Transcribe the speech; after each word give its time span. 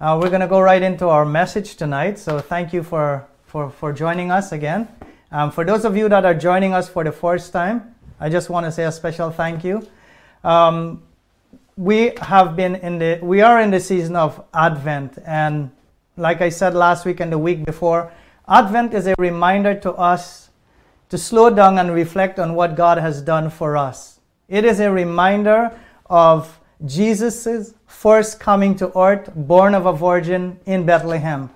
Uh, 0.00 0.18
we're 0.18 0.30
going 0.30 0.40
to 0.40 0.48
go 0.48 0.62
right 0.62 0.80
into 0.80 1.06
our 1.06 1.26
message 1.26 1.76
tonight. 1.76 2.18
So 2.18 2.40
thank 2.40 2.72
you 2.72 2.82
for, 2.82 3.28
for, 3.44 3.68
for 3.68 3.92
joining 3.92 4.30
us 4.30 4.50
again. 4.50 4.88
Um, 5.30 5.50
for 5.50 5.62
those 5.62 5.84
of 5.84 5.94
you 5.94 6.08
that 6.08 6.24
are 6.24 6.32
joining 6.32 6.72
us 6.72 6.88
for 6.88 7.04
the 7.04 7.12
first 7.12 7.52
time, 7.52 7.94
I 8.18 8.30
just 8.30 8.48
want 8.48 8.64
to 8.64 8.72
say 8.72 8.84
a 8.84 8.92
special 8.92 9.30
thank 9.30 9.62
you. 9.62 9.86
Um, 10.42 11.02
we 11.76 12.12
have 12.22 12.56
been 12.56 12.76
in 12.76 12.98
the 12.98 13.18
we 13.20 13.42
are 13.42 13.60
in 13.60 13.70
the 13.70 13.80
season 13.80 14.16
of 14.16 14.42
Advent, 14.54 15.18
and 15.26 15.70
like 16.16 16.40
I 16.40 16.48
said 16.48 16.74
last 16.74 17.04
week 17.04 17.20
and 17.20 17.30
the 17.30 17.38
week 17.38 17.66
before, 17.66 18.10
Advent 18.48 18.94
is 18.94 19.06
a 19.06 19.14
reminder 19.18 19.74
to 19.80 19.92
us 19.92 20.48
to 21.10 21.18
slow 21.18 21.50
down 21.50 21.78
and 21.78 21.92
reflect 21.92 22.38
on 22.38 22.54
what 22.54 22.74
God 22.74 22.96
has 22.96 23.20
done 23.20 23.50
for 23.50 23.76
us. 23.76 24.20
It 24.48 24.64
is 24.64 24.80
a 24.80 24.90
reminder 24.90 25.78
of 26.06 26.59
Jesus' 26.86 27.74
first 27.86 28.40
coming 28.40 28.74
to 28.76 28.96
earth, 28.98 29.30
born 29.34 29.74
of 29.74 29.86
a 29.86 29.92
virgin 29.92 30.58
in 30.64 30.86
Bethlehem. 30.86 31.50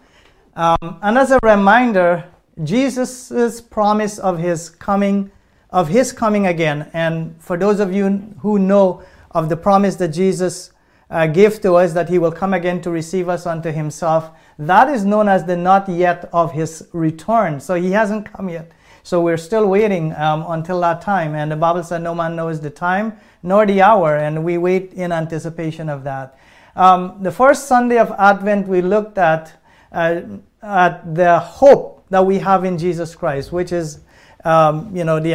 Um, 0.55 0.98
and 1.03 1.17
as 1.17 1.31
a 1.31 1.39
reminder, 1.43 2.25
Jesus' 2.62 3.61
promise 3.61 4.19
of 4.19 4.39
his 4.39 4.69
coming, 4.71 5.31
of 5.71 5.89
his 5.89 6.12
coming 6.12 6.47
again. 6.47 6.91
And 6.93 7.34
for 7.41 7.57
those 7.57 7.81
of 7.81 7.93
you 7.93 8.34
who 8.41 8.59
know 8.59 9.03
of 9.31 9.48
the 9.48 9.57
promise 9.57 9.97
that 9.97 10.09
Jesus 10.09 10.71
uh, 11.11 11.27
gave 11.27 11.61
to 11.62 11.75
us 11.75 11.93
that 11.95 12.09
he 12.09 12.19
will 12.19 12.33
come 12.33 12.55
again 12.55 12.81
to 12.83 12.91
receive 12.91 13.29
us 13.29 13.47
unto 13.47 13.73
himself, 13.73 14.31
that 14.59 14.89
is 14.89 15.05
known 15.05 15.29
as 15.29 15.45
the 15.45 15.56
not 15.56 15.89
yet 15.89 16.29
of 16.33 16.53
his 16.53 16.89
return. 16.93 17.61
So 17.61 17.75
he 17.75 17.91
hasn't 17.93 18.33
come 18.33 18.48
yet. 18.48 18.70
So 19.03 19.20
we're 19.20 19.37
still 19.37 19.67
waiting 19.67 20.15
um, 20.15 20.45
until 20.48 20.81
that 20.81 21.03
time. 21.03 21.34
And 21.34 21.51
the 21.51 21.56
Bible 21.56 21.83
said, 21.83 22.03
No 22.03 22.15
man 22.15 22.37
knows 22.37 22.61
the 22.61 22.70
time 22.70 23.19
nor 23.45 23.66
the 23.66 23.83
hour. 23.83 24.16
And 24.16 24.43
we 24.43 24.59
wait 24.59 24.95
in 24.95 25.12
anticipation 25.12 25.89
of 25.89 26.03
that. 26.05 26.37
Um, 26.75 27.23
the 27.23 27.30
first 27.30 27.69
Sunday 27.69 27.98
of 27.98 28.11
Advent, 28.19 28.67
we 28.67 28.83
looked 28.83 29.19
at, 29.19 29.53
uh, 29.93 30.23
at 30.62 31.15
the 31.15 31.39
hope 31.39 32.05
that 32.09 32.25
we 32.25 32.39
have 32.41 32.65
in 32.65 32.78
Jesus 32.78 33.15
Christ, 33.15 33.53
which 33.53 33.70
is, 33.70 34.00
um, 34.45 34.91
you 34.97 35.05
know, 35.05 35.20
the 35.20 35.34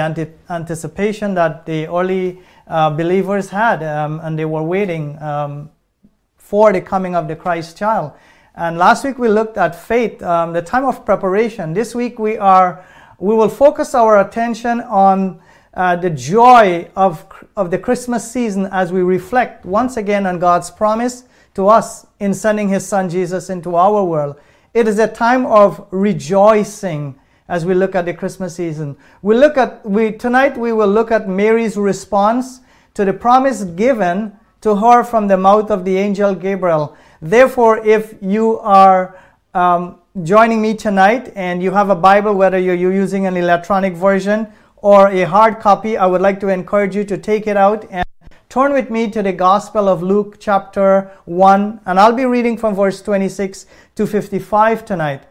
anticipation 0.49 1.35
that 1.35 1.65
the 1.65 1.87
early 1.87 2.41
uh, 2.67 2.89
believers 2.89 3.49
had, 3.49 3.83
um, 3.83 4.19
and 4.23 4.37
they 4.37 4.45
were 4.45 4.63
waiting 4.63 5.21
um, 5.21 5.69
for 6.35 6.73
the 6.73 6.81
coming 6.81 7.15
of 7.15 7.27
the 7.27 7.35
Christ 7.35 7.77
child. 7.77 8.11
And 8.55 8.77
last 8.77 9.05
week 9.05 9.19
we 9.19 9.29
looked 9.29 9.57
at 9.57 9.75
faith, 9.75 10.21
um, 10.23 10.51
the 10.53 10.61
time 10.61 10.83
of 10.83 11.05
preparation. 11.05 11.73
This 11.73 11.95
week 11.95 12.19
we 12.19 12.37
are 12.37 12.83
we 13.19 13.35
will 13.35 13.49
focus 13.49 13.93
our 13.93 14.21
attention 14.21 14.79
on 14.81 15.41
uh, 15.73 15.95
the 15.95 16.09
joy 16.09 16.89
of, 16.95 17.25
of 17.55 17.71
the 17.71 17.77
Christmas 17.77 18.29
season 18.29 18.67
as 18.71 18.91
we 18.91 19.01
reflect 19.01 19.65
once 19.65 19.97
again 19.97 20.25
on 20.25 20.39
God's 20.39 20.71
promise 20.71 21.23
to 21.53 21.67
us 21.67 22.07
in 22.19 22.33
sending 22.33 22.69
His 22.69 22.85
Son 22.85 23.09
Jesus 23.09 23.49
into 23.49 23.75
our 23.75 24.03
world. 24.03 24.39
It 24.73 24.87
is 24.87 24.99
a 24.99 25.07
time 25.07 25.45
of 25.45 25.87
rejoicing 25.91 27.19
as 27.47 27.65
we 27.65 27.73
look 27.73 27.95
at 27.95 28.05
the 28.05 28.13
Christmas 28.13 28.55
season. 28.55 28.95
We 29.21 29.35
look 29.35 29.57
at 29.57 29.83
we 29.85 30.11
tonight 30.11 30.57
we 30.57 30.71
will 30.71 30.87
look 30.87 31.11
at 31.11 31.27
Mary's 31.27 31.75
response 31.77 32.61
to 32.93 33.03
the 33.05 33.13
promise 33.13 33.63
given 33.63 34.37
to 34.61 34.75
her 34.75 35.03
from 35.03 35.27
the 35.27 35.37
mouth 35.37 35.71
of 35.71 35.85
the 35.85 35.97
angel 35.97 36.35
Gabriel. 36.35 36.95
Therefore, 37.21 37.85
if 37.85 38.15
you 38.21 38.59
are 38.59 39.17
um, 39.53 39.99
joining 40.23 40.61
me 40.61 40.75
tonight 40.75 41.31
and 41.35 41.61
you 41.63 41.71
have 41.71 41.89
a 41.89 41.95
Bible, 41.95 42.33
whether 42.33 42.59
you're 42.59 42.75
using 42.75 43.25
an 43.25 43.35
electronic 43.35 43.93
version 43.93 44.47
or 44.81 45.09
a 45.09 45.23
hard 45.23 45.59
copy, 45.59 45.97
I 45.97 46.05
would 46.05 46.21
like 46.21 46.39
to 46.41 46.47
encourage 46.47 46.95
you 46.95 47.03
to 47.05 47.17
take 47.17 47.47
it 47.47 47.57
out 47.57 47.85
and 47.91 48.05
turn 48.47 48.73
with 48.73 48.89
me 48.89 49.09
to 49.11 49.21
the 49.21 49.33
Gospel 49.33 49.87
of 49.87 50.01
Luke, 50.01 50.37
chapter 50.39 51.11
1, 51.25 51.81
and 51.85 51.99
I'll 51.99 52.13
be 52.13 52.25
reading 52.25 52.57
from 52.57 52.75
verse 52.75 53.01
26 53.01 53.65
to 53.95 54.07
55 54.07 54.85
tonight. 54.85 55.23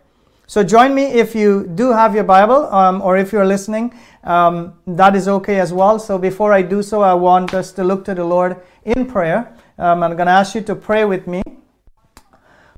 So 0.46 0.62
join 0.62 0.94
me 0.94 1.04
if 1.04 1.34
you 1.34 1.66
do 1.66 1.92
have 1.92 2.14
your 2.14 2.24
Bible 2.24 2.72
um, 2.72 3.02
or 3.02 3.18
if 3.18 3.32
you're 3.32 3.46
listening, 3.46 3.98
um, 4.24 4.74
that 4.86 5.14
is 5.14 5.28
okay 5.28 5.60
as 5.60 5.72
well. 5.72 5.98
So 5.98 6.18
before 6.18 6.52
I 6.52 6.62
do 6.62 6.82
so, 6.82 7.02
I 7.02 7.14
want 7.14 7.54
us 7.54 7.72
to 7.72 7.84
look 7.84 8.04
to 8.06 8.14
the 8.14 8.24
Lord 8.24 8.56
in 8.84 9.06
prayer. 9.06 9.52
Um, 9.78 10.02
I'm 10.02 10.16
going 10.16 10.26
to 10.26 10.32
ask 10.32 10.54
you 10.54 10.62
to 10.62 10.74
pray 10.74 11.04
with 11.04 11.26
me. 11.26 11.42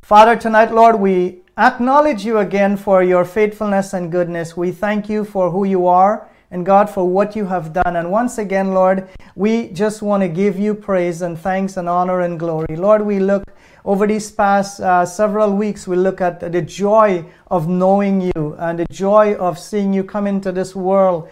Father, 0.02 0.34
tonight, 0.34 0.72
Lord, 0.72 0.98
we 0.98 1.42
acknowledge 1.56 2.24
you 2.24 2.38
again 2.38 2.76
for 2.76 3.02
your 3.02 3.24
faithfulness 3.24 3.92
and 3.92 4.10
goodness. 4.10 4.56
We 4.56 4.72
thank 4.72 5.08
you 5.08 5.24
for 5.24 5.50
who 5.50 5.64
you 5.64 5.86
are 5.86 6.28
and 6.50 6.66
God 6.66 6.90
for 6.90 7.08
what 7.08 7.36
you 7.36 7.46
have 7.46 7.72
done. 7.72 7.96
And 7.96 8.10
once 8.10 8.38
again, 8.38 8.74
Lord, 8.74 9.08
we 9.34 9.68
just 9.68 10.02
want 10.02 10.22
to 10.22 10.28
give 10.28 10.58
you 10.58 10.74
praise 10.74 11.22
and 11.22 11.38
thanks 11.38 11.76
and 11.76 11.88
honor 11.88 12.20
and 12.20 12.38
glory. 12.38 12.76
Lord, 12.76 13.02
we 13.02 13.20
look 13.20 13.44
over 13.84 14.06
these 14.06 14.30
past 14.30 14.80
uh, 14.80 15.06
several 15.06 15.56
weeks, 15.56 15.86
we 15.86 15.96
look 15.96 16.20
at 16.20 16.40
the 16.40 16.62
joy 16.62 17.24
of 17.50 17.68
knowing 17.68 18.20
you 18.20 18.56
and 18.58 18.78
the 18.78 18.86
joy 18.90 19.34
of 19.36 19.58
seeing 19.58 19.94
you 19.94 20.04
come 20.04 20.26
into 20.26 20.52
this 20.52 20.74
world. 20.74 21.30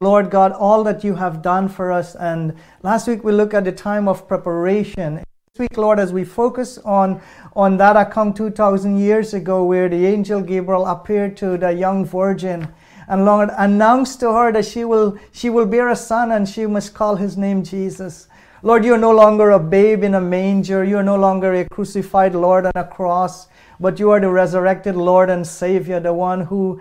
Lord 0.00 0.30
God, 0.30 0.52
all 0.52 0.84
that 0.84 1.02
you 1.02 1.14
have 1.14 1.40
done 1.40 1.68
for 1.68 1.90
us. 1.90 2.14
And 2.14 2.54
last 2.82 3.08
week 3.08 3.24
we 3.24 3.32
looked 3.32 3.54
at 3.54 3.64
the 3.64 3.72
time 3.72 4.06
of 4.06 4.28
preparation. 4.28 5.16
This 5.54 5.60
week, 5.60 5.76
Lord, 5.78 5.98
as 5.98 6.12
we 6.12 6.24
focus 6.24 6.78
on, 6.78 7.20
on 7.56 7.78
that 7.78 7.96
account 7.96 8.36
2,000 8.36 8.98
years 8.98 9.34
ago 9.34 9.64
where 9.64 9.88
the 9.88 10.04
angel 10.04 10.40
Gabriel 10.40 10.86
appeared 10.86 11.36
to 11.38 11.56
the 11.56 11.72
young 11.72 12.04
virgin 12.04 12.68
and 13.08 13.24
Lord 13.24 13.50
announced 13.56 14.20
to 14.20 14.32
her 14.32 14.52
that 14.52 14.64
she 14.64 14.84
will, 14.84 15.18
she 15.32 15.50
will 15.50 15.66
bear 15.66 15.88
a 15.88 15.96
son 15.96 16.30
and 16.30 16.48
she 16.48 16.66
must 16.66 16.94
call 16.94 17.16
his 17.16 17.36
name 17.36 17.62
Jesus. 17.62 18.28
Lord, 18.64 18.82
you're 18.82 18.96
no 18.96 19.10
longer 19.10 19.50
a 19.50 19.58
babe 19.58 20.02
in 20.02 20.14
a 20.14 20.20
manger. 20.22 20.82
You're 20.82 21.02
no 21.02 21.16
longer 21.16 21.52
a 21.52 21.68
crucified 21.68 22.34
Lord 22.34 22.64
on 22.64 22.72
a 22.74 22.82
cross, 22.82 23.46
but 23.78 23.98
you 23.98 24.10
are 24.10 24.18
the 24.18 24.30
resurrected 24.30 24.96
Lord 24.96 25.28
and 25.28 25.46
Savior, 25.46 26.00
the 26.00 26.14
one 26.14 26.40
who, 26.40 26.80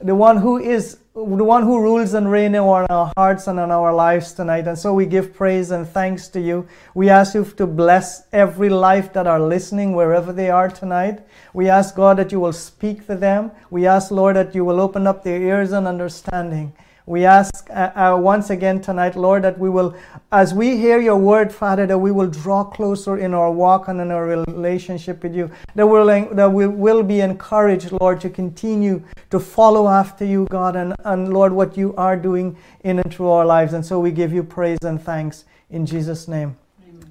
the 0.00 0.16
one 0.16 0.38
who 0.38 0.58
is 0.58 0.98
the 1.14 1.44
one 1.44 1.62
who 1.62 1.80
rules 1.80 2.14
and 2.14 2.28
reigns 2.28 2.56
on 2.56 2.86
our 2.90 3.12
hearts 3.16 3.46
and 3.46 3.60
on 3.60 3.70
our 3.70 3.94
lives 3.94 4.32
tonight. 4.32 4.66
And 4.66 4.76
so 4.76 4.92
we 4.92 5.06
give 5.06 5.32
praise 5.32 5.70
and 5.70 5.86
thanks 5.86 6.26
to 6.30 6.40
you. 6.40 6.66
We 6.94 7.10
ask 7.10 7.34
you 7.34 7.44
to 7.44 7.66
bless 7.66 8.24
every 8.32 8.68
life 8.68 9.12
that 9.12 9.28
are 9.28 9.40
listening 9.40 9.94
wherever 9.94 10.32
they 10.32 10.50
are 10.50 10.68
tonight. 10.68 11.20
We 11.54 11.68
ask 11.68 11.94
God 11.94 12.16
that 12.18 12.32
you 12.32 12.40
will 12.40 12.52
speak 12.52 13.06
to 13.06 13.14
them. 13.14 13.52
We 13.70 13.86
ask, 13.86 14.10
Lord, 14.10 14.34
that 14.34 14.52
you 14.52 14.64
will 14.64 14.80
open 14.80 15.06
up 15.06 15.22
their 15.22 15.40
ears 15.40 15.70
and 15.70 15.86
understanding. 15.86 16.72
We 17.10 17.24
ask 17.24 17.68
uh, 17.70 17.90
uh, 17.96 18.18
once 18.20 18.50
again 18.50 18.80
tonight, 18.80 19.16
Lord, 19.16 19.42
that 19.42 19.58
we 19.58 19.68
will, 19.68 19.96
as 20.30 20.54
we 20.54 20.76
hear 20.76 21.00
your 21.00 21.16
word, 21.16 21.52
Father, 21.52 21.84
that 21.84 21.98
we 21.98 22.12
will 22.12 22.28
draw 22.28 22.62
closer 22.62 23.18
in 23.18 23.34
our 23.34 23.50
walk 23.50 23.88
and 23.88 24.00
in 24.00 24.12
our 24.12 24.24
relationship 24.24 25.24
with 25.24 25.34
you. 25.34 25.50
That, 25.74 25.88
we'll, 25.88 26.06
that 26.06 26.52
we 26.52 26.68
will 26.68 27.02
be 27.02 27.20
encouraged, 27.20 27.90
Lord, 28.00 28.20
to 28.20 28.30
continue 28.30 29.02
to 29.30 29.40
follow 29.40 29.88
after 29.88 30.24
you, 30.24 30.46
God, 30.50 30.76
and, 30.76 30.94
and 31.04 31.34
Lord, 31.34 31.52
what 31.52 31.76
you 31.76 31.96
are 31.96 32.16
doing 32.16 32.56
in 32.84 33.00
and 33.00 33.12
through 33.12 33.30
our 33.30 33.44
lives. 33.44 33.72
And 33.72 33.84
so 33.84 33.98
we 33.98 34.12
give 34.12 34.32
you 34.32 34.44
praise 34.44 34.78
and 34.82 35.02
thanks 35.02 35.46
in 35.68 35.86
Jesus' 35.86 36.28
name. 36.28 36.56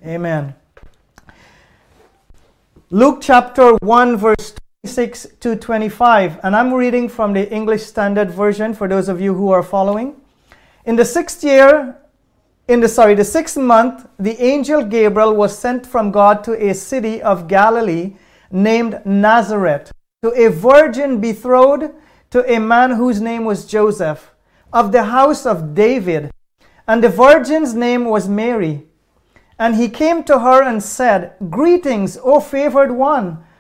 Amen. 0.06 0.16
Amen. 0.16 0.56
Luke 2.90 3.20
chapter 3.22 3.74
1, 3.82 4.16
verse 4.16 4.54
26 4.86 5.28
to 5.42 5.58
25, 5.58 6.40
and 6.42 6.56
I'm 6.56 6.74
reading 6.74 7.10
from 7.10 7.34
the 7.34 7.52
English 7.52 7.84
Standard 7.84 8.32
Version 8.32 8.74
for 8.74 8.88
those 8.88 9.10
of 9.10 9.20
you 9.20 9.34
who 9.34 9.52
are 9.52 9.62
following. 9.62 10.16
In 10.86 10.96
the 10.96 11.04
sixth 11.04 11.44
year, 11.44 11.98
in 12.70 12.80
the 12.80 12.88
sorry, 12.88 13.14
the 13.14 13.26
sixth 13.26 13.58
month, 13.58 14.08
the 14.18 14.42
angel 14.42 14.86
Gabriel 14.86 15.36
was 15.36 15.58
sent 15.58 15.86
from 15.86 16.12
God 16.12 16.46
to 16.46 16.54
a 16.54 16.74
city 16.74 17.22
of 17.22 17.50
Galilee 17.50 18.16
named 18.52 19.02
Nazareth 19.04 19.92
to 20.24 20.32
a 20.32 20.50
virgin 20.50 21.20
betrothed 21.20 21.94
to 22.30 22.50
a 22.50 22.58
man 22.58 22.92
whose 22.92 23.20
name 23.20 23.44
was 23.44 23.66
Joseph 23.66 24.32
of 24.72 24.94
the 24.94 25.04
house 25.04 25.46
of 25.46 25.76
David, 25.76 26.32
and 26.88 27.04
the 27.04 27.10
virgin's 27.10 27.74
name 27.74 28.06
was 28.06 28.30
Mary. 28.30 28.88
And 29.60 29.76
he 29.76 29.90
came 29.90 30.24
to 30.24 30.40
her 30.40 30.64
and 30.64 30.82
said, 30.82 31.34
Greetings, 31.50 32.18
O 32.24 32.40
favored 32.40 32.94
one. 32.94 33.44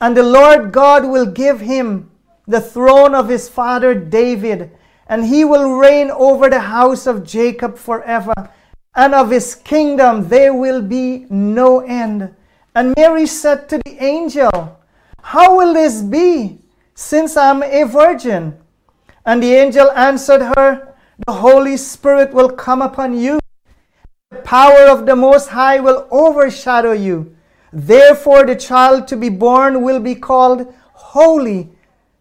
And 0.00 0.16
the 0.16 0.22
Lord 0.22 0.72
God 0.72 1.04
will 1.04 1.26
give 1.26 1.60
him 1.60 2.10
the 2.46 2.60
throne 2.60 3.14
of 3.14 3.28
his 3.28 3.48
father 3.48 3.94
David, 3.94 4.70
and 5.06 5.24
he 5.24 5.44
will 5.44 5.78
reign 5.78 6.10
over 6.10 6.48
the 6.48 6.60
house 6.60 7.06
of 7.06 7.24
Jacob 7.24 7.76
forever, 7.76 8.34
and 8.94 9.14
of 9.14 9.30
his 9.30 9.54
kingdom 9.54 10.28
there 10.28 10.54
will 10.54 10.82
be 10.82 11.26
no 11.28 11.80
end. 11.80 12.34
And 12.74 12.94
Mary 12.96 13.26
said 13.26 13.68
to 13.68 13.80
the 13.84 14.02
angel, 14.02 14.78
How 15.20 15.56
will 15.56 15.74
this 15.74 16.00
be, 16.00 16.60
since 16.94 17.36
I 17.36 17.50
am 17.50 17.62
a 17.62 17.84
virgin? 17.84 18.56
And 19.26 19.42
the 19.42 19.54
angel 19.54 19.90
answered 19.90 20.42
her, 20.56 20.94
The 21.26 21.32
Holy 21.32 21.76
Spirit 21.76 22.32
will 22.32 22.50
come 22.50 22.82
upon 22.82 23.18
you. 23.18 23.40
The 24.30 24.38
power 24.38 24.88
of 24.88 25.06
the 25.06 25.16
Most 25.16 25.48
High 25.48 25.80
will 25.80 26.06
overshadow 26.10 26.92
you. 26.92 27.34
Therefore, 27.72 28.44
the 28.44 28.56
child 28.56 29.08
to 29.08 29.16
be 29.16 29.28
born 29.28 29.82
will 29.82 30.00
be 30.00 30.14
called 30.14 30.72
Holy, 30.92 31.68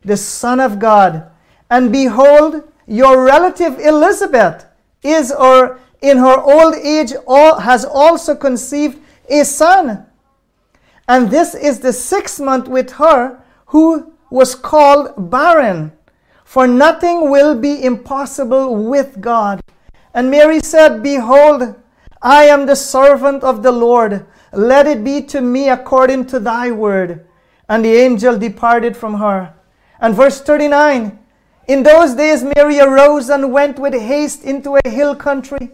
the 0.03 0.17
Son 0.17 0.59
of 0.59 0.79
God. 0.79 1.29
And 1.69 1.91
behold, 1.91 2.63
your 2.85 3.23
relative 3.23 3.79
Elizabeth 3.79 4.65
is 5.03 5.31
or 5.31 5.79
in 6.01 6.17
her 6.17 6.39
old 6.39 6.75
age 6.75 7.13
all, 7.25 7.59
has 7.59 7.83
also 7.83 8.35
conceived 8.35 8.99
a 9.29 9.43
son. 9.43 10.05
And 11.07 11.29
this 11.29 11.55
is 11.55 11.79
the 11.79 11.93
sixth 11.93 12.39
month 12.39 12.67
with 12.67 12.91
her 12.93 13.41
who 13.67 14.13
was 14.29 14.55
called 14.55 15.29
barren. 15.29 15.93
For 16.43 16.67
nothing 16.67 17.29
will 17.29 17.55
be 17.55 17.83
impossible 17.83 18.75
with 18.75 19.19
God. 19.19 19.61
And 20.13 20.31
Mary 20.31 20.59
said, 20.61 21.03
Behold, 21.03 21.75
I 22.21 22.45
am 22.45 22.65
the 22.65 22.75
servant 22.75 23.43
of 23.43 23.63
the 23.63 23.71
Lord. 23.71 24.25
Let 24.51 24.87
it 24.87 25.03
be 25.03 25.21
to 25.23 25.41
me 25.41 25.69
according 25.69 26.27
to 26.27 26.39
thy 26.39 26.71
word. 26.71 27.25
And 27.69 27.83
the 27.83 27.93
angel 27.93 28.37
departed 28.37 28.95
from 28.95 29.15
her. 29.15 29.53
And 29.99 30.15
verse 30.15 30.41
39 30.41 31.19
In 31.67 31.83
those 31.83 32.13
days 32.13 32.43
Mary 32.43 32.79
arose 32.79 33.29
and 33.29 33.51
went 33.51 33.79
with 33.79 33.93
haste 33.93 34.43
into 34.43 34.77
a 34.83 34.89
hill 34.89 35.15
country 35.15 35.71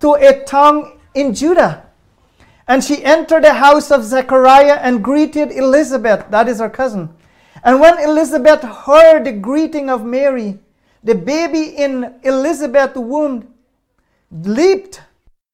to 0.00 0.14
a 0.14 0.44
town 0.44 0.98
in 1.14 1.34
Judah 1.34 1.84
and 2.68 2.82
she 2.82 3.04
entered 3.04 3.44
the 3.44 3.54
house 3.54 3.90
of 3.90 4.04
Zechariah 4.04 4.78
and 4.80 5.02
greeted 5.02 5.50
Elizabeth, 5.52 6.24
that 6.30 6.48
is 6.48 6.58
her 6.58 6.70
cousin. 6.70 7.14
And 7.64 7.80
when 7.80 7.98
Elizabeth 8.00 8.62
heard 8.62 9.24
the 9.24 9.32
greeting 9.32 9.90
of 9.90 10.04
Mary, 10.04 10.58
the 11.04 11.14
baby 11.14 11.64
in 11.76 12.14
Elizabeth's 12.22 12.96
womb 12.96 13.52
leaped, 14.30 15.00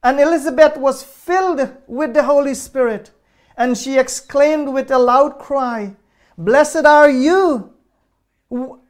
and 0.02 0.20
Elizabeth 0.20 0.76
was 0.76 1.02
filled 1.02 1.76
with 1.86 2.14
the 2.14 2.24
Holy 2.24 2.54
Spirit. 2.54 3.10
And 3.56 3.76
she 3.76 3.98
exclaimed 3.98 4.72
with 4.72 4.90
a 4.90 4.98
loud 4.98 5.38
cry, 5.38 5.96
Blessed 6.36 6.84
are 6.84 7.10
you 7.10 7.72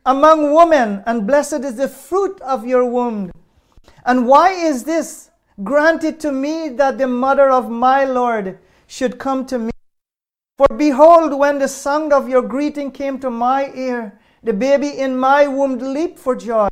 among 0.05 0.52
women, 0.52 1.02
and 1.06 1.26
blessed 1.26 1.64
is 1.64 1.76
the 1.76 1.88
fruit 1.88 2.40
of 2.43 2.66
your 2.66 2.84
womb. 2.84 3.32
And 4.05 4.26
why 4.26 4.52
is 4.52 4.84
this? 4.84 5.28
granted 5.64 6.20
to 6.20 6.32
me 6.32 6.69
that 6.69 6.99
the 6.99 7.06
mother 7.06 7.50
of 7.50 7.70
my 7.70 8.04
Lord 8.04 8.58
should 8.87 9.19
come 9.19 9.44
to 9.46 9.58
me. 9.58 9.72
For 10.56 10.69
behold, 10.76 11.38
when 11.38 11.58
the 11.58 11.69
sound 11.69 12.12
of 12.12 12.28
your 12.28 12.43
greeting 12.43 12.90
came 12.90 13.19
to 13.20 13.31
my 13.31 13.72
ear, 13.75 14.19
the 14.43 14.52
baby 14.52 14.88
in 14.88 15.16
my 15.16 15.46
womb 15.46 15.78
leaped 15.78 16.19
for 16.19 16.34
joy. 16.34 16.69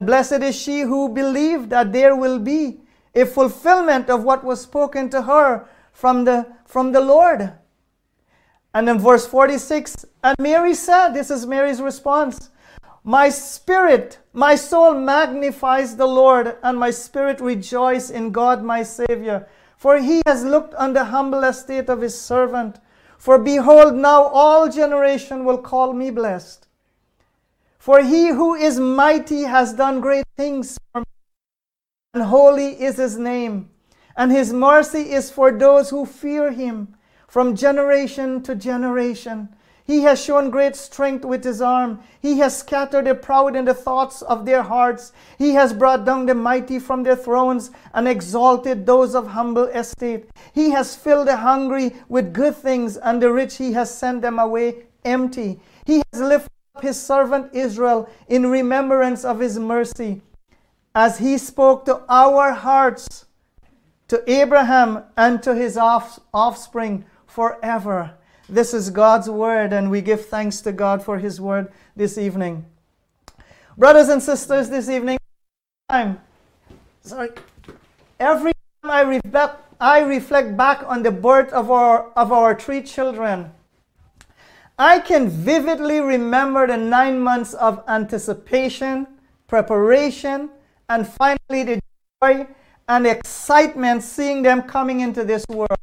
Blessed 0.00 0.42
is 0.42 0.56
she 0.56 0.80
who 0.80 1.08
believed 1.08 1.70
that 1.70 1.92
there 1.92 2.16
will 2.16 2.38
be 2.38 2.80
a 3.16 3.26
fulfillment 3.26 4.08
of 4.08 4.22
what 4.22 4.44
was 4.44 4.60
spoken 4.60 5.10
to 5.10 5.22
her 5.22 5.66
from 5.92 6.24
the, 6.24 6.46
from 6.64 6.92
the 6.92 7.00
Lord. 7.00 7.52
And 8.72 8.88
in 8.88 9.00
verse 9.00 9.26
46, 9.26 10.04
and 10.22 10.36
Mary 10.38 10.74
said, 10.74 11.14
This 11.14 11.30
is 11.30 11.46
Mary's 11.46 11.80
response 11.80 12.50
my 13.06 13.28
spirit, 13.28 14.18
my 14.32 14.56
soul 14.56 14.92
magnifies 14.92 15.94
the 15.94 16.08
Lord, 16.08 16.56
and 16.64 16.76
my 16.76 16.90
spirit 16.90 17.40
rejoice 17.40 18.10
in 18.10 18.32
God 18.32 18.64
my 18.64 18.82
Savior. 18.82 19.46
For 19.76 19.98
he 19.98 20.22
has 20.26 20.42
looked 20.44 20.74
on 20.74 20.92
the 20.92 21.04
humble 21.04 21.44
estate 21.44 21.88
of 21.88 22.00
his 22.00 22.20
servant. 22.20 22.80
For 23.16 23.38
behold, 23.38 23.94
now 23.94 24.24
all 24.24 24.68
generation 24.68 25.44
will 25.44 25.58
call 25.58 25.92
me 25.92 26.10
blessed. 26.10 26.66
For 27.78 28.02
he 28.02 28.30
who 28.30 28.56
is 28.56 28.80
mighty 28.80 29.42
has 29.42 29.72
done 29.72 30.00
great 30.00 30.26
things 30.36 30.76
for 30.92 31.04
and 32.16 32.24
holy 32.24 32.68
is 32.82 32.96
his 32.96 33.18
name. 33.18 33.68
And 34.16 34.32
his 34.32 34.50
mercy 34.50 35.12
is 35.12 35.30
for 35.30 35.52
those 35.52 35.90
who 35.90 36.06
fear 36.06 36.50
him 36.50 36.96
from 37.28 37.54
generation 37.54 38.42
to 38.44 38.54
generation. 38.54 39.50
He 39.84 40.00
has 40.04 40.24
shown 40.24 40.48
great 40.48 40.76
strength 40.76 41.26
with 41.26 41.44
his 41.44 41.60
arm. 41.60 42.00
He 42.22 42.38
has 42.38 42.56
scattered 42.56 43.04
the 43.04 43.14
proud 43.14 43.54
in 43.54 43.66
the 43.66 43.74
thoughts 43.74 44.22
of 44.22 44.46
their 44.46 44.62
hearts. 44.62 45.12
He 45.36 45.52
has 45.52 45.74
brought 45.74 46.06
down 46.06 46.24
the 46.24 46.34
mighty 46.34 46.78
from 46.78 47.02
their 47.02 47.16
thrones 47.16 47.70
and 47.92 48.08
exalted 48.08 48.86
those 48.86 49.14
of 49.14 49.26
humble 49.26 49.64
estate. 49.64 50.30
He 50.54 50.70
has 50.70 50.96
filled 50.96 51.28
the 51.28 51.36
hungry 51.36 51.96
with 52.08 52.32
good 52.32 52.56
things, 52.56 52.96
and 52.96 53.20
the 53.20 53.30
rich 53.30 53.58
he 53.58 53.72
has 53.72 53.94
sent 53.94 54.22
them 54.22 54.38
away 54.38 54.86
empty. 55.04 55.60
He 55.84 56.02
has 56.14 56.22
lifted 56.22 56.52
up 56.76 56.82
his 56.82 56.98
servant 56.98 57.54
Israel 57.54 58.08
in 58.26 58.46
remembrance 58.46 59.22
of 59.22 59.38
his 59.38 59.58
mercy, 59.58 60.22
as 60.96 61.18
he 61.18 61.36
spoke 61.36 61.84
to 61.84 62.00
our 62.08 62.54
hearts, 62.54 63.26
to 64.08 64.22
Abraham 64.26 65.04
and 65.14 65.42
to 65.42 65.54
his 65.54 65.76
off- 65.76 66.20
offspring 66.32 67.04
forever. 67.26 68.14
This 68.48 68.72
is 68.72 68.88
God's 68.88 69.28
word, 69.28 69.74
and 69.74 69.90
we 69.90 70.00
give 70.00 70.24
thanks 70.24 70.62
to 70.62 70.72
God 70.72 71.02
for 71.02 71.18
his 71.18 71.38
word 71.38 71.70
this 71.94 72.16
evening. 72.16 72.64
Brothers 73.76 74.08
and 74.08 74.22
sisters, 74.22 74.70
this 74.70 74.88
evening, 74.88 75.18
sorry. 77.02 77.30
Every 78.18 78.52
time 78.82 78.90
I 78.90 79.02
reflect, 79.02 79.60
I 79.78 80.00
reflect 80.00 80.56
back 80.56 80.82
on 80.86 81.02
the 81.02 81.10
birth 81.10 81.52
of 81.52 81.70
our, 81.70 82.10
of 82.12 82.32
our 82.32 82.58
three 82.58 82.80
children, 82.80 83.52
I 84.78 85.00
can 85.00 85.28
vividly 85.28 86.00
remember 86.00 86.66
the 86.66 86.78
nine 86.78 87.20
months 87.20 87.52
of 87.52 87.84
anticipation, 87.86 89.06
preparation, 89.46 90.48
and 90.88 91.06
finally 91.06 91.62
the 91.64 91.80
joy 92.22 92.46
and 92.88 93.06
excitement 93.06 94.02
seeing 94.02 94.42
them 94.42 94.62
coming 94.62 95.00
into 95.00 95.24
this 95.24 95.44
world. 95.48 95.78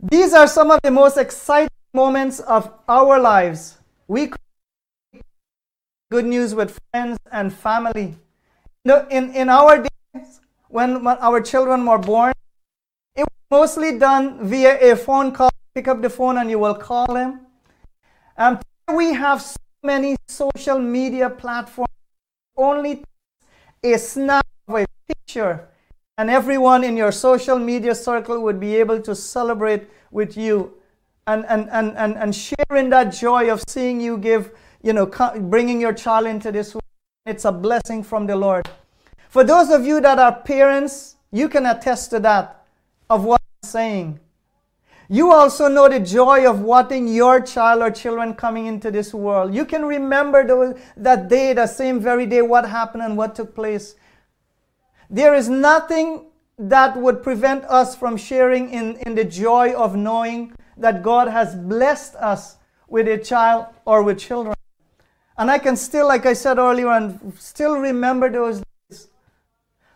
These 0.00 0.34
are 0.34 0.46
some 0.46 0.70
of 0.70 0.80
the 0.82 0.90
most 0.90 1.16
exciting 1.16 1.68
moments 1.92 2.40
of 2.40 2.70
our 2.88 3.18
lives. 3.18 3.78
We 4.08 4.32
good 6.10 6.24
news 6.26 6.54
with 6.54 6.78
friends 6.92 7.18
and 7.32 7.52
family. 7.52 8.14
In, 8.84 9.34
in 9.34 9.48
our 9.48 9.82
days, 9.82 10.40
when, 10.68 11.02
when 11.02 11.16
our 11.18 11.40
children 11.40 11.86
were 11.86 11.98
born, 11.98 12.32
it 13.16 13.22
was 13.22 13.50
mostly 13.50 13.98
done 13.98 14.46
via 14.46 14.92
a 14.92 14.96
phone 14.96 15.32
call. 15.32 15.50
Pick 15.74 15.88
up 15.88 16.02
the 16.02 16.10
phone 16.10 16.38
and 16.38 16.50
you 16.50 16.58
will 16.58 16.74
call 16.74 17.06
them. 17.12 17.46
Um, 18.36 18.60
we 18.94 19.12
have 19.14 19.40
so 19.42 19.56
many 19.82 20.16
social 20.28 20.78
media 20.78 21.30
platforms. 21.30 21.93
Only 22.56 23.04
a 23.82 23.98
snap 23.98 24.46
of 24.68 24.76
a 24.76 24.86
picture 25.08 25.68
and 26.16 26.30
everyone 26.30 26.84
in 26.84 26.96
your 26.96 27.10
social 27.10 27.58
media 27.58 27.94
circle 27.94 28.40
would 28.40 28.60
be 28.60 28.76
able 28.76 29.00
to 29.00 29.14
celebrate 29.14 29.88
with 30.10 30.36
you 30.36 30.72
and, 31.26 31.44
and, 31.46 31.68
and, 31.70 31.96
and, 31.96 32.16
and 32.16 32.34
share 32.34 32.76
in 32.76 32.90
that 32.90 33.12
joy 33.12 33.50
of 33.50 33.62
seeing 33.68 34.00
you 34.00 34.16
give, 34.18 34.52
you 34.82 34.92
know, 34.92 35.06
bringing 35.40 35.80
your 35.80 35.92
child 35.92 36.26
into 36.26 36.52
this 36.52 36.74
world. 36.74 36.82
It's 37.26 37.44
a 37.44 37.52
blessing 37.52 38.02
from 38.02 38.26
the 38.26 38.36
Lord. 38.36 38.68
For 39.28 39.42
those 39.42 39.70
of 39.70 39.84
you 39.84 40.00
that 40.02 40.18
are 40.18 40.40
parents, 40.42 41.16
you 41.32 41.48
can 41.48 41.66
attest 41.66 42.10
to 42.10 42.20
that, 42.20 42.64
of 43.10 43.24
what 43.24 43.40
I'm 43.40 43.68
saying. 43.68 44.20
You 45.08 45.32
also 45.32 45.68
know 45.68 45.88
the 45.88 46.00
joy 46.00 46.48
of 46.48 46.60
watching 46.60 47.06
your 47.08 47.40
child 47.40 47.82
or 47.82 47.90
children 47.90 48.34
coming 48.34 48.66
into 48.66 48.90
this 48.90 49.12
world. 49.12 49.54
You 49.54 49.64
can 49.66 49.84
remember 49.84 50.46
those, 50.46 50.78
that 50.96 51.28
day, 51.28 51.52
the 51.52 51.66
same 51.66 52.00
very 52.00 52.24
day, 52.26 52.40
what 52.40 52.68
happened 52.68 53.02
and 53.02 53.16
what 53.16 53.34
took 53.34 53.54
place. 53.54 53.96
There 55.10 55.34
is 55.34 55.48
nothing 55.48 56.26
that 56.58 56.96
would 56.96 57.22
prevent 57.22 57.64
us 57.64 57.94
from 57.94 58.16
sharing 58.16 58.70
in, 58.70 58.96
in 59.06 59.14
the 59.14 59.24
joy 59.24 59.74
of 59.74 59.94
knowing 59.94 60.54
that 60.76 61.02
God 61.02 61.28
has 61.28 61.54
blessed 61.54 62.14
us 62.16 62.56
with 62.88 63.06
a 63.08 63.18
child 63.18 63.66
or 63.84 64.02
with 64.02 64.18
children. 64.18 64.54
And 65.36 65.50
I 65.50 65.58
can 65.58 65.76
still, 65.76 66.06
like 66.06 66.26
I 66.26 66.32
said 66.32 66.58
earlier, 66.58 66.88
and 66.88 67.34
still 67.38 67.76
remember 67.76 68.30
those 68.30 68.62
days. 68.88 69.08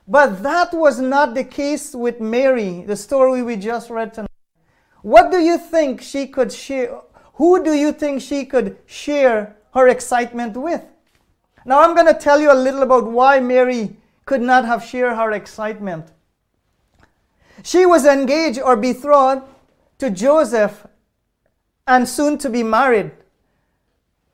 But 0.06 0.42
that 0.42 0.72
was 0.72 1.00
not 1.00 1.34
the 1.34 1.44
case 1.44 1.94
with 1.94 2.20
Mary, 2.20 2.82
the 2.82 2.96
story 2.96 3.42
we 3.42 3.56
just 3.56 3.88
read 3.88 4.14
tonight. 4.14 4.28
What 5.02 5.31
do 5.31 5.38
you 5.38 5.59
think 5.59 6.00
she 6.00 6.26
could 6.26 6.52
share? 6.52 7.00
Who 7.35 7.62
do 7.62 7.73
you 7.73 7.93
think 7.93 8.21
she 8.21 8.45
could 8.45 8.78
share 8.87 9.57
her 9.75 9.88
excitement 9.88 10.57
with? 10.57 10.83
Now, 11.64 11.83
I'm 11.83 11.95
going 11.95 12.12
to 12.12 12.19
tell 12.19 12.40
you 12.40 12.52
a 12.52 12.55
little 12.55 12.83
about 12.83 13.11
why 13.11 13.40
Mary 13.40 13.97
could 14.25 14.40
not 14.40 14.64
have 14.64 14.85
shared 14.85 15.17
her 15.17 15.33
excitement. 15.33 16.12
She 17.62 17.87
was 17.87 18.07
engaged 18.07 18.61
or 18.61 18.76
betrothed 18.76 19.43
to 19.99 20.11
Joseph 20.11 20.87
and 21.87 22.09
soon 22.09 22.38
to 22.38 22.50
be 22.50 22.62
married. 22.62 23.12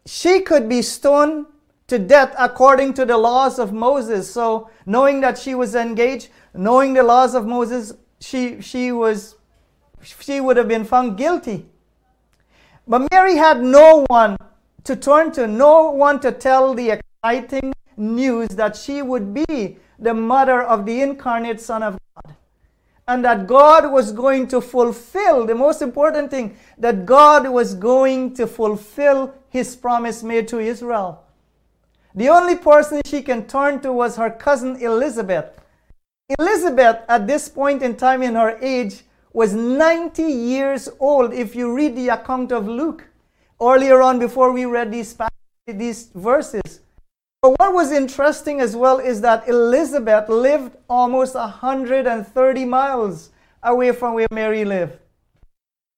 She 0.07 0.41
could 0.41 0.69
be 0.69 0.83
stoned 0.83 1.47
to 1.87 1.99
death 1.99 2.35
according 2.39 2.95
to 2.95 3.05
the 3.05 3.17
laws 3.17 3.59
of 3.59 3.73
Moses. 3.73 4.31
So, 4.31 4.71
knowing 4.87 5.21
that 5.21 5.39
she 5.39 5.55
was 5.55 5.75
engaged, 5.75 6.29
knowing 6.55 6.95
the 6.95 7.03
laws 7.03 7.35
of 7.35 7.47
Moses, 7.47 7.95
she, 8.21 8.61
she 8.61 8.93
was 8.93 9.37
she 10.05 10.41
would 10.41 10.57
have 10.57 10.69
been 10.69 10.85
found 10.85 11.17
guilty. 11.17 11.67
But 12.87 13.09
Mary 13.11 13.37
had 13.37 13.63
no 13.63 14.05
one 14.09 14.37
to 14.85 14.95
turn 14.95 15.33
to, 15.33 15.47
no 15.47 15.91
one 15.91 16.21
to 16.21 16.31
tell 16.31 16.75
the 16.75 17.01
exciting 17.01 17.73
news 17.97 18.49
that 18.51 18.77
she 18.77 19.03
would 19.03 19.33
be 19.33 19.79
the 19.99 20.15
mother 20.15 20.63
of 20.63 20.85
the 20.85 21.01
incarnate 21.01 21.61
Son 21.61 21.83
of 21.83 21.99
God. 22.15 22.37
And 23.07 23.25
that 23.25 23.47
God 23.47 23.93
was 23.93 24.13
going 24.13 24.49
to 24.49 24.61
fulfill, 24.61 25.47
the 25.47 25.55
most 25.55 25.83
important 25.83 26.31
thing, 26.31 26.57
that 26.79 27.05
God 27.05 27.49
was 27.49 27.75
going 27.75 28.35
to 28.35 28.47
fulfill 28.47 29.35
his 29.51 29.77
promise 29.77 30.23
made 30.23 30.49
to 30.49 30.59
Israel. 30.59 31.23
The 32.15 32.29
only 32.29 32.57
person 32.57 33.01
she 33.05 33.23
can 33.23 33.47
turn 33.47 33.81
to 33.81 33.93
was 33.93 34.17
her 34.17 34.31
cousin 34.31 34.77
Elizabeth. 34.77 35.47
Elizabeth, 36.39 36.99
at 37.09 37.27
this 37.27 37.49
point 37.49 37.83
in 37.83 37.97
time 37.97 38.23
in 38.23 38.35
her 38.35 38.57
age, 38.63 39.03
was 39.35 39.53
90 39.53 40.23
years 40.23 40.89
old 41.01 41.35
if 41.35 41.55
you 41.57 41.75
read 41.75 41.97
the 41.97 42.09
account 42.09 42.53
of 42.53 42.69
Luke 42.69 43.05
earlier 43.61 44.01
on 44.01 44.19
before 44.19 44.53
we 44.53 44.65
read 44.65 44.93
these, 44.93 45.15
these 45.67 46.09
verses. 46.15 46.81
But 47.43 47.59
what 47.59 47.75
was 47.75 47.91
interesting 47.91 48.61
as 48.61 48.77
well 48.77 49.01
is 49.01 49.21
that 49.23 49.47
Elizabeth 49.49 50.29
lived 50.29 50.77
almost 50.89 51.35
130 51.35 52.65
miles 52.65 53.31
away 53.63 53.91
from 53.91 54.15
where 54.15 54.29
Mary 54.31 54.65
lived. 54.65 54.99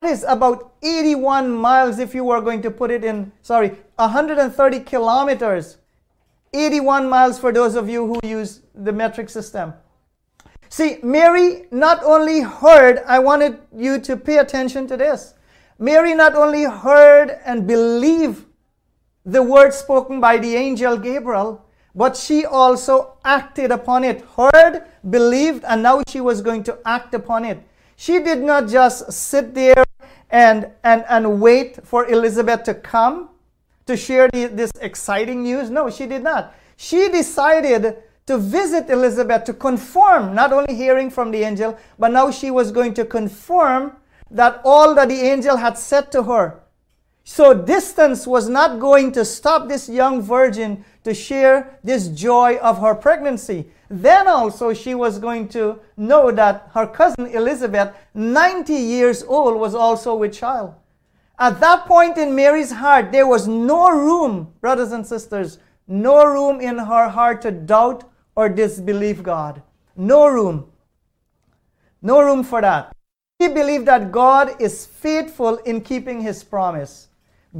That 0.00 0.12
is 0.12 0.24
about 0.26 0.72
81 0.82 1.50
miles 1.50 1.98
if 1.98 2.14
you 2.14 2.24
were 2.24 2.40
going 2.40 2.62
to 2.62 2.70
put 2.70 2.90
it 2.90 3.04
in, 3.04 3.32
sorry, 3.42 3.76
130 3.96 4.80
kilometers. 4.80 5.76
81 6.54 7.08
miles 7.08 7.38
for 7.38 7.52
those 7.52 7.74
of 7.74 7.88
you 7.88 8.06
who 8.06 8.20
use 8.26 8.62
the 8.74 8.92
metric 8.92 9.28
system. 9.28 9.74
See, 10.68 10.98
Mary 11.02 11.66
not 11.70 12.02
only 12.04 12.40
heard, 12.40 13.02
I 13.06 13.18
wanted 13.18 13.58
you 13.74 14.00
to 14.00 14.16
pay 14.16 14.38
attention 14.38 14.86
to 14.88 14.96
this. 14.96 15.34
Mary 15.78 16.14
not 16.14 16.34
only 16.34 16.64
heard 16.64 17.38
and 17.44 17.66
believed 17.66 18.46
the 19.24 19.42
word 19.42 19.74
spoken 19.74 20.20
by 20.20 20.38
the 20.38 20.54
angel 20.54 20.96
Gabriel, 20.96 21.64
but 21.94 22.16
she 22.16 22.44
also 22.44 23.16
acted 23.24 23.70
upon 23.70 24.04
it. 24.04 24.22
Heard, 24.36 24.84
believed, 25.08 25.64
and 25.64 25.82
now 25.82 26.02
she 26.08 26.20
was 26.20 26.40
going 26.40 26.62
to 26.64 26.78
act 26.84 27.14
upon 27.14 27.44
it. 27.44 27.58
She 27.96 28.20
did 28.20 28.42
not 28.42 28.68
just 28.68 29.10
sit 29.12 29.54
there 29.54 29.84
and, 30.30 30.70
and, 30.84 31.04
and 31.08 31.40
wait 31.40 31.86
for 31.86 32.06
Elizabeth 32.06 32.64
to 32.64 32.74
come 32.74 33.30
to 33.86 33.96
share 33.96 34.28
the, 34.32 34.46
this 34.46 34.70
exciting 34.80 35.42
news. 35.42 35.70
No, 35.70 35.90
she 35.90 36.06
did 36.06 36.22
not. 36.22 36.54
She 36.76 37.08
decided 37.08 37.96
to 38.26 38.38
visit 38.38 38.90
Elizabeth 38.90 39.44
to 39.44 39.54
confirm, 39.54 40.34
not 40.34 40.52
only 40.52 40.74
hearing 40.74 41.10
from 41.10 41.30
the 41.30 41.42
angel, 41.42 41.78
but 41.98 42.10
now 42.10 42.30
she 42.30 42.50
was 42.50 42.72
going 42.72 42.92
to 42.94 43.04
confirm 43.04 43.96
that 44.30 44.60
all 44.64 44.94
that 44.96 45.08
the 45.08 45.20
angel 45.20 45.56
had 45.56 45.78
said 45.78 46.10
to 46.10 46.24
her. 46.24 46.60
So 47.22 47.54
distance 47.54 48.26
was 48.26 48.48
not 48.48 48.78
going 48.80 49.12
to 49.12 49.24
stop 49.24 49.68
this 49.68 49.88
young 49.88 50.22
virgin 50.22 50.84
to 51.04 51.14
share 51.14 51.78
this 51.82 52.08
joy 52.08 52.56
of 52.58 52.80
her 52.80 52.94
pregnancy. 52.94 53.66
Then 53.88 54.26
also 54.26 54.72
she 54.72 54.94
was 54.94 55.18
going 55.18 55.48
to 55.48 55.78
know 55.96 56.30
that 56.32 56.70
her 56.74 56.86
cousin 56.86 57.26
Elizabeth, 57.26 57.94
90 58.14 58.72
years 58.72 59.22
old, 59.22 59.58
was 59.58 59.74
also 59.74 60.14
with 60.16 60.34
child. 60.34 60.74
At 61.38 61.60
that 61.60 61.86
point 61.86 62.16
in 62.16 62.34
Mary's 62.34 62.72
heart, 62.72 63.12
there 63.12 63.26
was 63.26 63.46
no 63.46 63.90
room, 63.90 64.52
brothers 64.60 64.92
and 64.92 65.06
sisters, 65.06 65.58
no 65.86 66.24
room 66.24 66.60
in 66.60 66.78
her 66.78 67.08
heart 67.08 67.42
to 67.42 67.50
doubt 67.50 68.04
or 68.36 68.48
disbelieve 68.48 69.22
God. 69.22 69.62
No 69.96 70.28
room. 70.28 70.70
No 72.02 72.20
room 72.20 72.44
for 72.44 72.60
that. 72.60 72.94
She 73.40 73.48
believed 73.48 73.86
that 73.86 74.12
God 74.12 74.60
is 74.60 74.86
faithful 74.86 75.56
in 75.58 75.80
keeping 75.80 76.20
his 76.20 76.44
promise. 76.44 77.08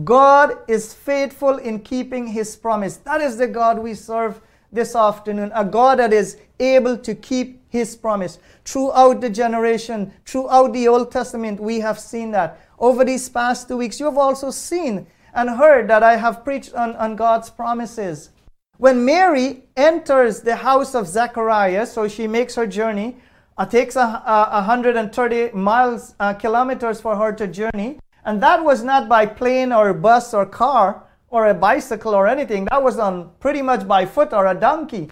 God 0.05 0.59
is 0.69 0.93
faithful 0.93 1.57
in 1.57 1.81
keeping 1.81 2.27
his 2.27 2.55
promise. 2.55 2.99
That 2.99 3.21
is 3.21 3.39
the 3.39 3.49
God 3.49 3.79
we 3.79 3.95
serve 3.95 4.41
this 4.73 4.95
afternoon, 4.95 5.51
a 5.55 5.65
God 5.65 5.99
that 5.99 6.13
is 6.13 6.37
able 6.61 6.99
to 6.99 7.15
keep 7.15 7.63
his 7.69 7.97
promise. 7.97 8.39
Throughout 8.65 9.21
the 9.21 9.31
generation, 9.31 10.13
throughout 10.27 10.73
the 10.73 10.89
Old 10.89 11.11
Testament, 11.11 11.61
we 11.61 11.81
have 11.81 11.99
seen 11.99 12.31
that. 12.33 12.61
Over 12.79 13.05
these 13.05 13.29
past 13.29 13.69
two 13.69 13.79
weeks, 13.79 13.99
you 13.99 14.07
have 14.07 14.19
also 14.19 14.51
seen 14.51 15.07
and 15.35 15.51
heard 15.51 15.89
that 15.89 16.03
I 16.03 16.17
have 16.17 16.45
preached 16.45 16.75
on, 16.75 16.95
on 16.97 17.17
God's 17.17 17.49
promises. 17.49 18.31
When 18.79 19.07
Mary 19.07 19.65
enters 19.75 20.43
the 20.43 20.57
house 20.57 20.95
of 20.95 21.07
Zechariah, 21.07 21.87
so 21.87 22.09
she 22.09 22.27
makes 22.27 22.55
her 22.57 22.67
journey, 22.67 23.09
it 23.09 23.17
uh, 23.57 23.65
takes 23.65 23.97
a, 23.97 24.01
a, 24.01 24.61
130 24.67 25.53
miles, 25.53 26.15
uh, 26.21 26.35
kilometers 26.35 27.01
for 27.01 27.17
her 27.17 27.33
to 27.33 27.47
journey. 27.47 27.99
And 28.27 28.43
that 28.43 28.63
was 28.63 28.83
not 28.83 29.09
by 29.09 29.25
plane 29.25 29.73
or 29.73 29.95
bus 29.95 30.35
or 30.35 30.45
car 30.45 31.05
or 31.31 31.47
a 31.47 31.55
bicycle 31.55 32.15
or 32.15 32.27
anything. 32.27 32.67
That 32.67 32.83
was 32.83 32.99
on 32.99 33.31
pretty 33.41 33.63
much 33.63 33.89
by 33.89 34.05
foot 34.05 34.35
or 34.35 34.47
a 34.47 34.55
donkey. 34.55 35.09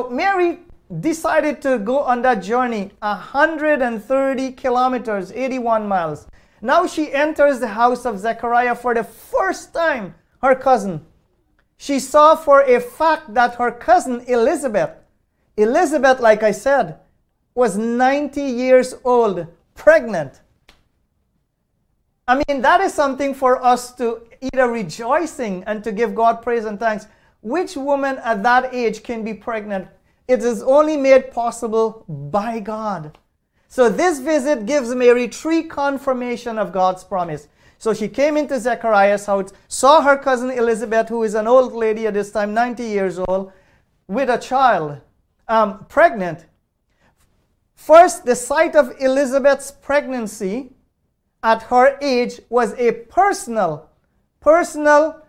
So 0.00 0.08
Mary 0.08 0.60
decided 1.00 1.60
to 1.62 1.78
go 1.78 1.98
on 1.98 2.22
that 2.22 2.42
journey 2.42 2.92
130 3.00 4.52
kilometers, 4.52 5.30
81 5.30 5.86
miles. 5.86 6.26
Now 6.62 6.86
she 6.86 7.12
enters 7.12 7.60
the 7.60 7.68
house 7.68 8.06
of 8.06 8.18
Zechariah 8.18 8.76
for 8.76 8.94
the 8.94 9.04
first 9.04 9.74
time, 9.74 10.14
her 10.40 10.54
cousin. 10.54 11.04
She 11.76 12.00
saw 12.00 12.36
for 12.36 12.62
a 12.62 12.80
fact 12.80 13.34
that 13.34 13.56
her 13.56 13.70
cousin 13.70 14.22
Elizabeth, 14.26 14.90
Elizabeth, 15.56 16.20
like 16.20 16.42
I 16.42 16.52
said, 16.52 16.98
was 17.54 17.76
90 17.76 18.40
years 18.40 18.94
old, 19.04 19.46
pregnant. 19.74 20.40
I 22.28 22.42
mean, 22.48 22.62
that 22.62 22.80
is 22.80 22.92
something 22.92 23.34
for 23.34 23.64
us 23.64 23.94
to 23.96 24.22
either 24.40 24.68
rejoicing 24.68 25.62
and 25.64 25.84
to 25.84 25.92
give 25.92 26.14
God 26.14 26.42
praise 26.42 26.64
and 26.64 26.78
thanks. 26.78 27.06
Which 27.40 27.76
woman 27.76 28.18
at 28.18 28.42
that 28.42 28.74
age 28.74 29.02
can 29.02 29.22
be 29.22 29.32
pregnant? 29.32 29.88
It 30.26 30.42
is 30.42 30.62
only 30.62 30.96
made 30.96 31.30
possible 31.30 32.04
by 32.08 32.58
God. 32.58 33.16
So 33.68 33.88
this 33.88 34.18
visit 34.18 34.66
gives 34.66 34.94
Mary 34.94 35.28
three 35.28 35.62
confirmation 35.62 36.58
of 36.58 36.72
God's 36.72 37.04
promise. 37.04 37.48
So 37.78 37.92
she 37.92 38.08
came 38.08 38.36
into 38.36 38.58
Zechariah's 38.58 39.26
house, 39.26 39.52
saw 39.68 40.02
her 40.02 40.16
cousin 40.16 40.50
Elizabeth, 40.50 41.08
who 41.08 41.22
is 41.22 41.34
an 41.34 41.46
old 41.46 41.72
lady 41.72 42.06
at 42.06 42.14
this 42.14 42.32
time, 42.32 42.54
90 42.54 42.82
years 42.84 43.18
old, 43.18 43.52
with 44.08 44.30
a 44.30 44.38
child, 44.38 45.00
um, 45.48 45.84
pregnant. 45.88 46.46
First, 47.74 48.24
the 48.24 48.34
sight 48.34 48.74
of 48.74 48.94
Elizabeth's 48.98 49.70
pregnancy 49.70 50.72
at 51.42 51.62
her 51.64 51.98
age 52.00 52.40
was 52.48 52.72
a 52.74 52.92
personal, 52.92 53.90
personal 54.40 55.22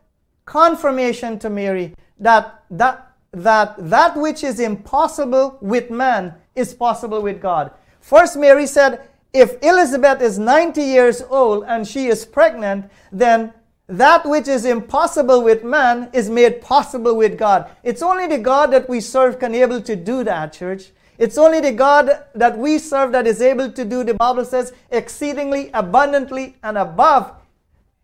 confirmation 0.46 1.38
to 1.40 1.50
Mary 1.50 1.94
that 2.20 2.64
that, 2.72 3.12
that 3.32 3.76
that 3.78 4.18
which 4.18 4.44
is 4.44 4.60
impossible 4.60 5.58
with 5.62 5.92
man 5.92 6.34
is 6.56 6.74
possible 6.74 7.22
with 7.22 7.42
God. 7.42 7.72
First, 8.00 8.38
Mary 8.38 8.66
said, 8.66 9.10
if 9.40 9.62
Elizabeth 9.62 10.22
is 10.22 10.40
90 10.40 10.82
years 10.82 11.22
old 11.30 11.64
and 11.68 11.88
she 11.88 12.08
is 12.08 12.26
pregnant, 12.26 12.90
then 13.12 13.54
that 13.88 14.26
which 14.26 14.48
is 14.48 14.66
impossible 14.66 15.44
with 15.44 15.64
man 15.64 16.10
is 16.14 16.30
made 16.30 16.62
possible 16.62 17.16
with 17.16 17.38
God. 17.38 17.70
It's 17.84 18.02
only 18.02 18.28
the 18.28 18.38
God 18.38 18.72
that 18.72 18.90
we 18.90 19.00
serve 19.00 19.40
can 19.40 19.56
able 19.56 19.82
to 19.82 19.96
do 19.96 20.24
that, 20.26 20.54
church. 20.54 20.92
It's 21.18 21.38
only 21.38 21.62
the 21.62 21.72
God 21.72 22.26
that 22.36 22.58
we 22.58 22.78
serve 22.78 23.12
that 23.14 23.26
is 23.26 23.42
able 23.42 23.72
to 23.72 23.86
do, 23.86 24.04
the 24.04 24.14
Bible 24.14 24.46
says, 24.46 24.74
exceedingly 24.92 25.72
abundantly 25.74 26.58
and 26.62 26.78
above. 26.78 27.34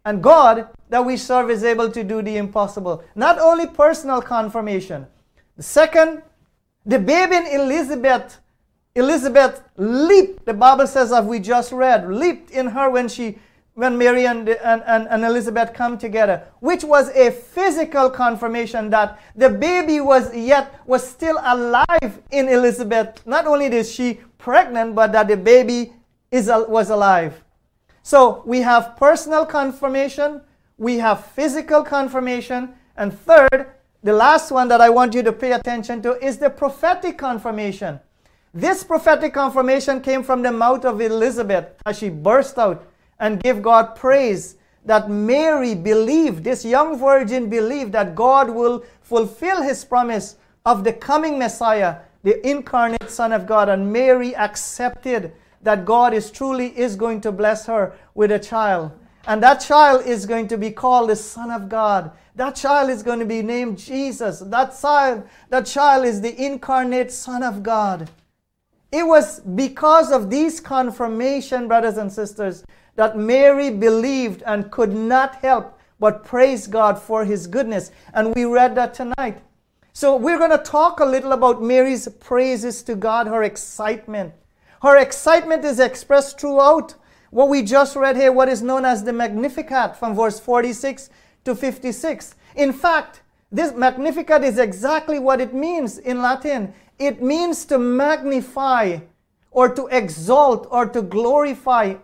And 0.05 0.23
God 0.23 0.67
that 0.89 1.05
we 1.05 1.17
serve 1.17 1.49
is 1.49 1.63
able 1.63 1.91
to 1.91 2.03
do 2.03 2.21
the 2.21 2.37
impossible. 2.37 3.03
Not 3.15 3.39
only 3.39 3.67
personal 3.67 4.21
confirmation. 4.21 5.05
Second, 5.59 6.23
the 6.85 6.99
baby 6.99 7.35
in 7.35 7.61
Elizabeth 7.61 8.39
Elizabeth 8.95 9.63
leaped, 9.75 10.45
the 10.45 10.53
Bible 10.53 10.85
says, 10.85 11.11
as 11.11 11.25
we 11.25 11.39
just 11.39 11.71
read, 11.71 12.07
leaped 12.09 12.51
in 12.51 12.67
her 12.67 12.89
when 12.89 13.07
she 13.07 13.39
when 13.75 13.97
Mary 13.97 14.27
and, 14.27 14.47
and, 14.47 14.83
and, 14.85 15.07
and, 15.09 15.25
Elizabeth 15.25 15.73
come 15.73 15.97
together, 15.97 16.43
which 16.59 16.83
was 16.83 17.09
a 17.09 17.31
physical 17.31 18.07
confirmation 18.07 18.91
that 18.91 19.19
the 19.35 19.49
baby 19.49 19.99
was 19.99 20.31
yet 20.35 20.79
was 20.85 21.07
still 21.07 21.39
alive 21.43 22.21
in 22.29 22.47
Elizabeth. 22.49 23.25
Not 23.25 23.47
only 23.47 23.65
is 23.65 23.91
she 23.91 24.19
pregnant, 24.37 24.93
but 24.93 25.11
that 25.13 25.27
the 25.27 25.37
baby 25.37 25.93
is 26.29 26.51
was 26.69 26.91
alive. 26.91 27.43
So 28.03 28.43
we 28.45 28.59
have 28.59 28.95
personal 28.95 29.43
confirmation, 29.43 30.41
we 30.77 30.97
have 30.97 31.25
physical 31.25 31.81
confirmation, 31.81 32.75
and 32.95 33.11
third, 33.11 33.71
the 34.03 34.13
last 34.13 34.51
one 34.51 34.67
that 34.67 34.81
I 34.81 34.89
want 34.91 35.15
you 35.15 35.23
to 35.23 35.31
pay 35.31 35.53
attention 35.53 36.01
to 36.03 36.23
is 36.23 36.37
the 36.37 36.49
prophetic 36.51 37.17
confirmation. 37.17 37.99
This 38.55 38.83
prophetic 38.83 39.33
confirmation 39.33 39.99
came 39.99 40.21
from 40.21 40.43
the 40.43 40.51
mouth 40.51 40.85
of 40.85 41.01
Elizabeth 41.01 41.73
as 41.87 41.97
she 41.97 42.09
burst 42.09 42.59
out 42.59 42.85
and 43.19 43.41
gave 43.41 43.63
God 43.63 43.95
praise 43.95 44.57
that 44.85 45.09
Mary 45.09 45.73
believed, 45.73 46.43
this 46.43 46.63
young 46.63 46.99
virgin 46.99 47.49
believed 47.49 47.93
that 47.93 48.13
God 48.13 48.51
will 48.51 48.83
fulfill 49.01 49.63
his 49.63 49.83
promise 49.83 50.35
of 50.67 50.83
the 50.83 50.93
coming 50.93 51.39
Messiah, 51.39 51.97
the 52.21 52.47
incarnate 52.47 53.09
Son 53.09 53.31
of 53.31 53.47
God. 53.47 53.69
And 53.69 53.91
Mary 53.91 54.35
accepted 54.35 55.33
that 55.63 55.83
God 55.83 56.13
is 56.13 56.29
truly 56.29 56.77
is 56.77 56.95
going 56.95 57.21
to 57.21 57.31
bless 57.31 57.65
her 57.65 57.95
with 58.13 58.31
a 58.31 58.39
child. 58.39 58.91
And 59.25 59.41
that 59.41 59.61
child 59.61 60.05
is 60.05 60.27
going 60.27 60.47
to 60.49 60.59
be 60.59 60.69
called 60.69 61.09
the 61.09 61.15
Son 61.15 61.49
of 61.49 61.69
God. 61.69 62.11
That 62.35 62.55
child 62.55 62.91
is 62.91 63.01
going 63.01 63.19
to 63.19 63.25
be 63.25 63.41
named 63.41 63.79
Jesus. 63.79 64.41
That 64.41 64.79
child, 64.79 65.27
that 65.49 65.65
child 65.65 66.05
is 66.05 66.21
the 66.21 66.39
incarnate 66.39 67.11
Son 67.11 67.41
of 67.41 67.63
God. 67.63 68.09
It 68.93 69.07
was 69.07 69.39
because 69.39 70.11
of 70.11 70.29
these 70.29 70.59
confirmation, 70.59 71.67
brothers 71.67 71.97
and 71.97 72.13
sisters, 72.13 72.63
that 72.95 73.17
Mary 73.17 73.71
believed 73.71 74.43
and 74.45 74.69
could 74.69 74.93
not 74.93 75.37
help 75.37 75.79
but 75.99 76.23
praise 76.23 76.67
God 76.67 76.99
for 76.99 77.25
his 77.25 77.47
goodness. 77.47 77.89
And 78.13 78.35
we 78.35 78.45
read 78.45 78.75
that 78.75 78.93
tonight. 78.93 79.41
So 79.93 80.15
we're 80.15 80.37
going 80.37 80.51
to 80.51 80.59
talk 80.59 80.99
a 80.99 81.05
little 81.05 81.31
about 81.31 81.63
Mary's 81.63 82.07
praises 82.07 82.83
to 82.83 82.93
God, 82.93 83.25
her 83.25 83.41
excitement. 83.41 84.33
Her 84.83 84.97
excitement 84.97 85.65
is 85.65 85.79
expressed 85.79 86.39
throughout 86.39 86.93
what 87.31 87.49
we 87.49 87.63
just 87.63 87.95
read 87.95 88.15
here, 88.15 88.31
what 88.31 88.49
is 88.49 88.61
known 88.61 88.85
as 88.85 89.03
the 89.03 89.13
Magnificat 89.13 89.97
from 89.97 90.15
verse 90.15 90.39
46 90.39 91.09
to 91.45 91.55
56. 91.55 92.35
In 92.55 92.71
fact, 92.71 93.21
this 93.51 93.73
Magnificat 93.73 94.43
is 94.43 94.59
exactly 94.59 95.19
what 95.19 95.39
it 95.39 95.53
means 95.53 95.97
in 95.99 96.21
Latin. 96.21 96.73
It 96.99 97.21
means 97.21 97.65
to 97.65 97.77
magnify 97.77 98.99
or 99.51 99.69
to 99.75 99.87
exalt 99.87 100.67
or 100.71 100.87
to 100.87 101.01
glorify 101.01 101.95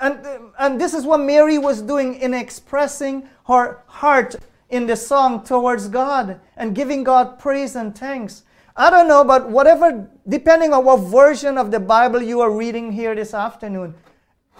and, 0.00 0.18
and 0.58 0.80
this 0.80 0.94
is 0.94 1.04
what 1.04 1.20
Mary 1.20 1.58
was 1.58 1.82
doing 1.82 2.14
in 2.16 2.32
expressing 2.32 3.28
her 3.46 3.82
heart 3.86 4.36
in 4.70 4.86
the 4.86 4.96
song 4.96 5.44
towards 5.44 5.88
God 5.88 6.40
and 6.56 6.74
giving 6.74 7.04
God 7.04 7.38
praise 7.38 7.76
and 7.76 7.96
thanks. 7.96 8.44
I 8.76 8.88
don't 8.88 9.08
know, 9.08 9.24
but 9.24 9.50
whatever, 9.50 10.08
depending 10.26 10.72
on 10.72 10.84
what 10.84 11.00
version 11.00 11.58
of 11.58 11.70
the 11.70 11.80
Bible 11.80 12.22
you 12.22 12.40
are 12.40 12.50
reading 12.50 12.92
here 12.92 13.14
this 13.14 13.34
afternoon, 13.34 13.94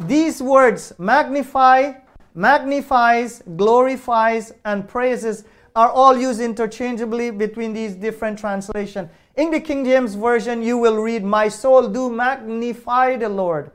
these 0.01 0.43
words 0.43 0.93
magnify, 0.99 1.95
magnifies, 2.35 3.43
glorifies, 3.57 4.53
and 4.65 4.87
praises 4.87 5.45
are 5.75 5.91
all 5.91 6.19
used 6.19 6.41
interchangeably 6.41 7.31
between 7.31 7.73
these 7.73 7.95
different 7.95 8.39
translations. 8.39 9.09
In 9.37 9.51
the 9.51 9.61
King 9.61 9.85
James 9.85 10.15
Version, 10.15 10.63
you 10.63 10.77
will 10.77 10.97
read, 10.97 11.25
My 11.25 11.49
soul 11.49 11.89
do 11.89 12.11
magnify 12.11 13.17
the 13.17 13.29
Lord. 13.29 13.71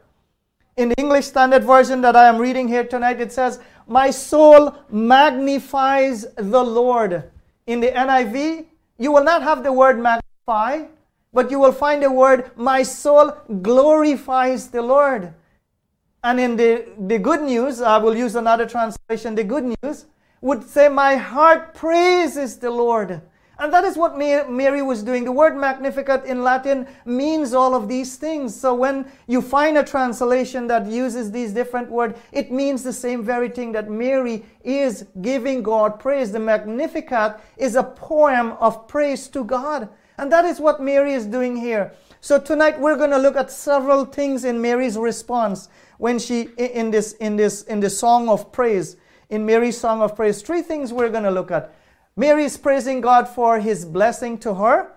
In 0.78 0.90
the 0.90 0.96
English 0.98 1.28
Standard 1.28 1.64
Version 1.64 2.02
that 2.02 2.16
I 2.16 2.28
am 2.28 2.38
reading 2.38 2.68
here 2.68 2.84
tonight, 2.84 3.22
it 3.22 3.32
says, 3.32 3.60
My 3.88 4.12
soul 4.12 4.76
magnifies 4.90 6.26
the 6.36 6.64
Lord. 6.64 7.32
In 7.66 7.80
the 7.80 7.88
NIV, 7.88 8.66
you 8.98 9.12
will 9.12 9.24
not 9.24 9.42
have 9.42 9.64
the 9.64 9.72
word 9.72 9.98
magnify, 10.00 10.86
but 11.34 11.50
you 11.50 11.60
will 11.60 11.72
find 11.72 12.04
the 12.04 12.12
word, 12.12 12.52
My 12.58 12.84
soul 12.84 13.32
glorifies 13.62 14.68
the 14.68 14.82
Lord. 14.82 15.34
And 16.24 16.40
in 16.40 16.58
the, 16.58 16.86
the 16.98 17.20
good 17.20 17.42
news, 17.42 17.82
I 17.82 17.98
will 17.98 18.18
use 18.18 18.36
another 18.36 18.66
translation, 18.66 19.36
the 19.36 19.44
good 19.44 19.76
news 19.82 20.06
would 20.42 20.68
say, 20.68 20.90
My 20.90 21.16
heart 21.16 21.74
praises 21.74 22.58
the 22.58 22.72
Lord. 22.72 23.22
And 23.58 23.72
that 23.72 23.86
is 23.86 23.96
what 23.96 24.18
Mary 24.18 24.82
was 24.82 25.02
doing. 25.02 25.24
The 25.24 25.32
word 25.32 25.56
Magnificat 25.56 26.26
in 26.26 26.44
Latin 26.44 26.88
means 27.06 27.54
all 27.54 27.74
of 27.74 27.88
these 27.88 28.18
things. 28.18 28.54
So 28.54 28.76
when 28.76 29.10
you 29.28 29.42
find 29.42 29.78
a 29.78 29.84
translation 29.84 30.68
that 30.68 30.86
uses 30.88 31.32
these 31.32 31.54
different 31.54 31.90
words, 31.90 32.20
it 32.34 32.52
means 32.52 32.84
the 32.84 32.92
same 32.92 33.24
very 33.24 33.48
thing 33.48 33.72
that 33.72 33.90
Mary 33.90 34.44
is 34.64 35.06
giving 35.22 35.64
God 35.64 36.00
praise. 36.00 36.32
The 36.34 36.40
Magnificat 36.40 37.40
is 37.56 37.76
a 37.76 37.84
poem 37.84 38.54
of 38.60 38.88
praise 38.88 39.30
to 39.30 39.44
God. 39.44 39.88
And 40.18 40.32
that 40.32 40.46
is 40.46 40.60
what 40.60 40.82
Mary 40.82 41.14
is 41.14 41.26
doing 41.26 41.56
here. 41.56 41.94
So 42.22 42.40
tonight 42.40 42.80
we're 42.80 42.98
going 42.98 43.12
to 43.12 43.18
look 43.18 43.36
at 43.36 43.52
several 43.52 44.06
things 44.06 44.46
in 44.46 44.62
Mary's 44.62 44.98
response 44.98 45.70
when 45.98 46.20
she 46.20 46.50
in 46.58 46.92
this 46.92 47.14
in 47.14 47.36
this 47.36 47.62
in 47.64 47.80
the 47.80 47.90
song 47.90 48.30
of 48.30 48.52
praise. 48.52 48.98
In 49.30 49.46
Mary's 49.46 49.78
song 49.78 50.02
of 50.02 50.16
praise, 50.16 50.42
three 50.42 50.62
things 50.62 50.94
we're 50.94 51.10
going 51.10 51.24
to 51.24 51.32
look 51.32 51.52
at. 51.52 51.74
Mary 52.18 52.46
is 52.46 52.56
praising 52.56 53.02
God 53.02 53.28
for 53.28 53.60
his 53.60 53.84
blessing 53.84 54.38
to 54.38 54.54
her. 54.54 54.94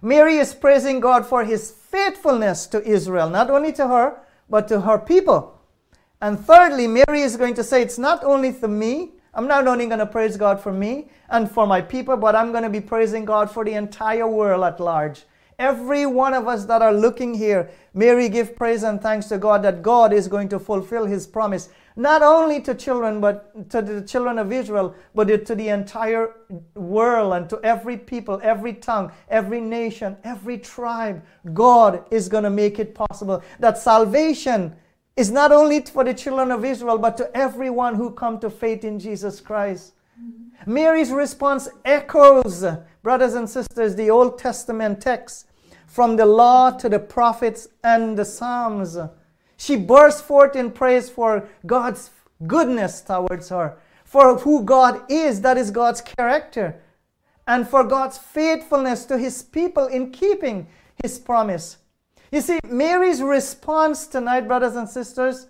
Mary 0.00 0.36
is 0.38 0.54
praising 0.54 0.98
God 0.98 1.26
for 1.26 1.44
his 1.44 1.70
faithfulness 1.70 2.66
to 2.68 2.82
Israel, 2.88 3.28
not 3.28 3.50
only 3.50 3.70
to 3.74 3.86
her, 3.86 4.20
but 4.48 4.66
to 4.68 4.80
her 4.80 4.98
people. 4.98 5.60
And 6.22 6.40
thirdly, 6.40 6.86
Mary 6.86 7.20
is 7.20 7.36
going 7.36 7.52
to 7.54 7.64
say, 7.64 7.82
It's 7.82 7.98
not 7.98 8.24
only 8.24 8.50
for 8.50 8.68
me. 8.68 9.12
I'm 9.34 9.46
not 9.46 9.68
only 9.68 9.84
going 9.84 9.98
to 9.98 10.06
praise 10.06 10.38
God 10.38 10.58
for 10.58 10.72
me 10.72 11.10
and 11.28 11.50
for 11.50 11.66
my 11.66 11.82
people, 11.82 12.16
but 12.16 12.34
I'm 12.34 12.50
going 12.50 12.62
to 12.62 12.70
be 12.70 12.80
praising 12.80 13.26
God 13.26 13.50
for 13.50 13.66
the 13.66 13.74
entire 13.74 14.26
world 14.26 14.64
at 14.64 14.80
large. 14.80 15.24
Every 15.58 16.04
one 16.04 16.34
of 16.34 16.46
us 16.46 16.66
that 16.66 16.82
are 16.82 16.92
looking 16.92 17.34
here, 17.34 17.70
Mary 17.94 18.28
give 18.28 18.54
praise 18.54 18.82
and 18.82 19.00
thanks 19.00 19.26
to 19.26 19.38
God 19.38 19.62
that 19.62 19.82
God 19.82 20.12
is 20.12 20.28
going 20.28 20.48
to 20.50 20.58
fulfill 20.58 21.06
his 21.06 21.26
promise 21.26 21.70
not 21.96 22.22
only 22.22 22.60
to 22.60 22.74
children, 22.74 23.20
but 23.20 23.70
to 23.70 23.80
the 23.80 24.02
children 24.02 24.38
of 24.38 24.52
Israel, 24.52 24.94
but 25.14 25.46
to 25.46 25.54
the 25.54 25.68
entire 25.68 26.34
world 26.74 27.32
and 27.32 27.48
to 27.48 27.58
every 27.62 27.96
people, 27.96 28.38
every 28.42 28.74
tongue, 28.74 29.10
every 29.30 29.60
nation, 29.60 30.16
every 30.22 30.58
tribe. 30.58 31.24
God 31.54 32.04
is 32.10 32.28
going 32.28 32.44
to 32.44 32.50
make 32.50 32.78
it 32.78 32.94
possible 32.94 33.42
that 33.60 33.78
salvation 33.78 34.76
is 35.16 35.30
not 35.30 35.50
only 35.50 35.80
for 35.80 36.04
the 36.04 36.12
children 36.12 36.50
of 36.50 36.66
Israel, 36.66 36.98
but 36.98 37.16
to 37.16 37.34
everyone 37.34 37.94
who 37.94 38.10
come 38.10 38.38
to 38.40 38.50
faith 38.50 38.84
in 38.84 38.98
Jesus 38.98 39.40
Christ. 39.40 39.94
Mm-hmm. 40.20 40.72
Mary's 40.74 41.10
response 41.10 41.70
echoes, 41.86 42.62
brothers 43.06 43.34
and 43.34 43.48
sisters, 43.48 43.94
the 43.94 44.10
Old 44.10 44.36
Testament 44.36 45.00
text 45.00 45.46
from 45.86 46.16
the 46.16 46.26
law 46.26 46.72
to 46.72 46.88
the 46.88 46.98
prophets 46.98 47.68
and 47.84 48.18
the 48.18 48.24
Psalms. 48.24 48.98
She 49.56 49.76
burst 49.76 50.24
forth 50.24 50.56
in 50.56 50.72
praise 50.72 51.08
for 51.08 51.48
God's 51.64 52.10
goodness 52.48 53.00
towards 53.02 53.50
her, 53.50 53.78
for 54.04 54.38
who 54.38 54.64
God 54.64 55.08
is, 55.08 55.40
that 55.42 55.56
is 55.56 55.70
God's 55.70 56.00
character, 56.00 56.82
and 57.46 57.68
for 57.68 57.84
God's 57.84 58.18
faithfulness 58.18 59.04
to 59.04 59.16
his 59.16 59.40
people 59.40 59.86
in 59.86 60.10
keeping 60.10 60.66
his 61.00 61.16
promise. 61.16 61.76
You 62.32 62.40
see, 62.40 62.58
Mary's 62.66 63.22
response 63.22 64.08
tonight, 64.08 64.48
brothers 64.48 64.74
and 64.74 64.88
sisters, 64.88 65.46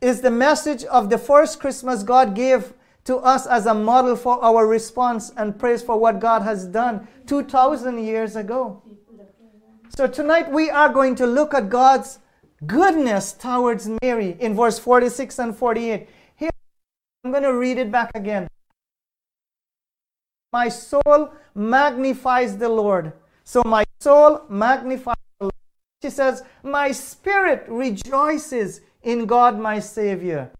is 0.00 0.22
the 0.22 0.30
message 0.30 0.84
of 0.84 1.10
the 1.10 1.18
first 1.18 1.60
Christmas 1.60 2.02
God 2.02 2.34
gave 2.34 2.72
to 3.08 3.16
us 3.16 3.46
as 3.46 3.64
a 3.64 3.72
model 3.72 4.14
for 4.14 4.38
our 4.44 4.66
response 4.66 5.32
and 5.38 5.58
praise 5.58 5.82
for 5.82 5.98
what 5.98 6.20
God 6.20 6.42
has 6.42 6.66
done 6.66 7.08
2,000 7.26 8.04
years 8.04 8.36
ago. 8.36 8.82
So 9.96 10.06
tonight 10.06 10.52
we 10.52 10.68
are 10.68 10.92
going 10.92 11.14
to 11.14 11.26
look 11.26 11.54
at 11.54 11.70
God's 11.70 12.18
goodness 12.66 13.32
towards 13.32 13.88
Mary 14.02 14.36
in 14.38 14.54
verse 14.54 14.78
46 14.78 15.38
and 15.38 15.56
48. 15.56 16.06
Here, 16.36 16.50
I'm 17.24 17.30
going 17.30 17.44
to 17.44 17.54
read 17.54 17.78
it 17.78 17.90
back 17.90 18.10
again. 18.14 18.46
My 20.52 20.68
soul 20.68 21.32
magnifies 21.54 22.58
the 22.58 22.68
Lord. 22.68 23.14
So 23.42 23.62
my 23.64 23.86
soul 24.00 24.42
magnifies 24.50 25.16
the 25.40 25.44
Lord. 25.44 25.54
She 26.02 26.10
says, 26.10 26.42
My 26.62 26.92
spirit 26.92 27.64
rejoices 27.68 28.82
in 29.02 29.24
God 29.24 29.58
my 29.58 29.78
Savior. 29.78 30.50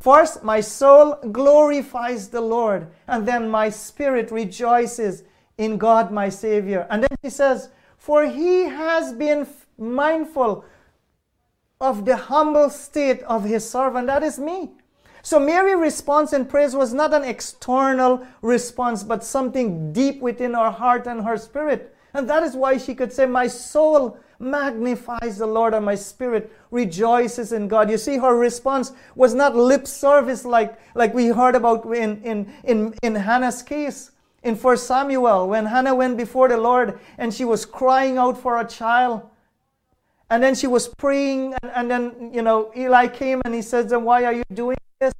First, 0.00 0.42
my 0.44 0.60
soul 0.60 1.16
glorifies 1.32 2.28
the 2.28 2.40
Lord, 2.40 2.88
and 3.08 3.26
then 3.26 3.48
my 3.48 3.70
spirit 3.70 4.30
rejoices 4.30 5.24
in 5.58 5.78
God 5.78 6.10
my 6.12 6.28
Savior. 6.28 6.86
And 6.90 7.02
then 7.02 7.16
she 7.24 7.30
says, 7.30 7.70
For 7.96 8.26
he 8.26 8.64
has 8.64 9.12
been 9.12 9.46
mindful 9.78 10.64
of 11.80 12.04
the 12.04 12.16
humble 12.16 12.70
state 12.70 13.22
of 13.22 13.44
his 13.44 13.68
servant. 13.68 14.06
That 14.06 14.22
is 14.22 14.38
me. 14.38 14.70
So 15.22 15.40
Mary's 15.40 15.76
response 15.76 16.32
in 16.32 16.46
praise 16.46 16.76
was 16.76 16.94
not 16.94 17.12
an 17.12 17.24
external 17.24 18.24
response, 18.42 19.02
but 19.02 19.24
something 19.24 19.92
deep 19.92 20.20
within 20.20 20.54
her 20.54 20.70
heart 20.70 21.06
and 21.06 21.24
her 21.24 21.36
spirit. 21.36 21.96
And 22.14 22.30
that 22.30 22.42
is 22.42 22.54
why 22.54 22.78
she 22.78 22.94
could 22.94 23.12
say, 23.12 23.26
My 23.26 23.46
soul 23.48 24.18
magnifies 24.38 25.38
the 25.38 25.46
Lord 25.46 25.74
and 25.74 25.84
my 25.84 25.94
spirit 25.94 26.52
rejoices 26.70 27.52
in 27.52 27.68
God. 27.68 27.90
You 27.90 27.98
see, 27.98 28.18
her 28.18 28.36
response 28.36 28.92
was 29.14 29.34
not 29.34 29.56
lip 29.56 29.86
service 29.86 30.44
like, 30.44 30.78
like 30.94 31.14
we 31.14 31.28
heard 31.28 31.54
about 31.54 31.84
in, 31.86 32.22
in, 32.22 32.52
in, 32.64 32.94
in 33.02 33.14
Hannah's 33.14 33.62
case 33.62 34.12
in 34.42 34.54
1 34.54 34.76
Samuel 34.76 35.48
when 35.48 35.66
Hannah 35.66 35.94
went 35.94 36.16
before 36.16 36.48
the 36.48 36.56
Lord 36.56 36.98
and 37.18 37.34
she 37.34 37.44
was 37.44 37.66
crying 37.66 38.18
out 38.18 38.38
for 38.38 38.60
a 38.60 38.66
child. 38.66 39.28
And 40.28 40.42
then 40.42 40.54
she 40.54 40.66
was 40.66 40.88
praying, 40.88 41.54
and, 41.62 41.72
and 41.72 41.90
then, 41.90 42.30
you 42.34 42.42
know, 42.42 42.72
Eli 42.76 43.06
came 43.06 43.40
and 43.44 43.54
he 43.54 43.62
says, 43.62 43.90
Then 43.90 44.02
why 44.02 44.24
are 44.24 44.32
you 44.32 44.42
doing 44.52 44.76
this? 44.98 45.14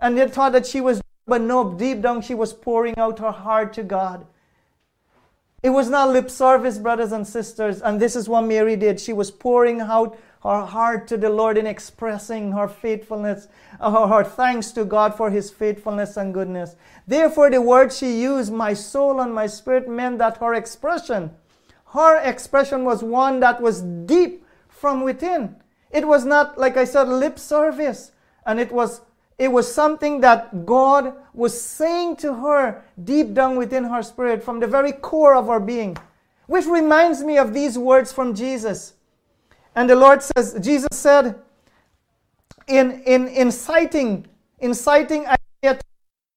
And 0.00 0.16
they 0.16 0.26
thought 0.26 0.52
that 0.52 0.66
she 0.66 0.80
was, 0.80 1.02
but 1.26 1.42
no, 1.42 1.74
deep 1.74 2.00
down 2.00 2.22
she 2.22 2.34
was 2.34 2.52
pouring 2.52 2.96
out 2.96 3.18
her 3.18 3.30
heart 3.30 3.74
to 3.74 3.82
God. 3.82 4.26
It 5.62 5.70
was 5.70 5.88
not 5.88 6.10
lip 6.10 6.30
service, 6.30 6.78
brothers 6.78 7.12
and 7.12 7.26
sisters. 7.26 7.80
And 7.80 8.00
this 8.00 8.16
is 8.16 8.28
what 8.28 8.42
Mary 8.42 8.76
did. 8.76 9.00
She 9.00 9.12
was 9.12 9.30
pouring 9.30 9.80
out 9.80 10.18
her 10.42 10.62
heart 10.62 11.06
to 11.08 11.16
the 11.16 11.30
Lord 11.30 11.56
in 11.56 11.66
expressing 11.68 12.52
her 12.52 12.66
faithfulness, 12.66 13.46
uh, 13.78 13.92
her, 13.92 14.06
her 14.08 14.24
thanks 14.24 14.72
to 14.72 14.84
God 14.84 15.14
for 15.14 15.30
his 15.30 15.50
faithfulness 15.50 16.16
and 16.16 16.34
goodness. 16.34 16.74
Therefore, 17.06 17.48
the 17.48 17.60
word 17.60 17.92
she 17.92 18.20
used, 18.20 18.52
my 18.52 18.74
soul 18.74 19.20
and 19.20 19.32
my 19.32 19.46
spirit, 19.46 19.88
meant 19.88 20.18
that 20.18 20.38
her 20.38 20.54
expression 20.54 21.30
her 21.92 22.16
expression 22.18 22.84
was 22.84 23.02
one 23.02 23.40
that 23.40 23.60
was 23.60 23.82
deep 23.82 24.44
from 24.68 25.02
within. 25.02 25.56
It 25.90 26.08
was 26.08 26.24
not, 26.24 26.56
like 26.56 26.76
I 26.76 26.84
said, 26.84 27.06
lip 27.08 27.38
service. 27.38 28.12
And 28.46 28.58
it 28.58 28.72
was 28.72 29.02
it 29.42 29.50
was 29.50 29.66
something 29.74 30.20
that 30.20 30.64
God 30.64 31.14
was 31.34 31.60
saying 31.60 32.14
to 32.18 32.32
her 32.32 32.84
deep 33.02 33.34
down 33.34 33.56
within 33.56 33.82
her 33.82 34.00
spirit, 34.00 34.40
from 34.40 34.60
the 34.60 34.68
very 34.68 34.92
core 34.92 35.34
of 35.34 35.48
her 35.48 35.58
being. 35.58 35.96
Which 36.46 36.66
reminds 36.66 37.24
me 37.24 37.38
of 37.38 37.52
these 37.52 37.76
words 37.76 38.12
from 38.12 38.36
Jesus. 38.36 38.94
And 39.74 39.90
the 39.90 39.96
Lord 39.96 40.22
says, 40.22 40.56
Jesus 40.60 40.90
said, 40.92 41.40
in, 42.68 43.02
in 43.02 43.26
inciting, 43.26 44.28
inciting 44.60 45.26
Isaiah 45.26 45.80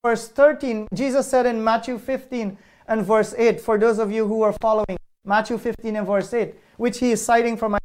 verse 0.04 0.28
13, 0.30 0.88
Jesus 0.92 1.28
said 1.28 1.46
in 1.46 1.64
Matthew 1.64 2.00
15 2.00 2.58
and 2.88 3.06
verse 3.06 3.36
8, 3.38 3.62
for 3.62 3.78
those 3.78 4.00
of 4.00 4.12
you 4.12 4.28
who 4.28 4.42
are 4.42 4.54
following, 4.54 4.98
Matthew 5.24 5.60
15 5.60 5.96
and 5.96 6.08
verse 6.08 6.34
8, 6.34 6.56
which 6.78 6.98
he 6.98 7.12
is 7.12 7.24
citing 7.24 7.56
from 7.56 7.78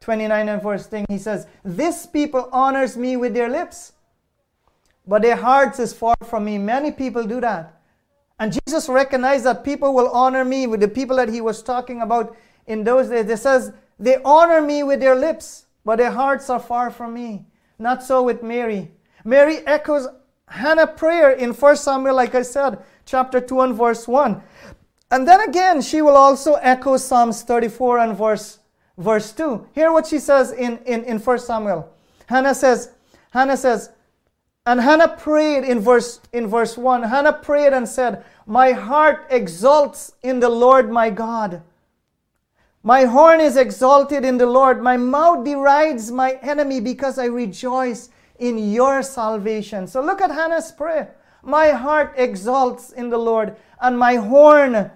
29 0.00 0.48
and 0.48 0.60
verse 0.60 0.88
10, 0.88 1.06
he 1.08 1.18
says, 1.18 1.46
This 1.62 2.06
people 2.06 2.48
honors 2.50 2.96
me 2.96 3.16
with 3.16 3.34
their 3.34 3.48
lips, 3.48 3.92
but 5.08 5.22
their 5.22 5.36
hearts 5.36 5.80
is 5.80 5.92
far 5.94 6.16
from 6.26 6.44
me. 6.44 6.58
Many 6.58 6.92
people 6.92 7.24
do 7.24 7.40
that. 7.40 7.80
And 8.38 8.52
Jesus 8.52 8.88
recognized 8.88 9.44
that 9.46 9.64
people 9.64 9.94
will 9.94 10.10
honor 10.10 10.44
me 10.44 10.66
with 10.66 10.80
the 10.80 10.88
people 10.88 11.16
that 11.16 11.30
he 11.30 11.40
was 11.40 11.62
talking 11.62 12.02
about 12.02 12.36
in 12.66 12.84
those 12.84 13.08
days. 13.08 13.28
It 13.28 13.38
says, 13.38 13.72
They 13.98 14.18
honor 14.24 14.60
me 14.60 14.82
with 14.82 15.00
their 15.00 15.16
lips, 15.16 15.64
but 15.84 15.96
their 15.96 16.12
hearts 16.12 16.50
are 16.50 16.60
far 16.60 16.90
from 16.90 17.14
me. 17.14 17.46
Not 17.78 18.02
so 18.02 18.22
with 18.22 18.42
Mary. 18.42 18.90
Mary 19.24 19.66
echoes 19.66 20.06
Hannah's 20.46 20.90
prayer 20.96 21.30
in 21.30 21.52
1 21.52 21.76
Samuel, 21.76 22.14
like 22.14 22.34
I 22.34 22.42
said, 22.42 22.78
chapter 23.06 23.40
2 23.40 23.60
and 23.62 23.74
verse 23.74 24.06
1. 24.06 24.40
And 25.10 25.26
then 25.26 25.40
again, 25.40 25.80
she 25.80 26.02
will 26.02 26.16
also 26.16 26.54
echo 26.54 26.98
Psalms 26.98 27.42
34 27.42 27.98
and 27.98 28.16
verse, 28.16 28.58
verse 28.98 29.32
2. 29.32 29.68
Hear 29.74 29.90
what 29.90 30.06
she 30.06 30.18
says 30.18 30.52
in, 30.52 30.78
in, 30.84 31.04
in 31.04 31.18
1 31.18 31.38
Samuel. 31.38 31.90
Hannah 32.26 32.54
says, 32.54 32.92
Hannah 33.30 33.56
says, 33.56 33.90
and 34.68 34.82
Hannah 34.82 35.16
prayed 35.16 35.64
in 35.64 35.80
verse, 35.80 36.20
in 36.30 36.46
verse 36.46 36.76
1. 36.76 37.04
Hannah 37.04 37.32
prayed 37.32 37.72
and 37.72 37.88
said, 37.88 38.22
My 38.44 38.72
heart 38.72 39.26
exalts 39.30 40.12
in 40.22 40.40
the 40.40 40.50
Lord 40.50 40.90
my 40.90 41.08
God. 41.08 41.62
My 42.82 43.04
horn 43.04 43.40
is 43.40 43.56
exalted 43.56 44.26
in 44.26 44.36
the 44.36 44.44
Lord. 44.44 44.82
My 44.82 44.98
mouth 44.98 45.42
derides 45.42 46.10
my 46.10 46.32
enemy 46.42 46.80
because 46.80 47.18
I 47.18 47.24
rejoice 47.24 48.10
in 48.38 48.70
your 48.70 49.02
salvation. 49.02 49.86
So 49.86 50.02
look 50.02 50.20
at 50.20 50.30
Hannah's 50.30 50.70
prayer. 50.70 51.16
My 51.42 51.70
heart 51.70 52.12
exalts 52.18 52.92
in 52.92 53.08
the 53.08 53.16
Lord, 53.16 53.56
and 53.80 53.98
my 53.98 54.16
horn 54.16 54.90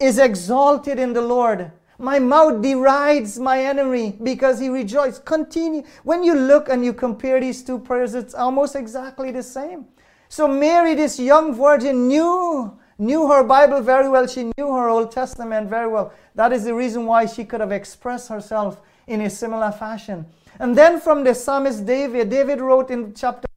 is 0.00 0.18
exalted 0.18 0.98
in 0.98 1.12
the 1.12 1.20
Lord. 1.20 1.72
My 1.98 2.18
mouth 2.18 2.62
derides 2.62 3.38
my 3.38 3.64
enemy 3.64 4.16
because 4.22 4.58
he 4.58 4.68
rejoices. 4.68 5.20
Continue. 5.20 5.82
When 6.02 6.24
you 6.24 6.34
look 6.34 6.68
and 6.68 6.84
you 6.84 6.92
compare 6.92 7.40
these 7.40 7.62
two 7.62 7.78
prayers, 7.78 8.14
it's 8.14 8.34
almost 8.34 8.74
exactly 8.74 9.30
the 9.30 9.42
same. 9.42 9.86
So 10.28 10.48
Mary, 10.48 10.94
this 10.94 11.20
young 11.20 11.54
virgin, 11.54 12.08
knew 12.08 12.78
knew 12.98 13.28
her 13.28 13.42
Bible 13.42 13.80
very 13.80 14.08
well. 14.08 14.26
She 14.26 14.44
knew 14.56 14.72
her 14.72 14.88
Old 14.88 15.10
Testament 15.10 15.68
very 15.68 15.88
well. 15.88 16.12
That 16.34 16.52
is 16.52 16.64
the 16.64 16.74
reason 16.74 17.06
why 17.06 17.26
she 17.26 17.44
could 17.44 17.60
have 17.60 17.72
expressed 17.72 18.28
herself 18.28 18.80
in 19.06 19.20
a 19.20 19.30
similar 19.30 19.72
fashion. 19.72 20.26
And 20.58 20.76
then 20.76 21.00
from 21.00 21.24
the 21.24 21.34
psalmist 21.34 21.84
David, 21.84 22.30
David 22.30 22.60
wrote 22.60 22.90
in 22.90 23.12
chapter 23.14 23.48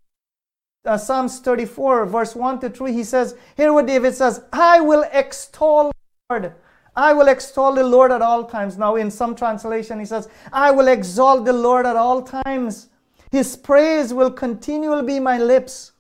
uh, 0.86 0.98
Psalms 0.98 1.40
34, 1.40 2.06
verse 2.06 2.36
1 2.36 2.62
to 2.62 2.70
3, 2.70 2.94
he 2.94 3.04
says, 3.04 3.36
Hear 3.56 3.74
what 3.74 3.86
David 3.86 4.16
says 4.16 4.44
I 4.52 4.80
will 4.80 5.06
extol 5.12 5.92
the 6.30 6.34
Lord. 6.34 6.54
I 6.98 7.14
will 7.14 7.28
extol 7.28 7.76
the 7.76 7.84
Lord 7.84 8.12
at 8.12 8.24
all 8.24 8.44
times. 8.44 8.76
Now, 8.76 8.96
in 8.96 9.12
some 9.12 9.36
translation, 9.36 10.00
he 10.00 10.06
says, 10.06 10.28
I 10.52 10.72
will 10.72 10.88
exalt 10.88 11.46
the 11.46 11.54
Lord 11.54 11.86
at 11.86 11.96
all 11.96 12.24
times. 12.24 12.90
His 13.32 13.56
praise 13.56 14.16
will 14.16 14.32
continually 14.32 15.06
be 15.06 15.20
my 15.20 15.38
lips. 15.38 15.92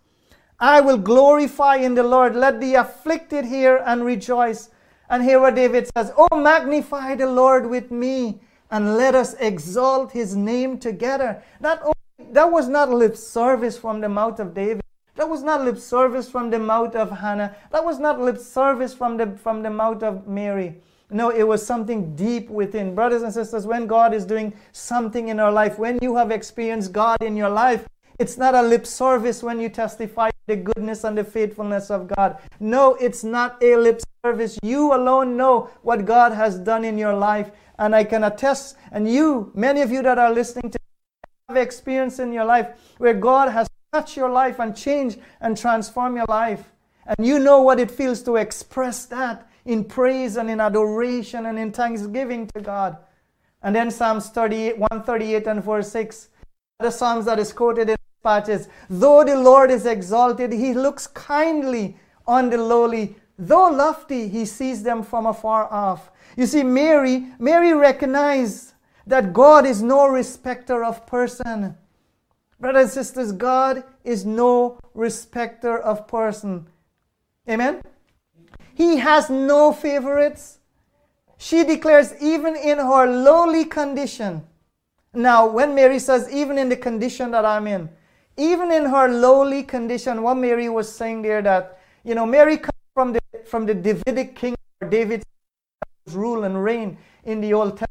I 0.60 0.82
will 0.82 0.98
glorify 0.98 1.76
in 1.76 1.94
the 1.94 2.02
Lord. 2.02 2.36
Let 2.36 2.60
the 2.60 2.74
afflicted 2.74 3.46
hear 3.46 3.84
and 3.86 4.04
rejoice. 4.04 4.72
And 5.08 5.24
here 5.24 5.40
what 5.40 5.54
David 5.54 5.88
says 5.96 6.12
Oh, 6.18 6.36
magnify 6.36 7.14
the 7.14 7.28
Lord 7.28 7.70
with 7.70 7.92
me 7.92 8.42
and 8.72 8.98
let 8.98 9.14
us 9.14 9.36
exalt 9.36 10.12
his 10.14 10.36
name 10.36 10.80
together. 10.80 11.44
Not 11.60 11.80
only, 11.84 12.34
that 12.34 12.52
was 12.52 12.68
not 12.68 12.90
lip 12.90 13.16
service 13.16 13.78
from 13.78 14.02
the 14.02 14.10
mouth 14.10 14.40
of 14.40 14.56
David. 14.56 14.82
That 15.16 15.30
was 15.30 15.44
not 15.44 15.64
lip 15.64 15.78
service 15.78 16.28
from 16.28 16.50
the 16.50 16.60
mouth 16.60 16.96
of 16.96 17.12
Hannah. 17.12 17.56
That 17.72 17.86
was 17.86 18.00
not 18.00 18.20
lip 18.20 18.40
service 18.40 18.96
from 18.96 19.18
the, 19.18 19.38
from 19.38 19.62
the 19.62 19.70
mouth 19.70 20.02
of 20.02 20.28
Mary. 20.28 20.82
No, 21.10 21.30
it 21.30 21.44
was 21.44 21.66
something 21.66 22.16
deep 22.16 22.50
within. 22.50 22.94
Brothers 22.94 23.22
and 23.22 23.34
sisters, 23.34 23.66
when 23.66 23.88
God 23.88 24.14
is 24.14 24.26
doing 24.26 24.54
something 24.74 25.30
in 25.30 25.40
our 25.40 25.52
life, 25.52 25.80
when 25.80 26.00
you 26.02 26.16
have 26.18 26.32
experienced 26.32 26.92
God 26.92 27.22
in 27.22 27.38
your 27.38 27.50
life, 27.50 27.88
it's 28.20 28.38
not 28.38 28.56
a 28.56 28.62
lip 28.62 28.86
service 28.86 29.42
when 29.42 29.60
you 29.60 29.70
testify 29.70 30.32
the 30.48 30.56
goodness 30.56 31.04
and 31.04 31.18
the 31.18 31.24
faithfulness 31.24 31.90
of 31.90 32.08
God. 32.08 32.38
No, 32.60 32.96
it's 32.96 33.24
not 33.24 33.62
a 33.64 33.78
lip 33.78 34.02
service. 34.26 34.58
You 34.64 34.94
alone 34.94 35.38
know 35.38 35.70
what 35.84 36.06
God 36.06 36.34
has 36.34 36.58
done 36.58 36.84
in 36.84 36.98
your 36.98 37.14
life. 37.14 37.52
And 37.80 37.96
I 37.96 38.04
can 38.04 38.24
attest, 38.24 38.76
and 38.92 39.08
you, 39.08 39.52
many 39.54 39.82
of 39.82 39.92
you 39.92 40.02
that 40.02 40.18
are 40.18 40.34
listening 40.34 40.72
to 40.72 40.80
have 41.48 41.58
experience 41.58 42.18
in 42.18 42.34
your 42.34 42.44
life 42.44 42.70
where 42.98 43.14
God 43.14 43.50
has 43.50 43.70
touched 43.94 44.18
your 44.18 44.32
life 44.32 44.58
and 44.60 44.76
changed 44.76 45.20
and 45.40 45.56
transformed 45.56 46.18
your 46.18 46.26
life. 46.28 46.74
And 47.06 47.26
you 47.26 47.38
know 47.38 47.62
what 47.62 47.80
it 47.80 47.92
feels 47.92 48.24
to 48.24 48.36
express 48.38 49.06
that 49.06 49.47
in 49.68 49.84
praise 49.84 50.38
and 50.38 50.50
in 50.50 50.60
adoration 50.60 51.46
and 51.46 51.60
in 51.60 51.72
thanksgiving 51.72 52.48
to 52.56 52.62
God. 52.62 52.98
And 53.62 53.76
then 53.76 53.92
Psalms 53.92 54.30
38, 54.30 54.78
138 54.78 55.46
and 55.46 55.64
verse 55.64 55.92
6, 55.92 56.30
the 56.80 56.90
Psalms 56.90 57.26
that 57.26 57.38
is 57.38 57.52
quoted 57.52 57.90
in 57.90 57.98
patches. 58.24 58.70
Though 58.90 59.24
the 59.26 59.36
Lord 59.36 59.70
is 59.70 59.86
exalted, 59.86 60.54
he 60.54 60.74
looks 60.74 61.06
kindly 61.06 61.98
on 62.26 62.50
the 62.50 62.58
lowly. 62.58 63.18
Though 63.38 63.70
lofty, 63.70 64.30
he 64.30 64.46
sees 64.46 64.84
them 64.84 65.04
from 65.04 65.26
afar 65.26 65.72
off. 65.72 66.12
You 66.38 66.46
see, 66.46 66.64
Mary, 66.64 67.26
Mary 67.38 67.74
recognized 67.74 68.74
that 69.06 69.34
God 69.34 69.66
is 69.66 69.82
no 69.82 70.08
respecter 70.08 70.84
of 70.84 71.06
person. 71.06 71.76
Brothers 72.60 72.84
and 72.84 72.92
sisters, 72.92 73.32
God 73.34 73.84
is 74.04 74.26
no 74.26 74.80
respecter 74.94 75.78
of 75.78 76.08
person. 76.08 76.68
Amen? 77.50 77.82
He 78.78 78.98
has 78.98 79.28
no 79.28 79.74
favorites. 79.74 80.60
She 81.40 81.64
declares, 81.64 82.14
even 82.22 82.56
in 82.56 82.78
her 82.78 83.08
lowly 83.08 83.66
condition. 83.66 84.46
Now, 85.16 85.48
when 85.48 85.74
Mary 85.74 85.98
says, 85.98 86.30
even 86.32 86.60
in 86.60 86.70
the 86.70 86.76
condition 86.76 87.32
that 87.32 87.44
I'm 87.44 87.66
in, 87.66 87.90
even 88.38 88.72
in 88.72 88.86
her 88.86 89.08
lowly 89.08 89.64
condition, 89.64 90.22
what 90.22 90.36
Mary 90.36 90.70
was 90.70 90.94
saying 90.94 91.24
there 91.24 91.42
that, 91.42 91.80
you 92.04 92.14
know, 92.14 92.28
Mary 92.28 92.58
comes 92.58 92.84
from 92.94 93.14
the, 93.14 93.20
from 93.48 93.66
the 93.66 93.74
Davidic 93.74 94.36
king, 94.36 94.54
David's 94.88 95.26
rule 96.12 96.44
and 96.44 96.64
reign 96.64 97.00
in 97.24 97.42
the 97.42 97.56
Old 97.56 97.80
Testament. 97.80 97.90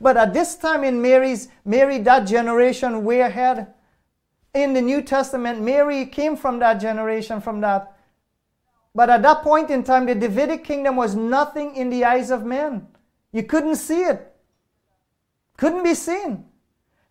But 0.00 0.16
at 0.16 0.32
this 0.32 0.56
time 0.56 0.82
in 0.82 1.02
Mary's, 1.02 1.48
Mary, 1.66 1.98
that 1.98 2.26
generation 2.26 3.04
way 3.04 3.20
ahead. 3.20 3.66
In 4.54 4.72
the 4.72 4.80
New 4.80 5.02
Testament, 5.02 5.60
Mary 5.60 6.06
came 6.06 6.36
from 6.36 6.58
that 6.60 6.80
generation, 6.80 7.42
from 7.42 7.60
that. 7.60 7.91
But 8.94 9.08
at 9.10 9.22
that 9.22 9.42
point 9.42 9.70
in 9.70 9.84
time, 9.84 10.06
the 10.06 10.14
Davidic 10.14 10.64
kingdom 10.64 10.96
was 10.96 11.14
nothing 11.14 11.76
in 11.76 11.90
the 11.90 12.04
eyes 12.04 12.30
of 12.30 12.44
men. 12.44 12.86
You 13.32 13.42
couldn't 13.42 13.76
see 13.76 14.02
it. 14.02 14.34
Couldn't 15.56 15.84
be 15.84 15.94
seen. 15.94 16.44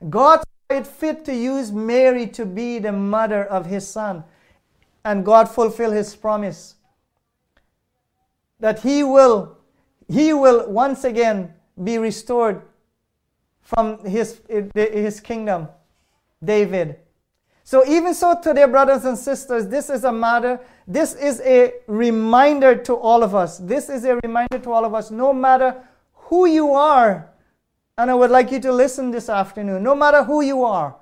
God 0.10 0.40
saw 0.40 0.78
it 0.78 0.88
fit 0.88 1.26
to 1.26 1.34
use 1.34 1.72
Mary 1.72 2.28
to 2.28 2.46
be 2.46 2.80
the 2.80 2.92
mother 2.92 3.44
of 3.46 3.66
his 3.66 3.88
son. 3.88 4.24
And 5.04 5.26
God 5.26 5.50
fulfill 5.50 5.92
his 5.92 6.16
promise 6.16 6.76
that 8.60 8.82
he 8.82 9.04
will 9.04 9.58
he 10.08 10.34
will 10.34 10.70
once 10.70 11.04
again 11.04 11.54
be 11.82 11.98
restored 11.98 12.62
from 13.62 14.04
his, 14.06 14.42
his 14.76 15.22
kingdom, 15.22 15.70
David. 16.44 16.98
So, 17.64 17.86
even 17.88 18.14
so, 18.14 18.38
today, 18.42 18.66
brothers 18.66 19.06
and 19.06 19.18
sisters, 19.18 19.68
this 19.68 19.90
is 19.90 20.04
a 20.04 20.12
matter, 20.12 20.60
this 20.94 21.14
is 21.16 21.42
a 21.42 21.74
reminder 21.88 22.76
to 22.76 22.96
all 22.96 23.24
of 23.24 23.36
us. 23.36 23.58
This 23.58 23.90
is 23.90 24.04
a 24.06 24.20
reminder 24.24 24.60
to 24.60 24.72
all 24.72 24.86
of 24.86 24.94
us, 24.94 25.12
no 25.12 25.34
matter 25.34 25.84
who 26.14 26.46
you 26.46 26.72
are 26.74 27.32
and 28.02 28.10
I 28.10 28.16
would 28.16 28.32
like 28.32 28.52
you 28.52 28.60
to 28.62 28.72
listen 28.72 29.12
this 29.12 29.30
afternoon. 29.30 29.84
No 29.84 29.94
matter 29.94 30.24
who 30.24 30.42
you 30.42 30.64
are, 30.64 30.96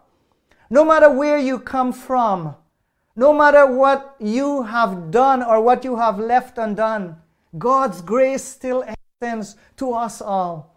no 0.70 0.84
matter 0.84 1.10
where 1.10 1.38
you 1.38 1.58
come 1.58 1.94
from, 1.94 2.56
no 3.16 3.34
matter 3.34 3.66
what 3.66 4.16
you 4.20 4.64
have 4.64 5.10
done 5.10 5.42
or 5.42 5.62
what 5.62 5.86
you 5.86 5.96
have 5.96 6.20
left 6.20 6.58
undone, 6.58 7.16
God's 7.58 8.02
grace 8.02 8.44
still 8.44 8.84
extends 8.84 9.56
to 9.78 9.94
us 9.94 10.22
all. 10.22 10.76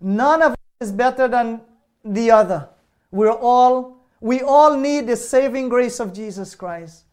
None 0.00 0.40
of 0.40 0.52
us 0.52 0.58
is 0.80 0.90
better 0.92 1.28
than 1.28 1.60
the 2.02 2.30
other. 2.30 2.70
We're 3.10 3.30
all, 3.30 3.98
we 4.20 4.40
all 4.40 4.76
need 4.76 5.06
the 5.06 5.16
saving 5.16 5.68
grace 5.68 6.00
of 6.00 6.14
Jesus 6.14 6.54
Christ. 6.54 7.04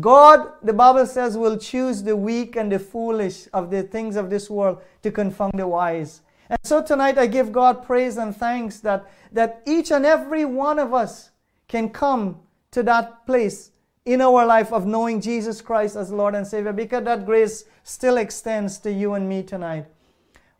God, 0.00 0.54
the 0.62 0.72
Bible 0.72 1.06
says, 1.06 1.36
will 1.36 1.56
choose 1.56 2.02
the 2.02 2.16
weak 2.16 2.56
and 2.56 2.72
the 2.72 2.78
foolish 2.78 3.48
of 3.52 3.70
the 3.70 3.82
things 3.82 4.16
of 4.16 4.30
this 4.30 4.50
world 4.50 4.82
to 5.02 5.10
confound 5.10 5.52
the 5.56 5.66
wise. 5.68 6.22
And 6.48 6.58
so 6.62 6.82
tonight 6.82 7.18
I 7.18 7.26
give 7.26 7.52
God 7.52 7.84
praise 7.84 8.16
and 8.16 8.36
thanks 8.36 8.80
that, 8.80 9.10
that 9.32 9.62
each 9.66 9.92
and 9.92 10.04
every 10.04 10.44
one 10.44 10.78
of 10.78 10.92
us 10.92 11.30
can 11.68 11.88
come 11.88 12.40
to 12.72 12.82
that 12.82 13.24
place 13.26 13.70
in 14.04 14.20
our 14.20 14.44
life 14.44 14.72
of 14.72 14.86
knowing 14.86 15.20
Jesus 15.20 15.60
Christ 15.60 15.96
as 15.96 16.10
Lord 16.10 16.34
and 16.34 16.46
Savior 16.46 16.72
because 16.72 17.04
that 17.04 17.24
grace 17.24 17.64
still 17.84 18.16
extends 18.16 18.78
to 18.78 18.92
you 18.92 19.14
and 19.14 19.28
me 19.28 19.42
tonight. 19.42 19.86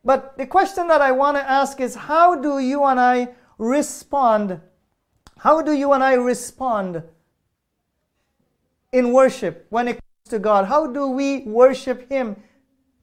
But 0.04 0.36
the 0.38 0.46
question 0.46 0.86
that 0.88 1.00
I 1.00 1.12
want 1.12 1.36
to 1.36 1.50
ask 1.50 1.80
is 1.80 1.94
how 1.94 2.40
do 2.40 2.58
you 2.58 2.84
and 2.84 3.00
I 3.00 3.28
respond? 3.58 4.60
How 5.38 5.60
do 5.60 5.72
you 5.72 5.92
and 5.92 6.04
I 6.04 6.14
respond 6.14 7.02
in 8.94 9.12
worship 9.12 9.66
when 9.68 9.88
it 9.88 9.94
comes 9.94 10.30
to 10.30 10.38
God? 10.38 10.66
How 10.66 10.86
do 10.86 11.08
we 11.08 11.40
worship 11.40 12.08
Him 12.08 12.36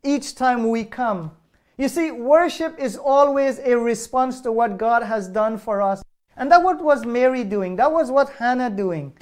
each 0.04 0.34
time 0.34 0.70
we 0.70 0.86
come? 0.86 1.32
You 1.78 1.88
see, 1.88 2.12
worship 2.12 2.80
is 2.80 2.98
always 2.98 3.60
a 3.60 3.78
response 3.78 4.42
to 4.42 4.52
what 4.52 4.78
God 4.78 5.04
has 5.04 5.28
done 5.28 5.58
for 5.58 5.82
us. 5.82 6.04
And 6.38 6.52
that 6.52 6.64
what 6.64 6.82
was 6.82 7.06
Mary 7.06 7.44
doing. 7.44 7.76
That 7.76 7.92
was 7.92 8.10
what 8.10 8.30
Hannah 8.30 8.70
doing. 8.70 9.14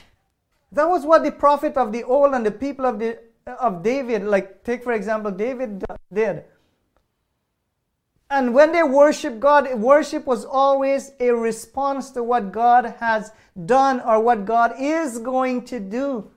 That 0.71 0.87
was 0.87 1.05
what 1.05 1.23
the 1.23 1.31
prophet 1.31 1.75
of 1.75 1.91
the 1.91 2.03
old 2.03 2.33
and 2.33 2.45
the 2.45 2.51
people 2.51 2.85
of 2.85 2.99
the 2.99 3.17
of 3.59 3.81
David, 3.81 4.23
like 4.23 4.63
take 4.63 4.83
for 4.83 4.93
example, 4.93 5.31
David 5.31 5.83
did. 6.13 6.43
And 8.29 8.53
when 8.53 8.71
they 8.71 8.83
worship 8.83 9.39
God, 9.39 9.73
worship 9.79 10.27
was 10.27 10.45
always 10.45 11.13
a 11.19 11.31
response 11.31 12.11
to 12.11 12.21
what 12.21 12.51
God 12.51 12.93
has 12.99 13.31
done 13.65 14.01
or 14.01 14.19
what 14.19 14.45
God 14.45 14.73
is 14.77 15.17
going 15.17 15.65
to 15.65 15.79
do. 15.79 16.29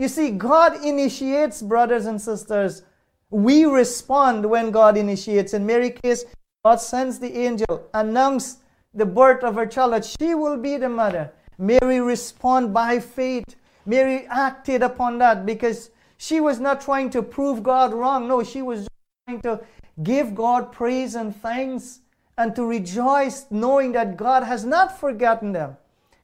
You 0.00 0.08
see, 0.08 0.30
God 0.30 0.82
initiates, 0.82 1.60
brothers 1.60 2.06
and 2.06 2.18
sisters. 2.18 2.84
We 3.28 3.66
respond 3.66 4.48
when 4.48 4.70
God 4.70 4.96
initiates. 4.96 5.52
In 5.52 5.66
Mary's 5.66 5.98
case, 6.02 6.24
God 6.64 6.76
sends 6.76 7.18
the 7.18 7.36
angel, 7.36 7.86
announce 7.92 8.60
the 8.94 9.04
birth 9.04 9.44
of 9.44 9.56
her 9.56 9.66
child 9.66 9.92
that 9.92 10.06
she 10.06 10.34
will 10.34 10.56
be 10.56 10.78
the 10.78 10.88
mother. 10.88 11.30
Mary 11.58 12.00
respond 12.00 12.72
by 12.72 12.98
faith. 12.98 13.44
Mary 13.84 14.26
acted 14.30 14.82
upon 14.82 15.18
that 15.18 15.44
because 15.44 15.90
she 16.16 16.40
was 16.40 16.60
not 16.60 16.80
trying 16.80 17.10
to 17.10 17.20
prove 17.20 17.62
God 17.62 17.92
wrong. 17.92 18.26
No, 18.26 18.42
she 18.42 18.62
was 18.62 18.88
trying 19.28 19.42
to 19.42 19.60
give 20.02 20.34
God 20.34 20.72
praise 20.72 21.14
and 21.14 21.36
thanks 21.36 22.00
and 22.38 22.56
to 22.56 22.64
rejoice 22.64 23.44
knowing 23.50 23.92
that 23.92 24.16
God 24.16 24.44
has 24.44 24.64
not 24.64 24.98
forgotten 24.98 25.52
them. 25.52 25.76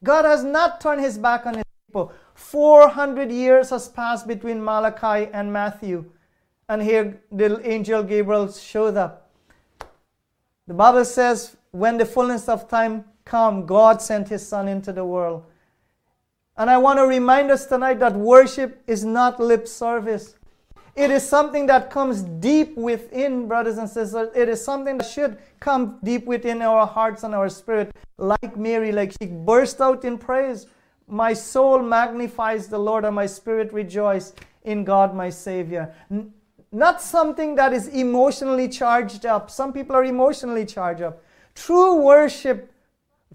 God 0.03 0.25
has 0.25 0.43
not 0.43 0.81
turned 0.81 1.03
his 1.03 1.19
back 1.19 1.45
on 1.45 1.57
his 1.57 1.65
people. 1.87 2.15
400 2.37 3.33
years 3.33 3.71
has 3.71 3.89
passed 3.89 4.29
between 4.29 4.63
Malachi 4.63 5.31
and 5.33 5.51
Matthew. 5.53 6.05
And 6.69 6.83
here 6.83 7.21
the 7.33 7.61
angel 7.69 8.03
Gabriel 8.03 8.53
showed 8.53 8.97
up. 8.97 9.31
The 10.69 10.75
Bible 10.75 11.05
says, 11.05 11.57
when 11.71 11.97
the 11.97 12.05
fullness 12.05 12.49
of 12.49 12.69
time 12.69 13.07
come, 13.25 13.65
God 13.65 14.03
sent 14.03 14.29
his 14.29 14.47
son 14.47 14.69
into 14.69 14.93
the 14.93 15.05
world. 15.05 15.45
And 16.59 16.69
I 16.69 16.77
want 16.77 16.99
to 16.99 17.07
remind 17.07 17.51
us 17.51 17.67
tonight 17.67 18.01
that 18.01 18.15
worship 18.15 18.83
is 18.87 19.05
not 19.05 19.41
lip 19.41 19.67
service. 19.67 20.35
It 20.95 21.11
is 21.11 21.27
something 21.27 21.67
that 21.67 21.91
comes 21.91 22.23
deep 22.23 22.77
within, 22.77 23.49
brothers 23.49 23.79
and 23.79 23.89
sisters. 23.89 24.31
It 24.35 24.49
is 24.49 24.65
something 24.65 24.99
that 24.99 25.07
should 25.07 25.39
come 25.61 25.99
deep 26.03 26.27
within 26.27 26.63
our 26.63 26.87
hearts 26.87 27.23
and 27.23 27.35
our 27.35 27.49
spirit, 27.49 27.95
like 28.19 28.57
Mary, 28.57 28.93
like 28.93 29.13
she 29.21 29.27
burst 29.27 29.81
out 29.81 30.05
in 30.05 30.19
praise. 30.19 30.67
My 31.09 31.33
soul 31.33 31.83
magnifies 31.83 32.69
the 32.69 32.79
Lord, 32.79 33.05
and 33.05 33.15
my 33.15 33.27
spirit 33.27 33.73
rejoices 33.73 34.35
in 34.65 34.85
God, 34.85 35.15
my 35.15 35.31
Savior. 35.31 35.95
Not 36.73 37.01
something 37.01 37.55
that 37.55 37.73
is 37.73 37.89
emotionally 37.89 38.69
charged 38.69 39.25
up. 39.25 39.51
Some 39.51 39.73
people 39.73 39.95
are 39.95 40.05
emotionally 40.05 40.67
charged 40.67 41.03
up. 41.03 41.23
True 41.55 42.03
worship, 42.03 42.73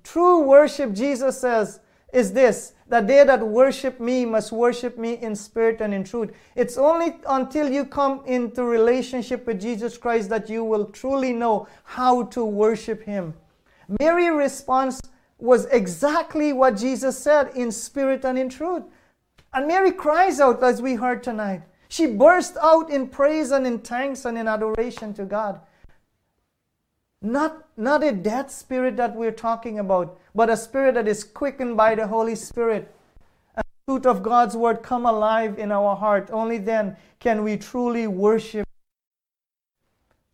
true 0.03 0.41
worship, 0.41 0.93
Jesus 0.93 1.39
says, 1.39 1.79
is 2.13 2.33
this 2.33 2.73
that 2.87 3.07
they 3.07 3.23
that 3.23 3.41
worship 3.41 4.01
me 4.01 4.25
must 4.25 4.51
worship 4.51 4.97
me 4.97 5.13
in 5.13 5.33
spirit 5.33 5.79
and 5.79 5.93
in 5.93 6.03
truth. 6.03 6.31
It's 6.55 6.77
only 6.77 7.15
until 7.25 7.71
you 7.71 7.85
come 7.85 8.21
into 8.25 8.65
relationship 8.65 9.47
with 9.47 9.61
Jesus 9.61 9.97
Christ 9.97 10.27
that 10.29 10.49
you 10.49 10.65
will 10.65 10.85
truly 10.87 11.31
know 11.31 11.67
how 11.85 12.23
to 12.23 12.43
worship 12.43 13.01
him. 13.01 13.33
Mary 13.99 14.29
response 14.29 14.99
was 15.41 15.65
exactly 15.65 16.53
what 16.53 16.77
Jesus 16.77 17.17
said 17.17 17.51
in 17.55 17.71
spirit 17.71 18.23
and 18.23 18.37
in 18.37 18.47
truth. 18.47 18.83
And 19.53 19.67
Mary 19.67 19.91
cries 19.91 20.39
out 20.39 20.63
as 20.63 20.81
we 20.81 20.95
heard 20.95 21.23
tonight. 21.23 21.63
She 21.89 22.05
burst 22.05 22.55
out 22.61 22.89
in 22.89 23.07
praise 23.07 23.51
and 23.51 23.67
in 23.67 23.79
thanks 23.79 24.23
and 24.23 24.37
in 24.37 24.47
adoration 24.47 25.13
to 25.15 25.25
God. 25.25 25.59
Not, 27.21 27.67
not 27.75 28.03
a 28.03 28.11
dead 28.11 28.49
spirit 28.49 28.95
that 28.97 29.15
we're 29.15 29.31
talking 29.31 29.77
about, 29.77 30.17
but 30.33 30.49
a 30.49 30.55
spirit 30.55 30.95
that 30.95 31.07
is 31.07 31.23
quickened 31.23 31.75
by 31.75 31.95
the 31.95 32.07
Holy 32.07 32.35
Spirit. 32.35 32.95
And 33.55 33.65
the 33.87 34.09
of 34.09 34.23
God's 34.23 34.55
word 34.55 34.81
come 34.81 35.05
alive 35.05 35.59
in 35.59 35.71
our 35.71 35.95
heart. 35.95 36.29
Only 36.31 36.57
then 36.57 36.95
can 37.19 37.43
we 37.43 37.57
truly 37.57 38.07
worship. 38.07 38.67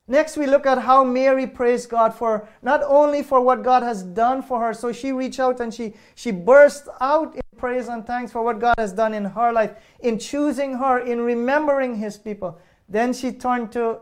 Next, 0.07 0.37
we 0.37 0.47
look 0.47 0.65
at 0.65 0.77
how 0.79 1.03
Mary 1.03 1.45
praised 1.45 1.89
God 1.89 2.13
for 2.13 2.47
not 2.61 2.81
only 2.83 3.21
for 3.23 3.41
what 3.41 3.63
God 3.63 3.83
has 3.83 4.03
done 4.03 4.41
for 4.41 4.59
her, 4.61 4.73
so 4.73 4.91
she 4.93 5.11
reached 5.11 5.39
out 5.39 5.59
and 5.59 5.73
she, 5.73 5.93
she 6.15 6.31
burst 6.31 6.87
out 7.01 7.35
in 7.35 7.41
praise 7.57 7.89
and 7.89 8.07
thanks 8.07 8.31
for 8.31 8.41
what 8.41 8.59
God 8.59 8.75
has 8.77 8.93
done 8.93 9.13
in 9.13 9.25
her 9.25 9.51
life, 9.51 9.75
in 9.99 10.17
choosing 10.17 10.75
her, 10.75 10.99
in 10.99 11.21
remembering 11.21 11.95
his 11.95 12.17
people. 12.17 12.57
Then 12.87 13.13
she 13.13 13.33
turned 13.33 13.73
to 13.73 13.99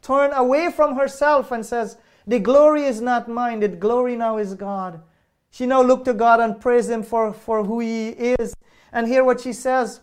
turn 0.00 0.32
away 0.32 0.72
from 0.72 0.96
herself 0.96 1.50
and 1.52 1.66
says, 1.66 1.98
the 2.26 2.38
glory 2.38 2.84
is 2.84 3.00
not 3.00 3.28
mine, 3.28 3.60
the 3.60 3.68
glory 3.68 4.16
now 4.16 4.38
is 4.38 4.54
God. 4.54 5.02
She 5.50 5.66
now 5.66 5.82
looked 5.82 6.04
to 6.06 6.14
God 6.14 6.40
and 6.40 6.60
praised 6.60 6.90
Him 6.90 7.02
for, 7.02 7.32
for 7.32 7.64
who 7.64 7.80
He 7.80 8.08
is. 8.08 8.54
And 8.92 9.06
hear 9.06 9.24
what 9.24 9.40
she 9.40 9.52
says. 9.52 10.00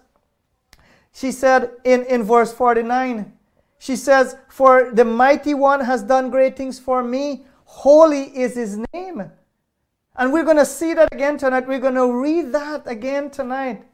She 1.14 1.32
said 1.32 1.72
in, 1.84 2.04
in 2.06 2.24
verse 2.24 2.54
49, 2.54 3.34
she 3.80 3.96
says, 3.96 4.36
For 4.50 4.92
the 4.94 5.06
mighty 5.06 5.54
one 5.56 5.80
has 5.80 6.04
done 6.04 6.30
great 6.30 6.56
things 6.56 6.78
for 6.78 7.02
me. 7.02 7.46
Holy 7.64 8.24
is 8.38 8.56
his 8.56 8.78
name. 8.94 9.32
And 10.16 10.34
we're 10.34 10.44
going 10.44 10.58
to 10.58 10.66
see 10.66 10.94
that 10.94 11.14
again 11.14 11.38
tonight. 11.38 11.68
We're 11.68 11.80
going 11.80 11.96
to 11.96 12.14
read 12.14 12.52
that 12.52 12.86
again 12.86 13.32
tonight. 13.32 13.86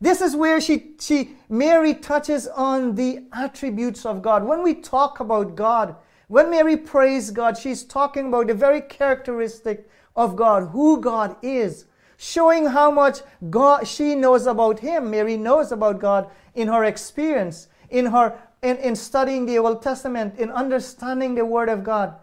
This 0.00 0.20
is 0.20 0.36
where 0.36 0.60
she, 0.60 0.92
she 1.00 1.36
Mary 1.48 1.94
touches 1.94 2.46
on 2.48 2.94
the 2.96 3.24
attributes 3.32 4.04
of 4.04 4.20
God. 4.20 4.44
When 4.44 4.62
we 4.62 4.74
talk 4.74 5.20
about 5.20 5.56
God, 5.56 5.96
when 6.28 6.50
Mary 6.50 6.76
praised 6.76 7.34
God, 7.34 7.56
she's 7.56 7.82
talking 7.82 8.28
about 8.28 8.48
the 8.48 8.54
very 8.54 8.82
characteristic 8.82 9.88
of 10.14 10.36
God, 10.36 10.68
who 10.70 11.00
God 11.00 11.36
is, 11.42 11.86
showing 12.18 12.66
how 12.66 12.90
much 12.90 13.20
God 13.48 13.86
she 13.86 14.14
knows 14.14 14.46
about 14.46 14.80
Him. 14.80 15.10
Mary 15.10 15.38
knows 15.38 15.72
about 15.72 15.98
God 15.98 16.28
in 16.54 16.68
her 16.68 16.84
experience, 16.84 17.68
in 17.88 18.06
her 18.06 18.38
in, 18.64 18.78
in 18.78 18.96
studying 18.96 19.44
the 19.44 19.58
Old 19.58 19.82
Testament, 19.82 20.38
in 20.38 20.50
understanding 20.50 21.34
the 21.34 21.44
Word 21.44 21.68
of 21.68 21.84
God. 21.84 22.14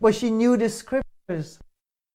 But 0.00 0.14
she 0.14 0.30
knew 0.30 0.56
the 0.56 0.68
scriptures. 0.70 1.58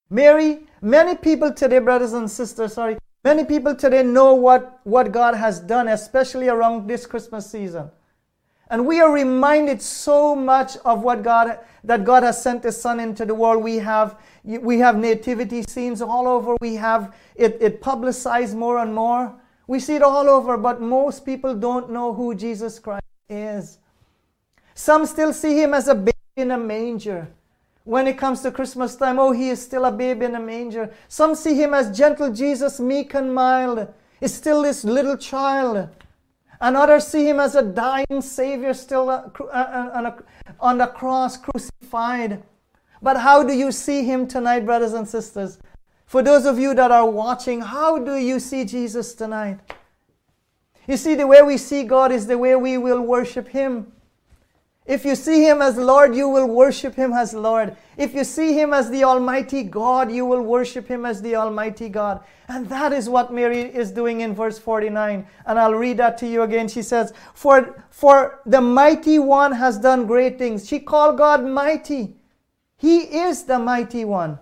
Mary, 0.10 0.62
many 0.82 1.16
people 1.16 1.54
today, 1.54 1.78
brothers 1.78 2.14
and 2.14 2.30
sisters, 2.30 2.74
sorry, 2.74 2.98
many 3.24 3.46
people 3.46 3.76
today 3.76 4.02
know 4.02 4.34
what, 4.34 4.80
what 4.84 5.12
God 5.12 5.36
has 5.36 5.60
done, 5.60 5.88
especially 5.88 6.50
around 6.50 6.88
this 6.88 7.06
Christmas 7.06 7.50
season. 7.50 7.92
And 8.72 8.88
we 8.88 9.02
are 9.02 9.12
reminded 9.12 9.82
so 9.82 10.36
much 10.36 10.78
of 10.78 11.04
what 11.04 11.24
God 11.24 11.60
that 11.84 12.04
God 12.04 12.24
has 12.24 12.42
sent 12.42 12.64
His 12.64 12.80
Son 12.80 13.00
into 13.00 13.26
the 13.26 13.34
world. 13.34 13.64
We 13.64 13.78
have 13.78 14.20
we 14.44 14.78
have 14.78 14.96
nativity 14.96 15.64
scenes 15.64 16.04
all 16.04 16.28
over. 16.28 16.56
We 16.62 16.76
have 16.76 17.16
it, 17.36 17.58
it 17.62 17.82
publicized 17.82 18.56
more 18.56 18.78
and 18.78 18.94
more. 18.94 19.34
We 19.66 19.80
see 19.80 19.96
it 19.96 20.04
all 20.04 20.30
over, 20.30 20.56
but 20.56 20.82
most 20.82 21.26
people 21.26 21.56
don't 21.56 21.90
know 21.90 22.14
who 22.14 22.36
Jesus 22.36 22.78
Christ 22.78 23.09
is. 23.30 23.78
Some 24.74 25.06
still 25.06 25.34
see 25.34 25.62
him 25.62 25.74
as 25.74 25.88
a 25.88 25.96
baby 25.96 26.14
in 26.36 26.52
a 26.52 26.58
manger. 26.58 27.28
When 27.84 28.08
it 28.08 28.18
comes 28.18 28.42
to 28.42 28.52
Christmas 28.52 28.96
time, 28.96 29.20
oh, 29.20 29.32
he 29.32 29.50
is 29.50 29.62
still 29.62 29.86
a 29.86 29.92
baby 29.92 30.26
in 30.26 30.36
a 30.36 30.40
manger. 30.40 30.94
Some 31.08 31.36
see 31.36 31.56
him 31.56 31.74
as 31.74 31.98
gentle 31.98 32.32
Jesus, 32.32 32.80
meek 32.80 33.14
and 33.14 33.34
mild. 33.34 33.88
Is 34.22 34.34
still 34.34 34.64
this 34.64 34.84
little 34.84 35.18
child. 35.18 35.90
And 36.62 36.76
others 36.76 37.08
see 37.08 37.28
him 37.28 37.40
as 37.40 37.56
a 37.56 37.64
dying 37.64 38.22
Savior 38.22 38.74
still 38.74 39.10
uh, 39.10 39.30
uh, 39.40 39.44
uh, 39.46 40.12
on 40.60 40.78
the 40.78 40.88
cross, 40.88 41.38
crucified. 41.38 42.44
But 43.02 43.18
how 43.18 43.44
do 43.44 43.54
you 43.54 43.72
see 43.72 44.04
him 44.04 44.28
tonight, 44.28 44.66
brothers 44.66 44.94
and 44.94 45.08
sisters? 45.08 45.58
For 46.06 46.22
those 46.22 46.46
of 46.46 46.60
you 46.60 46.74
that 46.74 46.92
are 46.92 47.10
watching, 47.10 47.62
how 47.62 47.98
do 47.98 48.16
you 48.18 48.40
see 48.40 48.66
Jesus 48.66 49.14
tonight? 49.14 49.60
You 50.90 50.98
see, 50.98 51.14
the 51.14 51.28
way 51.28 51.44
we 51.44 51.58
see 51.58 51.84
God 51.84 52.12
is 52.12 52.26
the 52.26 52.40
way 52.40 52.56
we 52.56 52.76
will 52.80 53.02
worship 53.02 53.50
him. 53.50 53.92
If 54.88 55.06
you 55.06 55.14
see 55.14 55.44
him 55.48 55.62
as 55.62 55.78
Lord, 55.78 56.16
you 56.16 56.28
will 56.28 56.48
worship 56.48 56.96
him 56.96 57.14
as 57.14 57.32
Lord. 57.32 57.78
If 57.96 58.16
you 58.16 58.24
see 58.24 58.60
him 58.60 58.74
as 58.74 58.90
the 58.90 59.04
Almighty 59.04 59.62
God, 59.62 60.12
you 60.12 60.26
will 60.26 60.42
worship 60.42 60.88
him 60.88 61.06
as 61.06 61.22
the 61.22 61.36
Almighty 61.36 61.90
God. 61.90 62.24
And 62.48 62.68
that 62.70 62.92
is 62.92 63.08
what 63.08 63.32
Mary 63.32 63.62
is 63.62 63.92
doing 63.92 64.22
in 64.22 64.34
verse 64.34 64.58
49. 64.58 65.28
And 65.46 65.60
I'll 65.60 65.76
read 65.76 65.98
that 65.98 66.18
to 66.18 66.28
you 66.28 66.42
again. 66.42 66.68
She 66.68 66.82
says, 66.82 67.14
For, 67.36 67.84
for 67.92 68.42
the 68.48 68.60
mighty 68.60 69.20
one 69.20 69.52
has 69.52 69.78
done 69.78 70.08
great 70.08 70.40
things. 70.40 70.68
She 70.68 70.80
called 70.80 71.20
God 71.20 71.46
mighty. 71.46 72.16
He 72.78 73.02
is 73.02 73.44
the 73.44 73.60
mighty 73.60 74.06
one. 74.06 74.40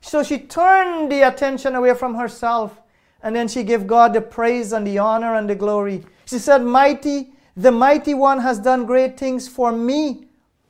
So 0.00 0.24
she 0.24 0.36
turned 0.40 1.12
the 1.12 1.28
attention 1.28 1.76
away 1.76 1.94
from 1.94 2.16
herself 2.16 2.79
and 3.22 3.34
then 3.36 3.48
she 3.48 3.62
gave 3.62 3.86
God 3.86 4.12
the 4.14 4.20
praise 4.20 4.72
and 4.72 4.86
the 4.86 4.98
honor 4.98 5.34
and 5.34 5.48
the 5.48 5.54
glory. 5.54 6.04
She 6.24 6.38
said, 6.38 6.62
Mighty, 6.62 7.32
the 7.56 7.70
mighty 7.70 8.14
one 8.14 8.40
has 8.40 8.58
done 8.58 8.86
great 8.86 9.18
things 9.18 9.48
for 9.48 9.72
me. 9.72 10.26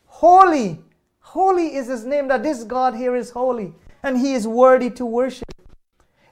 Holy, 0.06 0.80
holy 1.20 1.74
is 1.76 1.86
his 1.88 2.04
name, 2.04 2.28
that 2.28 2.42
this 2.42 2.64
God 2.64 2.94
here 2.94 3.14
is 3.14 3.30
holy 3.30 3.74
and 4.02 4.18
he 4.18 4.34
is 4.34 4.46
worthy 4.46 4.90
to 4.90 5.06
worship. 5.06 5.44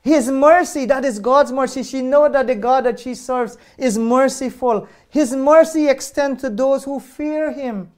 His 0.03 0.31
mercy, 0.31 0.87
that 0.87 1.05
is 1.05 1.19
God's 1.19 1.53
mercy. 1.53 1.83
She 1.83 2.01
knows 2.01 2.33
that 2.33 2.47
the 2.47 2.55
God 2.55 2.85
that 2.85 3.01
she 3.01 3.15
serves 3.15 3.59
is 3.77 3.99
merciful. 3.99 4.89
His 5.09 5.35
mercy 5.35 5.89
extends 5.89 6.41
to 6.43 6.51
those 6.51 6.85
who 6.85 6.99
fear 6.99 7.53
him 7.53 7.93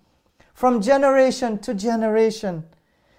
from 0.55 0.83
generation 0.83 1.59
to 1.61 1.73
generation. 1.73 2.65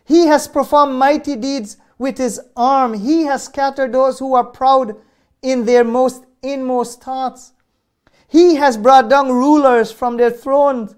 He 0.04 0.28
has 0.28 0.48
performed 0.48 0.96
mighty 0.96 1.36
deeds 1.36 1.78
with 2.02 2.18
his 2.18 2.42
arm. 2.58 2.96
He 2.96 3.26
has 3.26 3.44
scattered 3.44 3.94
those 3.94 4.18
who 4.18 4.34
are 4.34 4.44
proud 4.44 4.96
in 5.44 5.66
their 5.66 5.84
most 5.84 6.26
inmost 6.42 7.04
thoughts. 7.04 7.54
He 8.28 8.56
has 8.56 8.76
brought 8.76 9.08
down 9.08 9.30
rulers 9.30 9.92
from 9.92 10.18
their 10.18 10.32
thrones, 10.32 10.96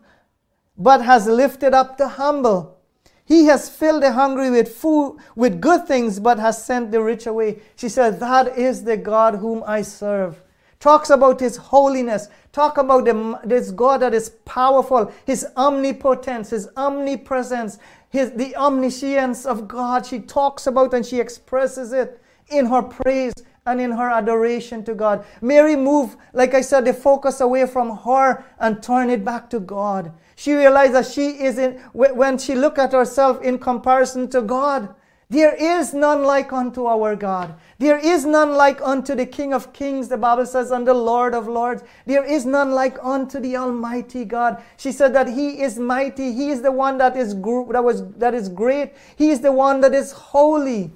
but 0.77 1.01
has 1.01 1.27
lifted 1.27 1.73
up 1.73 1.97
the 1.97 2.07
humble. 2.07 2.79
He 3.25 3.45
has 3.47 3.69
filled 3.69 4.03
the 4.03 4.13
hungry 4.13 4.49
with 4.49 4.73
food, 4.73 5.17
with 5.35 5.59
good 5.59 5.85
things, 5.87 6.21
but 6.21 6.39
has 6.39 6.63
sent 6.63 6.91
the 6.93 7.01
rich 7.01 7.27
away. 7.27 7.59
She 7.75 7.89
said, 7.89 8.21
That 8.21 8.57
is 8.57 8.85
the 8.85 8.95
God 8.95 9.35
whom 9.35 9.61
I 9.67 9.81
serve. 9.81 10.41
Talks 10.79 11.09
about 11.09 11.39
his 11.39 11.57
holiness. 11.57 12.29
Talk 12.53 12.77
about 12.77 13.05
the, 13.05 13.39
this 13.43 13.71
God 13.71 14.01
that 14.01 14.13
is 14.13 14.29
powerful, 14.45 15.11
his 15.25 15.45
omnipotence, 15.57 16.51
his 16.51 16.69
omnipresence, 16.77 17.77
his, 18.13 18.31
the 18.33 18.55
omniscience 18.55 19.43
of 19.45 19.67
God. 19.67 20.05
She 20.05 20.19
talks 20.19 20.67
about 20.67 20.93
and 20.93 21.03
she 21.03 21.19
expresses 21.19 21.91
it 21.91 22.21
in 22.47 22.67
her 22.67 22.83
praise 22.83 23.33
and 23.65 23.81
in 23.81 23.91
her 23.91 24.09
adoration 24.09 24.85
to 24.85 24.93
God. 24.93 25.25
Mary 25.41 25.75
moved, 25.75 26.17
like 26.31 26.53
I 26.53 26.61
said, 26.61 26.85
the 26.85 26.93
focus 26.93 27.41
away 27.41 27.65
from 27.65 27.97
her 27.97 28.45
and 28.59 28.83
turn 28.83 29.09
it 29.09 29.25
back 29.25 29.49
to 29.49 29.59
God. 29.59 30.13
She 30.35 30.53
realized 30.53 30.93
that 30.93 31.07
she 31.07 31.43
is 31.43 31.57
in, 31.57 31.79
when 31.93 32.37
she 32.37 32.53
looked 32.53 32.77
at 32.77 32.91
herself 32.91 33.41
in 33.41 33.57
comparison 33.57 34.29
to 34.29 34.43
God, 34.43 34.93
there 35.33 35.55
is 35.55 35.93
none 35.95 36.23
like 36.23 36.53
unto 36.53 36.85
our 36.85 37.15
God. 37.15 37.55
There 37.79 37.97
is 37.97 38.23
none 38.23 38.53
like 38.53 38.79
unto 38.81 39.15
the 39.15 39.25
King 39.25 39.51
of 39.51 39.73
Kings, 39.73 40.07
the 40.07 40.17
Bible 40.17 40.45
says, 40.45 40.69
and 40.69 40.87
the 40.87 40.93
Lord 40.93 41.33
of 41.33 41.47
Lords. 41.47 41.83
There 42.05 42.23
is 42.23 42.45
none 42.45 42.71
like 42.71 42.97
unto 43.01 43.39
the 43.39 43.57
Almighty 43.57 44.25
God. 44.25 44.61
She 44.77 44.91
said 44.91 45.13
that 45.15 45.27
He 45.27 45.61
is 45.61 45.79
mighty. 45.79 46.33
He 46.33 46.51
is 46.51 46.61
the 46.61 46.71
one 46.71 46.99
that 46.99 47.17
is 47.17 47.33
that 47.33 47.83
was 47.83 48.07
that 48.13 48.35
is 48.35 48.47
great. 48.47 48.93
He 49.15 49.31
is 49.31 49.41
the 49.41 49.51
one 49.51 49.81
that 49.81 49.95
is 49.95 50.11
holy. 50.11 50.91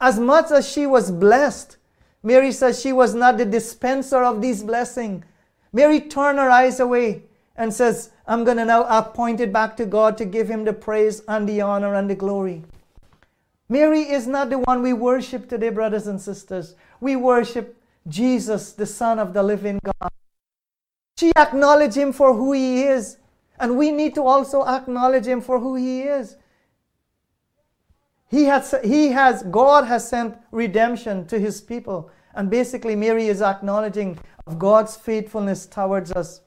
As 0.00 0.18
much 0.18 0.52
as 0.52 0.70
she 0.70 0.86
was 0.86 1.10
blessed, 1.10 1.76
Mary 2.22 2.52
says 2.52 2.80
she 2.80 2.92
was 2.92 3.14
not 3.14 3.36
the 3.36 3.44
dispenser 3.44 4.22
of 4.22 4.40
this 4.40 4.62
blessing. 4.62 5.24
Mary 5.72 6.00
turned 6.00 6.38
her 6.38 6.50
eyes 6.50 6.78
away 6.78 7.24
and 7.56 7.74
says, 7.74 8.10
I'm 8.26 8.44
going 8.44 8.58
to 8.58 8.64
now 8.64 9.02
point 9.02 9.40
it 9.40 9.52
back 9.52 9.76
to 9.78 9.86
God 9.86 10.16
to 10.18 10.24
give 10.24 10.48
him 10.48 10.64
the 10.64 10.72
praise 10.72 11.22
and 11.26 11.48
the 11.48 11.60
honor 11.60 11.94
and 11.94 12.08
the 12.08 12.14
glory. 12.14 12.64
Mary 13.70 14.00
is 14.00 14.26
not 14.26 14.50
the 14.50 14.58
one 14.58 14.82
we 14.82 14.92
worship 14.92 15.48
today, 15.48 15.70
brothers 15.70 16.08
and 16.08 16.20
sisters. 16.20 16.74
We 17.00 17.14
worship 17.14 17.80
Jesus, 18.08 18.72
the 18.72 18.84
Son 18.84 19.20
of 19.20 19.32
the 19.32 19.44
living 19.44 19.78
God. 19.84 20.10
She 21.16 21.30
acknowledged 21.36 21.96
him 21.96 22.12
for 22.12 22.34
who 22.34 22.52
he 22.52 22.82
is, 22.82 23.18
and 23.60 23.78
we 23.78 23.92
need 23.92 24.16
to 24.16 24.22
also 24.22 24.66
acknowledge 24.66 25.26
him 25.26 25.40
for 25.40 25.60
who 25.60 25.76
he 25.76 26.02
is. 26.02 26.36
He 28.28 28.44
has, 28.44 28.74
he 28.82 29.12
has, 29.12 29.44
God 29.44 29.84
has 29.84 30.08
sent 30.08 30.36
redemption 30.50 31.26
to 31.28 31.38
his 31.38 31.60
people. 31.60 32.10
And 32.34 32.50
basically, 32.50 32.96
Mary 32.96 33.28
is 33.28 33.40
acknowledging 33.40 34.18
of 34.48 34.58
God's 34.58 34.96
faithfulness 34.96 35.66
towards 35.66 36.10
us. 36.10 36.40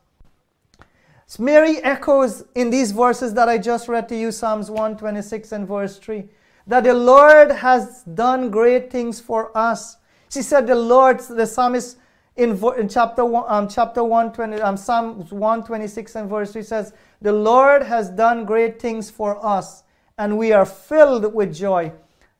So 1.25 1.41
Mary 1.41 1.77
echoes 1.83 2.43
in 2.53 2.69
these 2.69 2.91
verses 2.91 3.33
that 3.35 3.47
I 3.47 3.57
just 3.57 3.87
read 3.87 4.09
to 4.09 4.15
you, 4.15 4.31
Psalms 4.33 4.69
126 4.69 5.53
and 5.53 5.65
verse 5.65 5.97
3, 5.99 6.27
that 6.67 6.83
the 6.83 6.93
Lord 6.93 7.51
has 7.51 8.03
done 8.03 8.49
great 8.49 8.91
things 8.91 9.19
for 9.19 9.55
us. 9.57 9.97
She 10.29 10.41
said, 10.41 10.67
The 10.67 10.75
Lord, 10.75 11.19
the 11.19 11.45
psalmist 11.45 11.97
in, 12.35 12.61
in 12.77 12.89
chapter, 12.89 13.23
one, 13.23 13.45
um, 13.47 13.67
chapter 13.67 14.03
120, 14.03 14.61
um, 14.61 14.77
Psalms 14.77 15.31
126 15.31 16.15
and 16.15 16.29
verse 16.29 16.51
3 16.53 16.63
says, 16.63 16.93
The 17.21 17.33
Lord 17.33 17.83
has 17.83 18.09
done 18.09 18.45
great 18.45 18.81
things 18.81 19.11
for 19.11 19.43
us, 19.45 19.83
and 20.17 20.37
we 20.37 20.51
are 20.51 20.65
filled 20.65 21.33
with 21.33 21.53
joy. 21.53 21.91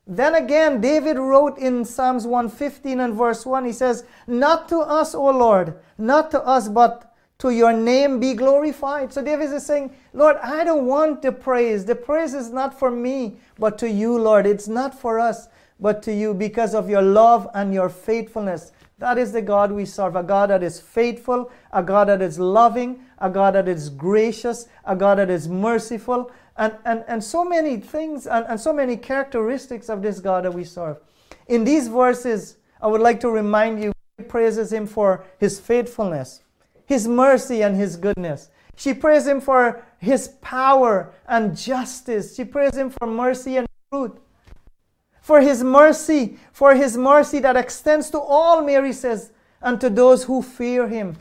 Then 0.06 0.34
again, 0.34 0.80
David 0.80 1.16
wrote 1.16 1.58
in 1.58 1.84
Psalms 1.84 2.26
115 2.26 3.00
and 3.00 3.14
verse 3.14 3.46
1, 3.46 3.64
he 3.64 3.72
says, 3.72 4.04
Not 4.26 4.68
to 4.68 4.78
us, 4.80 5.14
O 5.14 5.30
Lord, 5.30 5.78
not 5.96 6.30
to 6.32 6.42
us, 6.44 6.68
but 6.68 7.14
to 7.38 7.50
your 7.50 7.72
name 7.72 8.20
be 8.20 8.34
glorified. 8.34 9.12
So 9.12 9.22
David 9.22 9.52
is 9.52 9.64
saying, 9.64 9.94
Lord, 10.14 10.36
I 10.36 10.62
don't 10.62 10.86
want 10.86 11.22
the 11.22 11.32
praise. 11.32 11.84
The 11.84 11.96
praise 11.96 12.34
is 12.34 12.50
not 12.50 12.78
for 12.78 12.90
me, 12.90 13.36
but 13.58 13.76
to 13.78 13.90
you, 13.90 14.16
Lord. 14.16 14.46
It's 14.46 14.68
not 14.68 14.98
for 14.98 15.18
us, 15.18 15.48
but 15.80 16.04
to 16.04 16.14
you 16.14 16.32
because 16.32 16.72
of 16.72 16.88
your 16.88 17.02
love 17.02 17.48
and 17.52 17.74
your 17.74 17.88
faithfulness. 17.88 18.70
That 18.98 19.18
is 19.18 19.32
the 19.32 19.42
God 19.42 19.72
we 19.72 19.84
serve, 19.84 20.14
a 20.14 20.22
God 20.22 20.50
that 20.50 20.62
is 20.62 20.80
faithful, 20.80 21.50
a 21.72 21.82
God 21.82 22.08
that 22.08 22.22
is 22.22 22.38
loving, 22.38 23.00
a 23.18 23.28
God 23.28 23.56
that 23.56 23.66
is 23.66 23.90
gracious, 23.90 24.68
a 24.84 24.94
God 24.94 25.18
that 25.18 25.30
is 25.30 25.48
merciful, 25.48 26.30
and, 26.56 26.72
and, 26.84 27.04
and 27.08 27.22
so 27.22 27.44
many 27.44 27.78
things 27.78 28.28
and, 28.28 28.46
and 28.48 28.60
so 28.60 28.72
many 28.72 28.96
characteristics 28.96 29.88
of 29.88 30.00
this 30.00 30.20
God 30.20 30.44
that 30.44 30.54
we 30.54 30.62
serve. 30.62 30.98
In 31.48 31.64
these 31.64 31.88
verses, 31.88 32.56
I 32.80 32.86
would 32.86 33.00
like 33.00 33.18
to 33.20 33.30
remind 33.30 33.82
you, 33.82 33.92
praises 34.28 34.72
him 34.72 34.86
for 34.86 35.24
his 35.38 35.58
faithfulness 35.58 36.44
his 36.86 37.08
mercy 37.08 37.62
and 37.62 37.76
his 37.76 37.96
goodness. 37.96 38.50
She 38.76 38.94
praised 38.94 39.26
him 39.26 39.40
for 39.40 39.84
his 39.98 40.28
power 40.40 41.12
and 41.26 41.56
justice. 41.56 42.34
She 42.34 42.44
praised 42.44 42.74
him 42.74 42.90
for 42.90 43.06
mercy 43.06 43.56
and 43.56 43.66
truth. 43.92 44.18
For 45.20 45.40
his 45.40 45.64
mercy, 45.64 46.38
for 46.52 46.74
his 46.74 46.96
mercy 46.96 47.38
that 47.40 47.56
extends 47.56 48.10
to 48.10 48.20
all, 48.20 48.62
Mary 48.62 48.92
says, 48.92 49.32
and 49.62 49.80
to 49.80 49.88
those 49.88 50.24
who 50.24 50.42
fear 50.42 50.88
him. 50.88 51.16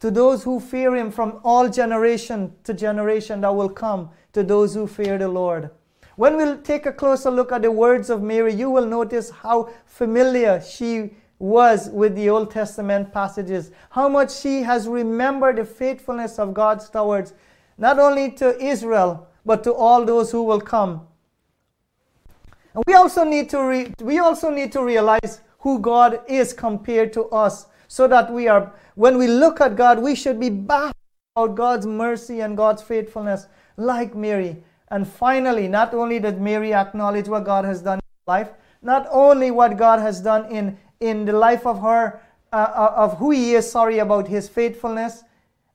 To 0.00 0.10
those 0.10 0.44
who 0.44 0.60
fear 0.60 0.94
him 0.94 1.10
from 1.10 1.40
all 1.42 1.68
generation 1.68 2.52
to 2.64 2.74
generation 2.74 3.40
that 3.40 3.54
will 3.54 3.68
come, 3.68 4.10
to 4.32 4.42
those 4.42 4.74
who 4.74 4.86
fear 4.86 5.18
the 5.18 5.28
Lord. 5.28 5.70
When 6.16 6.36
we'll 6.36 6.58
take 6.58 6.86
a 6.86 6.92
closer 6.92 7.30
look 7.30 7.52
at 7.52 7.62
the 7.62 7.70
words 7.70 8.10
of 8.10 8.22
Mary, 8.22 8.54
you 8.54 8.70
will 8.70 8.86
notice 8.86 9.30
how 9.30 9.70
familiar 9.86 10.60
she 10.60 11.14
was 11.42 11.90
with 11.90 12.14
the 12.14 12.30
Old 12.30 12.52
Testament 12.52 13.12
passages, 13.12 13.72
how 13.90 14.08
much 14.08 14.32
she 14.32 14.62
has 14.62 14.86
remembered 14.86 15.56
the 15.56 15.64
faithfulness 15.64 16.38
of 16.38 16.54
God's 16.54 16.88
towards 16.88 17.34
not 17.76 17.98
only 17.98 18.30
to 18.32 18.56
Israel, 18.62 19.26
but 19.44 19.64
to 19.64 19.74
all 19.74 20.04
those 20.04 20.30
who 20.30 20.44
will 20.44 20.60
come. 20.60 21.04
And 22.74 22.84
we 22.86 22.94
also 22.94 23.24
need 23.24 23.50
to 23.50 23.58
re- 23.60 23.92
we 24.00 24.20
also 24.20 24.50
need 24.50 24.70
to 24.70 24.84
realize 24.84 25.40
who 25.58 25.80
God 25.80 26.20
is 26.28 26.52
compared 26.52 27.12
to 27.14 27.24
us, 27.30 27.66
so 27.88 28.06
that 28.06 28.32
we 28.32 28.46
are 28.46 28.72
when 28.94 29.18
we 29.18 29.26
look 29.26 29.60
at 29.60 29.74
God, 29.74 29.98
we 29.98 30.14
should 30.14 30.38
be 30.38 30.48
baffled 30.48 30.94
about 31.34 31.56
God's 31.56 31.86
mercy 31.86 32.38
and 32.38 32.56
God's 32.56 32.82
faithfulness, 32.82 33.48
like 33.76 34.14
Mary. 34.14 34.62
And 34.92 35.08
finally, 35.08 35.66
not 35.66 35.92
only 35.92 36.20
did 36.20 36.40
Mary 36.40 36.72
acknowledge 36.72 37.26
what 37.26 37.44
God 37.44 37.64
has 37.64 37.82
done 37.82 37.98
in 37.98 38.04
her 38.04 38.32
life, 38.32 38.50
not 38.80 39.08
only 39.10 39.50
what 39.50 39.76
God 39.76 39.98
has 39.98 40.20
done 40.20 40.44
in 40.46 40.78
in 41.02 41.24
the 41.24 41.32
life 41.32 41.66
of 41.66 41.82
her, 41.82 42.22
uh, 42.52 42.56
uh, 42.56 42.94
of 42.96 43.18
who 43.18 43.32
he 43.32 43.54
is, 43.54 43.70
sorry, 43.70 43.98
about 43.98 44.28
his 44.28 44.48
faithfulness 44.48 45.24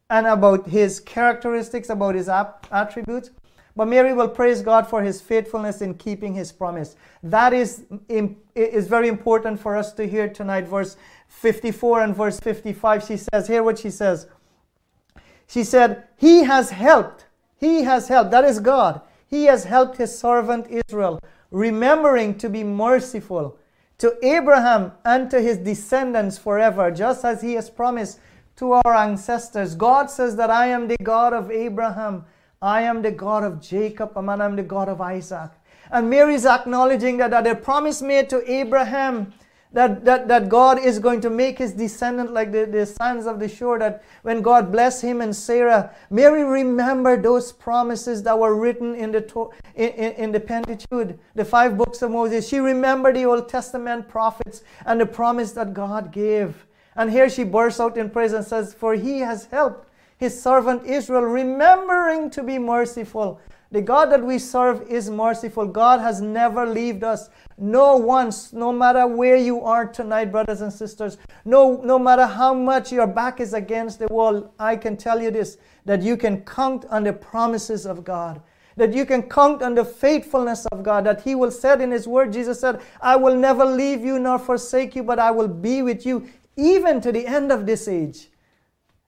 and 0.10 0.26
about 0.26 0.68
his 0.68 1.02
characteristics, 1.02 1.90
about 1.90 2.16
his 2.16 2.30
attributes. 2.30 3.32
But 3.76 3.90
Mary 3.90 4.14
will 4.14 4.30
praise 4.30 4.62
God 4.62 4.88
for 4.88 5.04
his 5.04 5.22
faithfulness 5.22 5.82
in 5.82 5.96
keeping 5.96 6.34
his 6.34 6.52
promise. 6.52 6.96
That 7.22 7.54
is, 7.54 7.84
is 8.56 8.88
very 8.88 9.08
important 9.08 9.60
for 9.60 9.76
us 9.76 9.94
to 9.94 10.08
hear 10.08 10.30
tonight. 10.30 10.68
Verse 10.68 10.96
54 11.28 12.02
and 12.02 12.16
verse 12.16 12.40
55, 12.40 13.04
she 13.04 13.18
says, 13.18 13.48
hear 13.48 13.62
what 13.62 13.78
she 13.78 13.92
says. 13.92 14.28
She 15.48 15.64
said, 15.64 16.04
He 16.18 16.44
has 16.44 16.72
helped. 16.72 17.26
He 17.58 17.84
has 17.84 18.08
helped. 18.08 18.32
That 18.32 18.46
is 18.46 18.60
God. 18.60 19.02
He 19.28 19.46
has 19.46 19.66
helped 19.66 19.98
his 19.98 20.18
servant 20.18 20.68
Israel, 20.70 21.20
remembering 21.52 22.38
to 22.40 22.50
be 22.50 22.64
merciful 22.64 23.58
to 24.00 24.14
Abraham 24.24 24.92
and 25.04 25.30
to 25.32 25.42
his 25.42 25.58
descendants 25.58 26.38
forever, 26.38 26.92
just 26.92 27.26
as 27.26 27.42
he 27.42 27.54
has 27.54 27.70
promised 27.70 28.20
to 28.58 28.74
our 28.74 28.96
ancestors. 28.96 29.76
God 29.76 30.10
says 30.10 30.36
that 30.36 30.50
I 30.50 30.68
am 30.68 30.88
the 30.88 30.98
God 31.02 31.34
of 31.34 31.52
Abraham, 31.52 32.26
I 32.62 32.82
am 32.82 33.02
the 33.02 33.12
God 33.12 33.44
of 33.44 33.62
Jacob, 33.62 34.18
and 34.18 34.30
I 34.30 34.46
am 34.46 34.56
the 34.56 34.64
God 34.64 34.90
of 34.90 35.02
Isaac. 35.02 35.52
And 35.92 36.10
Mary 36.10 36.36
is 36.36 36.46
acknowledging 36.46 37.18
that, 37.18 37.32
that 37.32 37.44
the 37.44 37.56
promise 37.56 38.02
made 38.02 38.30
to 38.30 38.52
Abraham 38.52 39.34
that, 39.74 40.06
that, 40.06 40.28
that 40.28 40.50
God 40.50 40.80
is 40.80 41.00
going 41.00 41.22
to 41.22 41.30
make 41.30 41.58
his 41.58 41.74
descendant 41.74 42.32
like 42.32 42.52
the, 42.52 42.66
the 42.66 42.86
sands 42.86 43.26
of 43.26 43.40
the 43.40 43.50
shore, 43.50 43.78
that 43.80 44.04
when 44.22 44.42
God 44.42 44.72
blessed 44.72 45.02
him 45.02 45.22
and 45.22 45.36
Sarah, 45.36 45.94
Mary 46.10 46.44
remembered 46.44 47.24
those 47.24 47.52
promises 47.52 48.24
that 48.24 48.38
were 48.40 48.56
written 48.56 48.96
in 48.96 49.12
the, 49.12 49.50
in, 49.76 50.14
in 50.14 50.32
the 50.32 50.40
Pentateuch, 50.40 51.18
the 51.36 51.46
five 51.46 51.78
books 51.78 52.02
of 52.02 52.12
Moses. 52.12 52.48
She 52.48 52.60
remembered 52.60 53.16
the 53.16 53.26
Old 53.26 53.50
Testament 53.50 54.08
prophets 54.08 54.64
and 54.86 55.02
the 55.02 55.06
promise 55.06 55.52
that 55.54 55.74
God 55.74 56.12
gave. 56.12 56.66
And 56.96 57.12
here 57.12 57.30
she 57.30 57.44
bursts 57.44 57.80
out 57.80 57.98
in 57.98 58.10
praise 58.10 58.34
and 58.34 58.46
says, 58.46 58.74
For 58.74 58.96
he 58.96 59.20
has 59.20 59.46
helped 59.46 59.88
his 60.18 60.42
servant 60.42 60.84
Israel, 60.86 61.22
remembering 61.22 62.30
to 62.32 62.42
be 62.42 62.58
merciful. 62.58 63.40
The 63.72 63.82
God 63.82 64.12
that 64.12 64.24
we 64.24 64.40
serve 64.40 64.84
is 64.90 65.10
merciful. 65.10 65.66
God 65.66 66.00
has 66.00 66.22
never 66.22 66.66
left 66.66 67.04
us. 67.04 67.30
No 67.58 67.98
once, 67.98 68.54
no 68.54 68.72
matter 68.72 69.06
where 69.08 69.36
you 69.36 69.62
are 69.64 69.86
tonight, 69.86 70.32
brothers 70.32 70.62
and 70.62 70.72
sisters, 70.72 71.18
no, 71.44 71.82
no 71.84 72.00
matter 72.00 72.26
how 72.26 72.54
much 72.54 72.92
your 72.92 73.08
back 73.08 73.40
is 73.40 73.54
against 73.54 74.00
the 74.00 74.08
wall, 74.08 74.54
I 74.58 74.76
can 74.76 74.96
tell 74.96 75.22
you 75.22 75.32
this 75.32 75.58
that 75.86 76.02
you 76.02 76.18
can 76.18 76.42
count 76.46 76.86
on 76.86 77.04
the 77.04 77.14
promises 77.14 77.86
of 77.86 78.04
God 78.04 78.42
that 78.78 78.94
you 78.94 79.06
can 79.06 79.24
count 79.24 79.62
on 79.62 79.74
the 79.74 79.84
faithfulness 79.84 80.66
of 80.68 80.84
God, 80.84 81.04
that 81.06 81.22
He 81.22 81.36
will 81.36 81.50
said 81.52 81.82
in 81.82 81.92
His 81.92 82.08
word, 82.08 82.32
Jesus 82.32 82.60
said, 82.60 82.80
I 83.02 83.16
will 83.16 83.36
never 83.36 83.66
leave 83.66 84.02
you 84.02 84.20
nor 84.20 84.40
forsake 84.40 84.96
you, 84.96 85.02
but 85.02 85.20
I 85.20 85.32
will 85.32 85.48
be 85.48 85.82
with 85.82 86.06
you 86.06 86.28
even 86.56 87.02
to 87.02 87.12
the 87.12 87.26
end 87.26 87.52
of 87.52 87.66
this 87.66 87.88
age. 87.88 88.30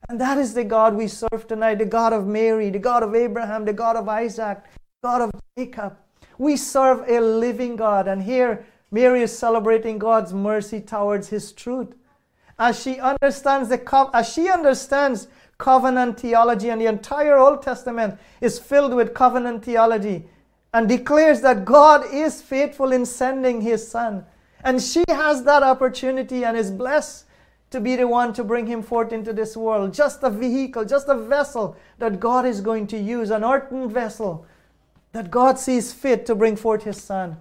And 0.08 0.20
that 0.20 0.38
is 0.38 0.54
the 0.54 0.64
God 0.64 0.94
we 0.94 1.06
serve 1.06 1.46
tonight 1.46 1.76
the 1.76 1.84
God 1.84 2.12
of 2.12 2.26
Mary, 2.26 2.70
the 2.70 2.78
God 2.78 3.02
of 3.02 3.14
Abraham, 3.14 3.64
the 3.64 3.72
God 3.72 3.96
of 3.96 4.08
Isaac, 4.08 4.58
God 5.02 5.22
of 5.22 5.30
Jacob. 5.56 5.96
We 6.38 6.56
serve 6.56 7.08
a 7.08 7.20
living 7.20 7.76
God. 7.76 8.08
And 8.08 8.22
here, 8.22 8.66
Mary 8.90 9.22
is 9.22 9.36
celebrating 9.36 9.98
God's 9.98 10.32
mercy 10.32 10.80
towards 10.80 11.28
His 11.28 11.52
truth. 11.52 11.94
As 12.58 12.82
she 12.82 12.98
understands 12.98 13.68
the 13.68 14.10
as 14.12 14.32
she 14.32 14.48
understands 14.48 15.28
covenant 15.58 16.18
theology, 16.18 16.70
and 16.70 16.80
the 16.80 16.86
entire 16.86 17.38
Old 17.38 17.62
Testament 17.62 18.18
is 18.40 18.58
filled 18.58 18.94
with 18.94 19.14
covenant 19.14 19.64
theology, 19.64 20.24
and 20.72 20.88
declares 20.88 21.40
that 21.42 21.64
God 21.64 22.04
is 22.12 22.42
faithful 22.42 22.92
in 22.92 23.06
sending 23.06 23.60
His 23.60 23.86
Son. 23.86 24.24
And 24.62 24.82
she 24.82 25.04
has 25.08 25.44
that 25.44 25.62
opportunity 25.62 26.44
and 26.44 26.56
is 26.56 26.70
blessed 26.70 27.26
to 27.70 27.80
be 27.80 27.96
the 27.96 28.06
one 28.06 28.32
to 28.32 28.44
bring 28.44 28.66
him 28.66 28.82
forth 28.82 29.12
into 29.12 29.32
this 29.32 29.56
world. 29.56 29.94
Just 29.94 30.22
a 30.22 30.30
vehicle, 30.30 30.84
just 30.84 31.08
a 31.08 31.14
vessel 31.14 31.76
that 31.98 32.18
God 32.20 32.44
is 32.44 32.60
going 32.60 32.86
to 32.88 32.98
use, 32.98 33.30
an 33.30 33.44
earthen 33.44 33.88
vessel 33.88 34.46
that 35.12 35.30
God 35.30 35.58
sees 35.58 35.92
fit 35.92 36.26
to 36.26 36.34
bring 36.34 36.56
forth 36.56 36.82
his 36.82 37.00
son. 37.00 37.36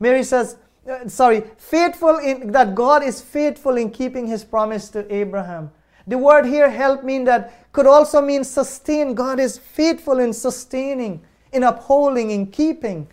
Mary 0.00 0.22
says, 0.22 0.56
uh, 0.90 1.08
sorry, 1.08 1.44
faithful 1.56 2.18
in 2.18 2.52
that 2.52 2.74
God 2.74 3.02
is 3.02 3.20
faithful 3.20 3.76
in 3.76 3.90
keeping 3.90 4.26
his 4.26 4.44
promise 4.44 4.88
to 4.90 5.12
Abraham. 5.12 5.70
The 6.06 6.18
word 6.18 6.46
here 6.46 6.70
help 6.70 7.02
mean 7.02 7.24
that 7.24 7.72
could 7.72 7.86
also 7.86 8.20
mean 8.20 8.44
sustain. 8.44 9.14
God 9.14 9.40
is 9.40 9.58
faithful 9.58 10.20
in 10.20 10.32
sustaining, 10.32 11.20
in 11.52 11.64
upholding, 11.64 12.30
in 12.30 12.46
keeping. 12.46 13.08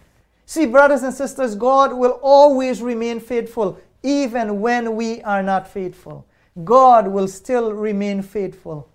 See, 0.45 0.67
brothers 0.67 1.01
and 1.01 1.13
sisters, 1.13 1.55
God 1.55 1.93
will 1.93 2.19
always 2.21 2.81
remain 2.81 3.19
faithful 3.19 3.79
even 4.03 4.61
when 4.61 4.95
we 4.95 5.21
are 5.23 5.41
not 5.41 5.67
faithful. 5.67 6.25
God 6.63 7.07
will 7.07 7.27
still 7.27 7.73
remain 7.73 8.21
faithful. 8.21 8.89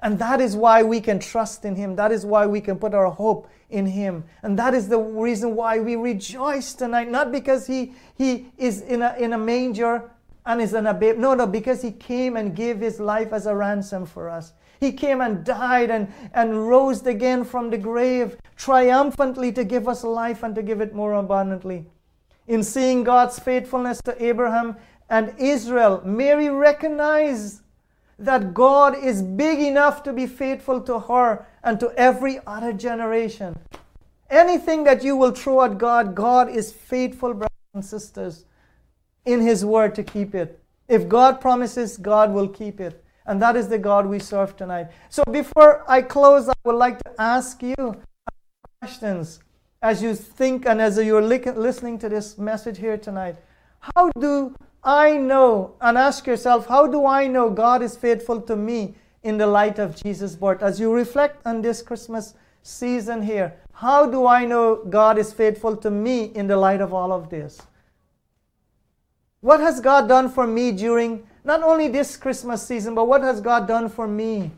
And 0.00 0.18
that 0.18 0.40
is 0.40 0.54
why 0.54 0.82
we 0.82 1.00
can 1.00 1.18
trust 1.18 1.64
in 1.64 1.76
Him. 1.76 1.96
That 1.96 2.12
is 2.12 2.26
why 2.26 2.46
we 2.46 2.60
can 2.60 2.78
put 2.78 2.94
our 2.94 3.10
hope 3.10 3.48
in 3.70 3.86
Him. 3.86 4.24
And 4.42 4.58
that 4.58 4.74
is 4.74 4.88
the 4.88 4.98
reason 4.98 5.56
why 5.56 5.80
we 5.80 5.96
rejoice 5.96 6.74
tonight. 6.74 7.10
Not 7.10 7.32
because 7.32 7.66
He, 7.66 7.94
he 8.14 8.52
is 8.58 8.82
in 8.82 9.02
a, 9.02 9.14
in 9.18 9.32
a 9.32 9.38
manger 9.38 10.10
and 10.44 10.60
is 10.60 10.74
in 10.74 10.86
a 10.86 10.94
babe. 10.94 11.16
No, 11.16 11.34
no, 11.34 11.46
because 11.46 11.80
He 11.80 11.90
came 11.90 12.36
and 12.36 12.54
gave 12.54 12.80
His 12.80 13.00
life 13.00 13.32
as 13.32 13.46
a 13.46 13.54
ransom 13.54 14.04
for 14.04 14.28
us. 14.28 14.52
He 14.78 14.92
came 14.92 15.22
and 15.22 15.42
died 15.44 15.90
and, 15.90 16.12
and 16.34 16.68
rose 16.68 17.06
again 17.06 17.44
from 17.44 17.70
the 17.70 17.78
grave 17.78 18.36
triumphantly 18.56 19.52
to 19.52 19.64
give 19.64 19.88
us 19.88 20.04
life 20.04 20.42
and 20.42 20.54
to 20.54 20.62
give 20.62 20.82
it 20.82 20.94
more 20.94 21.14
abundantly. 21.14 21.86
In 22.46 22.62
seeing 22.62 23.04
God's 23.04 23.38
faithfulness 23.38 24.02
to 24.02 24.22
Abraham, 24.22 24.76
and 25.08 25.34
Israel, 25.38 26.02
Mary 26.04 26.48
recognized 26.48 27.60
that 28.18 28.54
God 28.54 28.96
is 28.96 29.22
big 29.22 29.58
enough 29.58 30.02
to 30.04 30.12
be 30.12 30.26
faithful 30.26 30.80
to 30.82 31.00
her 31.00 31.46
and 31.62 31.78
to 31.80 31.92
every 31.96 32.40
other 32.46 32.72
generation. 32.72 33.58
Anything 34.30 34.84
that 34.84 35.04
you 35.04 35.16
will 35.16 35.32
throw 35.32 35.62
at 35.62 35.78
God, 35.78 36.14
God 36.14 36.48
is 36.48 36.72
faithful, 36.72 37.34
brothers 37.34 37.50
and 37.74 37.84
sisters, 37.84 38.44
in 39.24 39.40
His 39.40 39.64
word 39.64 39.94
to 39.96 40.02
keep 40.02 40.34
it. 40.34 40.60
If 40.88 41.08
God 41.08 41.40
promises, 41.40 41.96
God 41.96 42.32
will 42.32 42.48
keep 42.48 42.80
it. 42.80 43.04
And 43.26 43.40
that 43.40 43.56
is 43.56 43.68
the 43.68 43.78
God 43.78 44.06
we 44.06 44.18
serve 44.18 44.56
tonight. 44.56 44.88
So 45.08 45.22
before 45.30 45.82
I 45.88 46.02
close, 46.02 46.48
I 46.48 46.52
would 46.64 46.76
like 46.76 47.02
to 47.04 47.12
ask 47.18 47.62
you 47.62 47.96
questions 48.80 49.40
as 49.80 50.02
you 50.02 50.14
think 50.14 50.66
and 50.66 50.80
as 50.80 50.98
you're 50.98 51.22
listening 51.22 51.98
to 52.00 52.08
this 52.08 52.36
message 52.36 52.78
here 52.78 52.98
tonight. 52.98 53.36
How 53.80 54.10
do 54.18 54.54
I 54.84 55.16
know, 55.16 55.74
and 55.80 55.96
ask 55.96 56.26
yourself, 56.26 56.66
how 56.66 56.86
do 56.86 57.06
I 57.06 57.26
know 57.26 57.48
God 57.48 57.82
is 57.82 57.96
faithful 57.96 58.40
to 58.42 58.54
me 58.54 58.94
in 59.22 59.38
the 59.38 59.46
light 59.46 59.78
of 59.78 59.96
Jesus' 59.96 60.36
birth? 60.36 60.62
As 60.62 60.78
you 60.78 60.92
reflect 60.92 61.46
on 61.46 61.62
this 61.62 61.80
Christmas 61.80 62.34
season 62.62 63.22
here, 63.22 63.54
how 63.72 64.06
do 64.06 64.26
I 64.26 64.44
know 64.44 64.84
God 64.84 65.18
is 65.18 65.32
faithful 65.32 65.76
to 65.78 65.90
me 65.90 66.24
in 66.34 66.46
the 66.46 66.56
light 66.56 66.82
of 66.82 66.92
all 66.92 67.12
of 67.12 67.30
this? 67.30 67.60
What 69.40 69.60
has 69.60 69.80
God 69.80 70.08
done 70.08 70.28
for 70.28 70.46
me 70.46 70.72
during 70.72 71.26
not 71.44 71.62
only 71.62 71.88
this 71.88 72.16
Christmas 72.16 72.66
season, 72.66 72.94
but 72.94 73.06
what 73.06 73.22
has 73.22 73.40
God 73.40 73.66
done 73.66 73.88
for 73.88 74.06
me? 74.06 74.50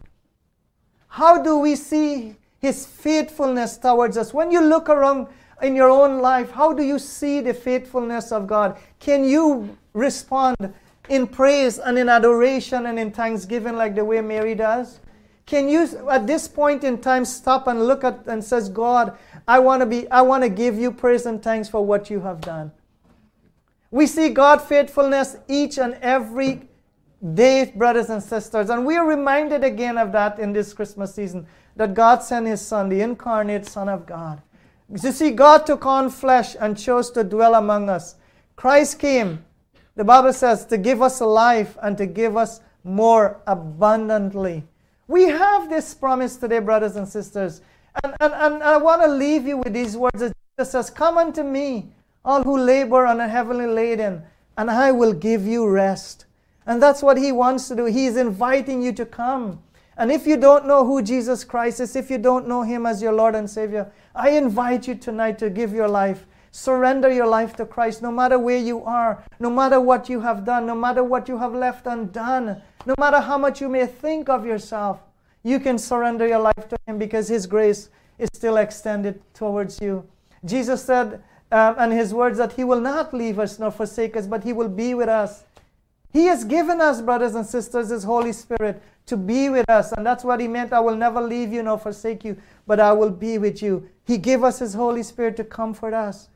How 1.09 1.43
do 1.43 1.59
we 1.59 1.77
see 1.77 2.37
His 2.59 2.87
faithfulness 2.87 3.79
towards 3.79 4.17
us? 4.17 4.35
When 4.35 4.51
you 4.51 4.61
look 4.61 4.89
around 4.89 5.29
in 5.63 5.75
your 5.75 5.91
own 5.91 6.21
life, 6.21 6.51
how 6.51 6.73
do 6.73 6.83
you 6.83 6.99
see 6.99 7.41
the 7.41 7.55
faithfulness 7.55 8.33
of 8.33 8.47
God? 8.47 8.77
Can 9.01 9.25
you 9.25 9.77
respond 9.95 10.75
in 11.09 11.27
praise 11.27 11.79
and 11.79 11.99
in 11.99 12.09
adoration 12.09 12.87
and 12.87 12.99
in 12.99 13.11
thanksgiving 13.11 13.77
like 13.77 13.95
the 13.95 14.05
way 14.05 14.21
Mary 14.21 14.55
does? 14.55 15.01
Can 15.47 15.69
you 15.69 15.89
at 16.11 16.27
this 16.27 16.49
point 16.49 16.83
in 16.83 16.99
time 16.99 17.25
stop 17.25 17.69
and 17.69 17.87
look 17.87 18.03
at 18.03 18.27
and 18.27 18.43
says, 18.43 18.69
God, 18.69 19.17
I 19.47 19.61
want 19.61 19.81
to 19.81 19.87
be 19.87 20.11
I 20.11 20.23
want 20.23 20.43
to 20.43 20.49
give 20.49 20.77
you 20.77 20.91
praise 20.91 21.25
and 21.25 21.41
thanks 21.43 21.69
for 21.69 21.85
what 21.85 22.11
you 22.11 22.21
have 22.21 22.41
done. 22.41 22.73
We 23.93 24.09
see 24.09 24.31
God 24.31 24.61
faithfulness 24.61 25.37
each 25.47 25.79
and 25.79 25.95
every 26.03 26.69
day, 27.35 27.73
brothers 27.75 28.11
and 28.11 28.21
sisters, 28.23 28.71
and 28.71 28.85
we 28.85 28.97
are 28.97 29.07
reminded 29.07 29.63
again 29.63 29.97
of 29.97 30.11
that 30.13 30.41
in 30.41 30.53
this 30.53 30.75
Christmas 30.75 31.15
season 31.15 31.47
that 31.77 31.95
God 31.95 32.23
sent 32.23 32.47
his 32.47 32.61
son, 32.61 32.89
the 32.89 33.01
incarnate 33.01 33.67
son 33.67 33.89
of 33.89 34.05
God. 34.05 34.43
You 34.89 35.13
see, 35.13 35.31
God 35.33 35.67
took 35.67 35.85
on 35.85 36.11
flesh 36.11 36.57
and 36.59 36.79
chose 36.79 37.11
to 37.13 37.25
dwell 37.25 37.55
among 37.55 37.89
us. 37.89 38.17
Christ 38.55 38.99
came 38.99 39.45
the 39.97 40.05
Bible 40.05 40.35
says 40.35 40.67
to 40.67 40.77
give 40.77 41.01
us 41.01 41.23
life 41.23 41.79
and 41.83 41.97
to 41.97 42.05
give 42.05 42.37
us 42.37 42.61
more 42.85 43.41
abundantly. 43.47 44.63
We 45.09 45.25
have 45.25 45.71
this 45.71 45.95
promise 45.95 46.37
today, 46.37 46.59
brothers 46.59 46.97
and 46.97 47.09
sisters. 47.09 47.63
And, 48.05 48.15
and, 48.21 48.35
and 48.35 48.63
I 48.63 48.77
want 48.77 49.03
to 49.03 49.09
leave 49.09 49.47
you 49.47 49.57
with 49.57 49.73
these 49.73 49.97
words 49.97 50.21
that 50.21 50.35
Jesus 50.59 50.73
says, 50.73 50.91
Come 50.91 51.17
unto 51.17 51.43
me, 51.43 51.93
all 52.27 52.43
who 52.43 52.59
labor 52.59 53.07
and 53.07 53.23
are 53.23 53.29
heavily 53.29 53.67
laden, 53.67 54.23
and 54.59 54.71
I 54.71 54.93
will 54.93 55.15
give 55.15 55.47
you 55.47 55.67
rest. 55.67 56.27
And 56.67 56.83
that's 56.83 57.03
what 57.03 57.17
he 57.17 57.33
wants 57.33 57.69
to 57.69 57.77
do. 57.77 57.87
He 57.87 58.05
is 58.05 58.19
inviting 58.19 58.83
you 58.83 58.93
to 58.93 59.07
come. 59.07 59.63
And 59.97 60.13
if 60.13 60.27
you 60.27 60.37
don't 60.37 60.67
know 60.67 60.85
who 60.85 61.03
Jesus 61.03 61.45
Christ 61.45 61.81
is, 61.81 61.97
if 61.97 62.11
you 62.11 62.19
don't 62.19 62.47
know 62.47 62.63
him 62.63 62.85
as 62.87 63.01
your 63.01 63.13
Lord 63.13 63.35
and 63.35 63.49
Savior, 63.49 63.91
I 64.15 64.31
invite 64.31 64.87
you 64.87 64.95
tonight 64.95 65.39
to 65.39 65.51
give 65.51 65.73
your 65.73 65.89
life 65.89 66.27
Surrender 66.57 67.13
your 67.13 67.27
life 67.27 67.55
to 67.57 67.67
Christ 67.67 68.01
no 68.01 68.11
matter 68.11 68.39
where 68.39 68.57
you 68.57 68.83
are, 68.83 69.23
no 69.39 69.51
matter 69.51 69.79
what 69.79 70.09
you 70.09 70.21
have 70.21 70.43
done, 70.47 70.65
no 70.65 70.75
matter 70.75 71.05
what 71.05 71.29
you 71.29 71.37
have 71.37 71.53
left 71.53 71.87
undone, 71.87 72.63
no 72.87 72.95
matter 72.99 73.21
how 73.21 73.37
much 73.37 73.61
you 73.61 73.69
may 73.69 73.85
think 73.85 74.31
of 74.31 74.47
yourself. 74.47 75.01
You 75.43 75.61
can 75.61 75.77
surrender 75.77 76.27
your 76.27 76.39
life 76.39 76.67
to 76.71 76.79
Him 76.87 76.97
because 76.97 77.29
His 77.29 77.47
grace 77.47 77.91
is 78.19 78.31
still 78.33 78.57
extended 78.57 79.21
towards 79.35 79.83
you. 79.83 80.09
Jesus 80.47 80.83
said, 80.83 81.23
um, 81.53 81.75
and 81.77 81.93
His 81.93 82.15
words, 82.15 82.39
that 82.39 82.55
He 82.55 82.65
will 82.65 82.81
not 82.81 83.13
leave 83.13 83.39
us 83.39 83.59
nor 83.59 83.71
forsake 83.71 84.17
us, 84.17 84.27
but 84.27 84.43
He 84.43 84.55
will 84.55 84.71
be 84.71 84.95
with 84.95 85.11
us. 85.11 85.45
He 86.11 86.25
has 86.25 86.43
given 86.43 86.81
us, 86.81 87.03
brothers 87.03 87.35
and 87.35 87.45
sisters, 87.45 87.91
His 87.91 88.05
Holy 88.05 88.33
Spirit 88.33 88.83
to 89.07 89.17
be 89.17 89.49
with 89.49 89.69
us. 89.71 89.93
And 89.93 90.05
that's 90.05 90.25
what 90.25 90.41
He 90.41 90.49
meant. 90.49 90.73
I 90.73 90.81
will 90.81 90.97
never 90.97 91.21
leave 91.21 91.53
you 91.53 91.63
nor 91.63 91.79
forsake 91.79 92.25
you, 92.25 92.37
but 92.67 92.81
I 92.81 92.93
will 92.93 93.11
be 93.11 93.39
with 93.39 93.63
you. 93.63 93.89
He 94.05 94.19
gave 94.19 94.43
us 94.45 94.59
His 94.59 94.75
Holy 94.75 95.03
Spirit 95.03 95.37
to 95.37 95.45
comfort 95.45 95.95
us. 95.95 96.29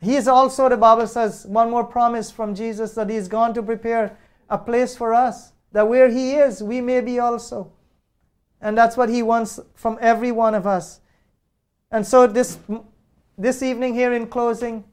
He 0.00 0.16
is 0.16 0.28
also, 0.28 0.68
the 0.68 0.76
Bible 0.76 1.06
says, 1.06 1.46
one 1.46 1.70
more 1.70 1.84
promise 1.84 2.30
from 2.30 2.54
Jesus 2.54 2.94
that 2.94 3.08
He's 3.08 3.28
gone 3.28 3.54
to 3.54 3.62
prepare 3.62 4.18
a 4.50 4.58
place 4.58 4.96
for 4.96 5.14
us, 5.14 5.52
that 5.72 5.88
where 5.88 6.10
He 6.10 6.34
is, 6.34 6.62
we 6.62 6.80
may 6.80 7.00
be 7.00 7.18
also. 7.18 7.72
And 8.60 8.76
that's 8.76 8.96
what 8.96 9.08
He 9.08 9.22
wants 9.22 9.60
from 9.74 9.98
every 10.00 10.32
one 10.32 10.54
of 10.54 10.66
us. 10.66 11.00
And 11.90 12.06
so 12.06 12.26
this, 12.26 12.58
this 13.38 13.62
evening, 13.62 13.94
here 13.94 14.12
in 14.12 14.26
closing, 14.26 14.84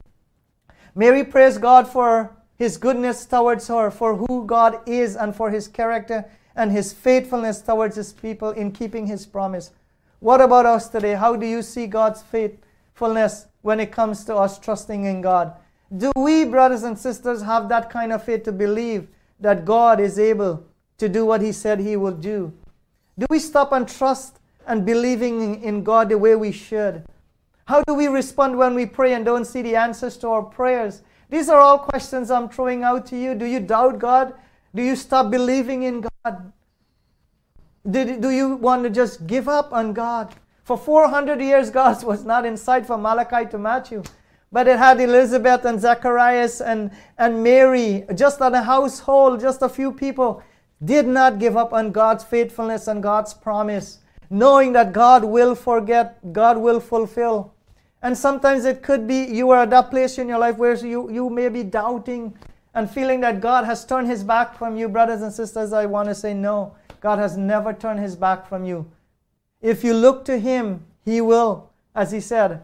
may 0.94 1.10
we 1.10 1.24
praise 1.24 1.58
God 1.58 1.88
for 1.88 2.36
his 2.62 2.76
goodness 2.76 3.26
towards 3.26 3.66
her, 3.66 3.90
for 3.90 4.14
who 4.14 4.46
God 4.46 4.88
is, 4.88 5.16
and 5.16 5.34
for 5.34 5.50
his 5.50 5.66
character 5.66 6.24
and 6.54 6.70
his 6.70 6.92
faithfulness 6.92 7.60
towards 7.60 7.96
his 7.96 8.12
people 8.12 8.50
in 8.50 8.70
keeping 8.70 9.08
his 9.08 9.26
promise. 9.26 9.72
What 10.20 10.40
about 10.40 10.64
us 10.64 10.88
today? 10.88 11.14
How 11.14 11.34
do 11.34 11.44
you 11.44 11.62
see 11.62 11.88
God's 11.88 12.22
faithfulness 12.22 13.46
when 13.62 13.80
it 13.80 13.90
comes 13.90 14.24
to 14.26 14.36
us 14.36 14.60
trusting 14.60 15.06
in 15.06 15.22
God? 15.22 15.56
Do 15.96 16.12
we, 16.14 16.44
brothers 16.44 16.84
and 16.84 16.96
sisters, 16.96 17.42
have 17.42 17.68
that 17.68 17.90
kind 17.90 18.12
of 18.12 18.22
faith 18.22 18.44
to 18.44 18.52
believe 18.52 19.08
that 19.40 19.64
God 19.64 19.98
is 19.98 20.16
able 20.16 20.64
to 20.98 21.08
do 21.08 21.26
what 21.26 21.42
he 21.42 21.50
said 21.50 21.80
he 21.80 21.96
will 21.96 22.12
do? 22.12 22.52
Do 23.18 23.26
we 23.28 23.40
stop 23.40 23.72
and 23.72 23.88
trust 23.88 24.38
and 24.68 24.86
believing 24.86 25.60
in 25.64 25.82
God 25.82 26.10
the 26.10 26.16
way 26.16 26.36
we 26.36 26.52
should? 26.52 27.04
How 27.64 27.82
do 27.88 27.94
we 27.94 28.06
respond 28.06 28.56
when 28.56 28.76
we 28.76 28.86
pray 28.86 29.14
and 29.14 29.24
don't 29.24 29.46
see 29.46 29.62
the 29.62 29.74
answers 29.74 30.16
to 30.18 30.28
our 30.28 30.42
prayers? 30.42 31.02
These 31.32 31.48
are 31.48 31.60
all 31.60 31.78
questions 31.78 32.30
I'm 32.30 32.50
throwing 32.50 32.82
out 32.82 33.06
to 33.06 33.16
you. 33.16 33.34
Do 33.34 33.46
you 33.46 33.58
doubt 33.58 33.98
God? 33.98 34.34
Do 34.74 34.82
you 34.82 34.94
stop 34.94 35.30
believing 35.30 35.82
in 35.82 36.02
God? 36.02 36.52
Did, 37.90 38.20
do 38.20 38.28
you 38.28 38.56
want 38.56 38.82
to 38.84 38.90
just 38.90 39.26
give 39.26 39.48
up 39.48 39.72
on 39.72 39.94
God? 39.94 40.34
For 40.64 40.76
400 40.76 41.40
years, 41.40 41.70
God 41.70 42.04
was 42.10 42.26
not 42.26 42.44
in 42.44 42.58
sight 42.58 42.84
from 42.84 43.00
Malachi 43.00 43.48
to 43.48 43.56
Matthew. 43.56 44.02
But 44.52 44.68
it 44.68 44.76
had 44.76 45.00
Elizabeth 45.00 45.64
and 45.64 45.80
Zacharias 45.80 46.60
and, 46.60 46.90
and 47.16 47.42
Mary, 47.42 48.04
just 48.14 48.42
on 48.42 48.54
a 48.54 48.62
household, 48.62 49.40
just 49.40 49.62
a 49.62 49.70
few 49.70 49.90
people, 49.90 50.42
did 50.84 51.06
not 51.06 51.38
give 51.38 51.56
up 51.56 51.72
on 51.72 51.92
God's 51.92 52.24
faithfulness 52.24 52.88
and 52.88 53.02
God's 53.02 53.32
promise, 53.32 54.00
knowing 54.28 54.74
that 54.74 54.92
God 54.92 55.24
will 55.24 55.54
forget, 55.54 56.34
God 56.34 56.58
will 56.58 56.78
fulfill. 56.78 57.51
And 58.02 58.18
sometimes 58.18 58.64
it 58.64 58.82
could 58.82 59.06
be 59.06 59.24
you 59.24 59.50
are 59.50 59.62
at 59.62 59.70
that 59.70 59.90
place 59.90 60.18
in 60.18 60.28
your 60.28 60.38
life 60.38 60.58
where 60.58 60.74
you, 60.74 61.10
you 61.10 61.30
may 61.30 61.48
be 61.48 61.62
doubting 61.62 62.36
and 62.74 62.90
feeling 62.90 63.20
that 63.20 63.40
God 63.40 63.64
has 63.64 63.84
turned 63.84 64.08
his 64.08 64.24
back 64.24 64.58
from 64.58 64.76
you. 64.76 64.88
Brothers 64.88 65.22
and 65.22 65.32
sisters, 65.32 65.72
I 65.72 65.86
want 65.86 66.08
to 66.08 66.14
say 66.14 66.34
no. 66.34 66.74
God 67.00 67.18
has 67.18 67.36
never 67.36 67.72
turned 67.72 68.00
his 68.00 68.16
back 68.16 68.48
from 68.48 68.64
you. 68.64 68.90
If 69.60 69.84
you 69.84 69.94
look 69.94 70.24
to 70.24 70.38
him, 70.38 70.84
he 71.04 71.20
will, 71.20 71.70
as 71.94 72.10
he 72.10 72.20
said, 72.20 72.62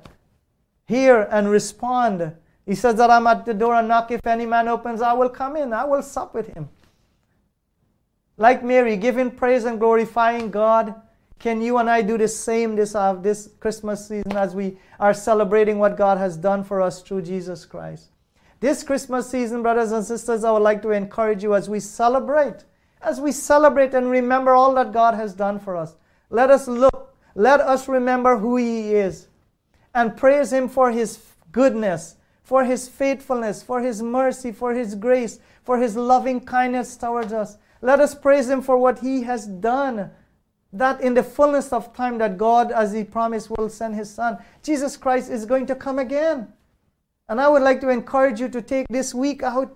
hear 0.87 1.29
and 1.31 1.49
respond. 1.49 2.33
He 2.67 2.75
says 2.75 2.97
that 2.97 3.11
I'm 3.11 3.27
at 3.27 3.45
the 3.47 3.55
door 3.55 3.75
and 3.75 3.89
knock. 3.89 4.11
If 4.11 4.27
any 4.27 4.47
man 4.47 4.67
opens, 4.67 5.03
I 5.03 5.13
will 5.13 5.29
come 5.29 5.57
in. 5.57 5.73
I 5.73 5.85
will 5.85 6.03
sup 6.03 6.35
with 6.35 6.49
him. 6.49 6.69
Like 8.37 8.65
Mary, 8.65 8.97
giving 8.97 9.31
praise 9.31 9.65
and 9.65 9.79
glorifying 9.79 10.51
God. 10.51 10.95
Can 11.39 11.61
you 11.63 11.79
and 11.79 11.89
I 11.89 12.03
do 12.03 12.19
the 12.19 12.27
same 12.27 12.75
this, 12.75 12.95
uh, 12.95 13.15
this 13.15 13.51
Christmas 13.61 14.09
season 14.09 14.37
as 14.37 14.55
we 14.55 14.79
are 14.99 15.15
celebrating 15.15 15.79
what 15.79 15.97
God 15.97 16.19
has 16.19 16.37
done 16.37 16.65
for 16.65 16.83
us 16.83 17.01
through 17.01 17.23
Jesus 17.23 17.65
Christ? 17.65 18.11
This 18.61 18.83
Christmas 18.83 19.31
season, 19.31 19.63
brothers 19.63 19.93
and 19.93 20.05
sisters, 20.05 20.43
I 20.43 20.51
would 20.51 20.63
like 20.63 20.83
to 20.83 20.91
encourage 20.91 21.45
you 21.45 21.55
as 21.55 21.69
we 21.69 21.79
celebrate, 21.79 22.65
as 23.01 23.21
we 23.21 23.31
celebrate 23.31 23.95
and 23.95 24.11
remember 24.11 24.53
all 24.53 24.75
that 24.75 24.93
God 24.93 25.15
has 25.15 25.33
done 25.33 25.61
for 25.61 25.77
us. 25.77 25.95
Let 26.29 26.51
us 26.51 26.67
look, 26.67 27.17
let 27.37 27.61
us 27.61 27.87
remember 27.87 28.37
who 28.37 28.57
He 28.57 28.95
is 28.95 29.29
and 29.95 30.17
praise 30.17 30.53
Him 30.53 30.69
for 30.69 30.91
His 30.91 31.21
goodness, 31.53 32.17
for 32.43 32.65
His 32.65 32.89
faithfulness, 32.89 33.63
for 33.63 33.81
His 33.81 34.03
mercy, 34.03 34.51
for 34.51 34.75
His 34.75 34.97
grace, 34.97 35.39
for 35.63 35.79
His 35.79 35.95
loving 35.95 36.41
kindness 36.41 36.97
towards 36.97 37.33
us. 37.33 37.59
Let 37.81 38.01
us 38.01 38.13
praise 38.13 38.49
Him 38.49 38.61
for 38.61 38.77
what 38.77 38.99
He 38.99 39.23
has 39.23 39.47
done. 39.47 40.11
That 40.73 41.01
in 41.01 41.15
the 41.15 41.23
fullness 41.23 41.73
of 41.73 41.95
time, 41.95 42.19
that 42.19 42.37
God, 42.37 42.73
as 42.73 42.93
He 42.93 43.05
promised, 43.05 43.51
will 43.51 43.69
send 43.69 43.95
His 43.95 44.11
Son. 44.11 44.39
Jesus 44.63 44.97
Christ 44.97 45.31
is 45.31 45.47
going 45.47 45.67
to 45.67 45.75
come 45.75 45.99
again. 45.99 46.53
And 47.29 47.41
I 47.41 47.49
would 47.49 47.63
like 47.63 47.81
to 47.83 47.89
encourage 47.89 48.41
you 48.41 48.49
to 48.49 48.63
take 48.63 48.87
this 48.89 49.15
week 49.15 49.43
out 49.43 49.75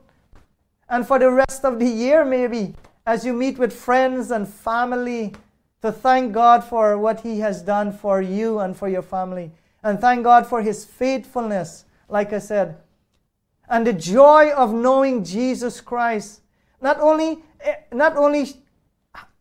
and 0.93 1.07
for 1.07 1.18
the 1.18 1.30
rest 1.30 1.64
of 1.64 1.78
the 1.78 1.88
year, 1.88 2.22
maybe, 2.22 2.74
as 3.07 3.24
you 3.24 3.32
meet 3.32 3.57
with 3.57 3.72
friends 3.72 4.30
and 4.30 4.47
family, 4.47 5.32
to 5.80 5.90
thank 5.90 6.34
God 6.34 6.62
for 6.62 6.99
what 6.99 7.20
He 7.20 7.40
has 7.40 7.62
done 7.62 7.93
for 7.93 8.20
you 8.20 8.59
and 8.59 8.76
for 8.76 8.88
your 8.88 9.01
family. 9.01 9.51
And 9.82 9.99
thank 9.99 10.22
God 10.22 10.47
for 10.47 10.61
His 10.61 10.84
faithfulness, 10.84 11.86
like 12.11 12.34
I 12.34 12.38
said. 12.40 12.76
And 13.70 13.86
the 13.86 13.95
joy 13.95 14.51
of 14.51 14.74
knowing 14.74 15.24
Jesus 15.24 15.80
Christ. 15.80 16.43
Not 16.82 17.01
only, 17.01 17.43
eh, 17.62 17.76
not 17.90 18.14
only 18.18 18.53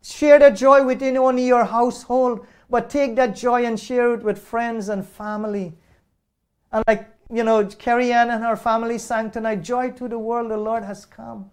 share 0.01 0.39
that 0.39 0.55
joy 0.55 0.85
within 0.85 1.17
only 1.17 1.45
your 1.45 1.65
household, 1.65 2.45
but 2.69 2.89
take 2.89 3.15
that 3.15 3.35
joy 3.35 3.65
and 3.65 3.79
share 3.79 4.13
it 4.13 4.23
with 4.23 4.39
friends 4.39 4.89
and 4.89 5.05
family. 5.05 5.73
And 6.71 6.83
like 6.87 7.11
you 7.31 7.43
know, 7.43 7.65
Carrie 7.65 8.11
Ann 8.11 8.29
and 8.29 8.43
her 8.43 8.55
family 8.55 8.97
sang 8.97 9.31
tonight, 9.31 9.63
Joy 9.63 9.91
to 9.91 10.07
the 10.07 10.19
world, 10.19 10.51
the 10.51 10.57
Lord 10.57 10.83
has 10.83 11.05
come. 11.05 11.49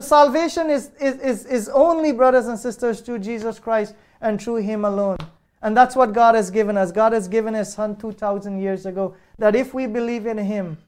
Salvation 0.00 0.70
is, 0.70 0.90
is, 1.00 1.18
is, 1.20 1.46
is 1.46 1.68
only, 1.70 2.12
brothers 2.12 2.46
and 2.46 2.58
sisters, 2.58 3.00
through 3.00 3.20
Jesus 3.20 3.58
Christ 3.58 3.94
and 4.20 4.40
through 4.40 4.56
Him 4.56 4.84
alone. 4.84 5.16
And 5.62 5.76
that's 5.76 5.96
what 5.96 6.12
God 6.12 6.34
has 6.34 6.50
given 6.50 6.76
us. 6.76 6.92
God 6.92 7.12
has 7.12 7.26
given 7.26 7.54
His 7.54 7.72
Son 7.72 7.96
2,000 7.96 8.60
years 8.60 8.86
ago, 8.86 9.16
that 9.38 9.56
if 9.56 9.74
we 9.74 9.86
believe 9.86 10.26
in 10.26 10.38
Him, 10.38 10.78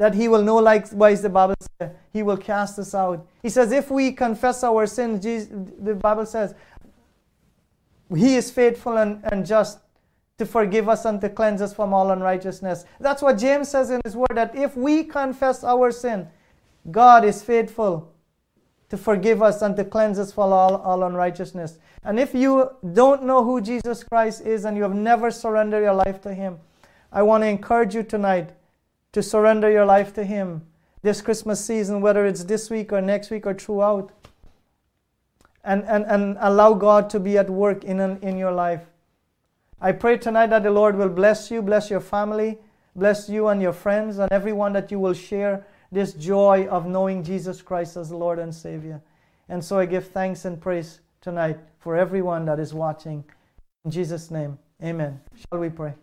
that 0.00 0.14
He 0.14 0.28
will 0.28 0.42
know 0.42 0.56
likewise, 0.56 1.20
the 1.20 1.28
Bible 1.28 1.54
says, 1.78 1.90
He 2.10 2.22
will 2.22 2.38
cast 2.38 2.78
us 2.78 2.94
out. 2.94 3.26
He 3.42 3.50
says, 3.50 3.70
if 3.70 3.90
we 3.90 4.12
confess 4.12 4.64
our 4.64 4.86
sins, 4.86 5.22
Jesus, 5.22 5.50
the 5.78 5.94
Bible 5.94 6.24
says, 6.24 6.54
He 8.16 8.34
is 8.34 8.50
faithful 8.50 8.96
and, 8.96 9.20
and 9.24 9.44
just 9.44 9.78
to 10.38 10.46
forgive 10.46 10.88
us 10.88 11.04
and 11.04 11.20
to 11.20 11.28
cleanse 11.28 11.60
us 11.60 11.74
from 11.74 11.92
all 11.92 12.12
unrighteousness. 12.12 12.86
That's 12.98 13.20
what 13.20 13.36
James 13.36 13.68
says 13.68 13.90
in 13.90 14.00
his 14.02 14.16
word 14.16 14.32
that 14.36 14.56
if 14.56 14.74
we 14.74 15.04
confess 15.04 15.62
our 15.62 15.90
sin, 15.90 16.26
God 16.90 17.22
is 17.26 17.42
faithful 17.42 18.10
to 18.88 18.96
forgive 18.96 19.42
us 19.42 19.60
and 19.60 19.76
to 19.76 19.84
cleanse 19.84 20.18
us 20.18 20.32
from 20.32 20.50
all, 20.50 20.76
all 20.76 21.02
unrighteousness. 21.02 21.76
And 22.04 22.18
if 22.18 22.34
you 22.34 22.70
don't 22.94 23.24
know 23.24 23.44
who 23.44 23.60
Jesus 23.60 24.02
Christ 24.02 24.46
is 24.46 24.64
and 24.64 24.78
you 24.78 24.82
have 24.82 24.94
never 24.94 25.30
surrendered 25.30 25.82
your 25.82 25.92
life 25.92 26.22
to 26.22 26.32
Him, 26.32 26.58
I 27.12 27.20
want 27.20 27.42
to 27.42 27.48
encourage 27.48 27.94
you 27.94 28.02
tonight 28.02 28.54
to 29.12 29.22
surrender 29.22 29.70
your 29.70 29.84
life 29.84 30.12
to 30.14 30.24
Him 30.24 30.62
this 31.02 31.22
Christmas 31.22 31.64
season, 31.64 32.00
whether 32.00 32.26
it's 32.26 32.44
this 32.44 32.70
week 32.70 32.92
or 32.92 33.00
next 33.00 33.30
week 33.30 33.46
or 33.46 33.54
throughout. 33.54 34.12
And, 35.62 35.84
and, 35.84 36.06
and 36.06 36.38
allow 36.40 36.72
God 36.72 37.10
to 37.10 37.20
be 37.20 37.36
at 37.36 37.50
work 37.50 37.84
in, 37.84 38.00
in 38.00 38.38
your 38.38 38.52
life. 38.52 38.82
I 39.80 39.92
pray 39.92 40.16
tonight 40.16 40.48
that 40.48 40.62
the 40.62 40.70
Lord 40.70 40.96
will 40.96 41.08
bless 41.08 41.50
you, 41.50 41.60
bless 41.60 41.90
your 41.90 42.00
family, 42.00 42.58
bless 42.96 43.28
you 43.28 43.48
and 43.48 43.60
your 43.60 43.72
friends, 43.72 44.18
and 44.18 44.30
everyone 44.32 44.72
that 44.72 44.90
you 44.90 44.98
will 44.98 45.14
share 45.14 45.66
this 45.92 46.12
joy 46.14 46.66
of 46.68 46.86
knowing 46.86 47.22
Jesus 47.22 47.62
Christ 47.62 47.96
as 47.96 48.10
Lord 48.10 48.38
and 48.38 48.54
Savior. 48.54 49.02
And 49.48 49.64
so 49.64 49.78
I 49.78 49.86
give 49.86 50.06
thanks 50.08 50.44
and 50.44 50.60
praise 50.60 51.00
tonight 51.20 51.58
for 51.78 51.96
everyone 51.96 52.44
that 52.44 52.58
is 52.58 52.72
watching. 52.72 53.24
In 53.84 53.90
Jesus' 53.90 54.30
name, 54.30 54.58
amen. 54.82 55.20
Shall 55.34 55.60
we 55.60 55.70
pray? 55.70 55.94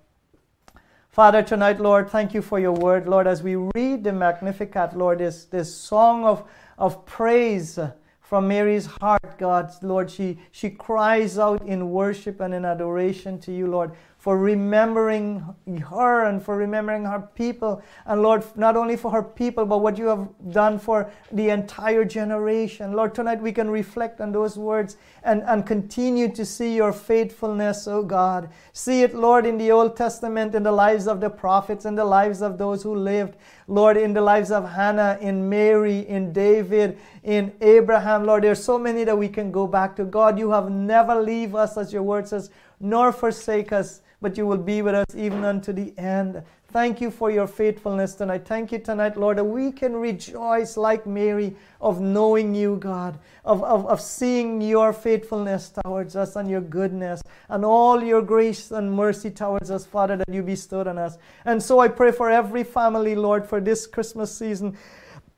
Father, 1.18 1.42
tonight, 1.42 1.80
Lord, 1.80 2.12
thank 2.12 2.36
you 2.36 2.44
for 2.44 2.60
your 2.60 2.74
word. 2.74 3.08
Lord, 3.08 3.26
as 3.26 3.42
we 3.42 3.56
read 3.56 4.04
the 4.04 4.14
Magnificat, 4.14 4.96
Lord, 4.96 5.18
this, 5.18 5.46
this 5.46 5.74
song 5.74 6.24
of, 6.24 6.44
of 6.78 7.08
praise 7.08 7.80
from 8.22 8.48
Mary's 8.48 8.86
heart, 8.86 9.27
God, 9.38 9.72
Lord. 9.82 10.10
She, 10.10 10.40
she 10.52 10.70
cries 10.70 11.38
out 11.38 11.66
in 11.66 11.90
worship 11.90 12.40
and 12.40 12.54
in 12.54 12.66
adoration 12.66 13.40
to 13.42 13.52
you, 13.52 13.68
Lord 13.68 13.92
for 14.18 14.38
remembering 14.38 15.46
her 15.90 16.26
and 16.26 16.44
for 16.44 16.58
remembering 16.58 17.06
her 17.06 17.30
people. 17.36 17.82
And 18.06 18.22
Lord, 18.22 18.44
not 18.58 18.76
only 18.76 18.98
for 18.98 19.12
her 19.12 19.22
people, 19.22 19.66
but 19.66 19.78
what 19.78 19.98
you 19.98 20.08
have 20.08 20.28
done 20.50 20.80
for 20.80 21.12
the 21.32 21.50
entire 21.50 22.04
generation. 22.04 22.94
Lord, 22.94 23.14
tonight 23.14 23.42
we 23.42 23.52
can 23.52 23.70
reflect 23.70 24.20
on 24.20 24.32
those 24.32 24.58
words 24.58 24.98
and, 25.24 25.44
and 25.44 25.66
continue 25.66 26.30
to 26.34 26.46
see 26.46 26.76
your 26.76 26.92
faithfulness, 26.92 27.88
oh 27.88 28.04
God. 28.04 28.50
See 28.74 29.04
it, 29.04 29.14
Lord, 29.14 29.46
in 29.46 29.58
the 29.58 29.72
Old 29.72 29.96
Testament, 29.96 30.56
in 30.56 30.64
the 30.64 30.72
lives 30.72 31.08
of 31.08 31.22
the 31.22 31.30
prophets, 31.30 31.86
in 31.86 31.96
the 31.96 32.06
lives 32.06 32.42
of 32.42 32.58
those 32.58 32.82
who 32.84 32.96
lived. 32.96 33.36
Lord, 33.70 33.98
in 33.98 34.14
the 34.14 34.22
lives 34.22 34.50
of 34.50 34.68
Hannah, 34.70 35.18
in 35.22 35.48
Mary, 35.48 36.00
in 36.08 36.32
David, 36.32 36.98
in 37.24 37.54
Abraham. 37.60 38.26
Lord, 38.26 38.44
there 38.44 38.52
are 38.52 38.56
so 38.56 38.80
many 38.80 39.04
that 39.04 39.18
we 39.18 39.27
can 39.30 39.52
go 39.52 39.68
back 39.68 39.96
to. 39.98 40.06
God, 40.06 40.38
you 40.40 40.52
have 40.52 40.70
never 40.70 41.22
leave 41.22 41.56
us, 41.56 41.78
as 41.78 41.92
your 41.92 42.04
word 42.04 42.28
says, 42.28 42.50
nor 42.80 43.12
forsake 43.12 43.72
us 43.72 44.02
but 44.22 44.38
you 44.38 44.48
will 44.48 44.58
be 44.58 44.82
with 44.82 44.96
us 44.96 45.16
even 45.16 45.44
unto 45.44 45.72
the 45.72 45.94
end. 45.98 46.42
Thank 46.70 47.00
you 47.00 47.12
for 47.12 47.32
your 47.32 47.48
faithfulness 47.48 48.16
tonight. 48.16 48.46
Thank 48.46 48.72
you 48.72 48.80
tonight, 48.80 49.16
Lord, 49.16 49.38
that 49.38 49.44
we 49.44 49.72
can 49.72 49.96
rejoice 49.96 50.76
like 50.76 51.06
Mary 51.06 51.56
of 51.80 52.02
knowing 52.02 52.54
you, 52.54 52.76
God, 52.78 53.18
of, 53.46 53.64
of, 53.64 53.86
of 53.86 54.02
seeing 54.02 54.60
your 54.60 54.92
faithfulness 54.92 55.72
towards 55.84 56.16
us 56.16 56.36
and 56.36 56.50
your 56.50 56.62
goodness 56.62 57.22
and 57.50 57.64
all 57.64 58.04
your 58.04 58.22
grace 58.22 58.72
and 58.72 58.92
mercy 58.92 59.30
towards 59.30 59.72
us, 59.72 59.86
Father, 59.86 60.18
that 60.18 60.30
you 60.30 60.44
bestowed 60.44 60.88
on 60.88 60.98
us. 60.98 61.18
And 61.46 61.62
so 61.62 61.80
I 61.80 61.88
pray 61.88 62.12
for 62.12 62.30
every 62.30 62.64
family, 62.64 63.16
Lord, 63.16 63.48
for 63.48 63.62
this 63.62 63.88
Christmas 63.88 64.36
season, 64.36 64.78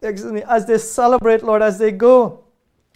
as 0.01 0.65
they 0.65 0.77
celebrate, 0.77 1.43
Lord, 1.43 1.61
as 1.61 1.77
they 1.77 1.91
go 1.91 2.45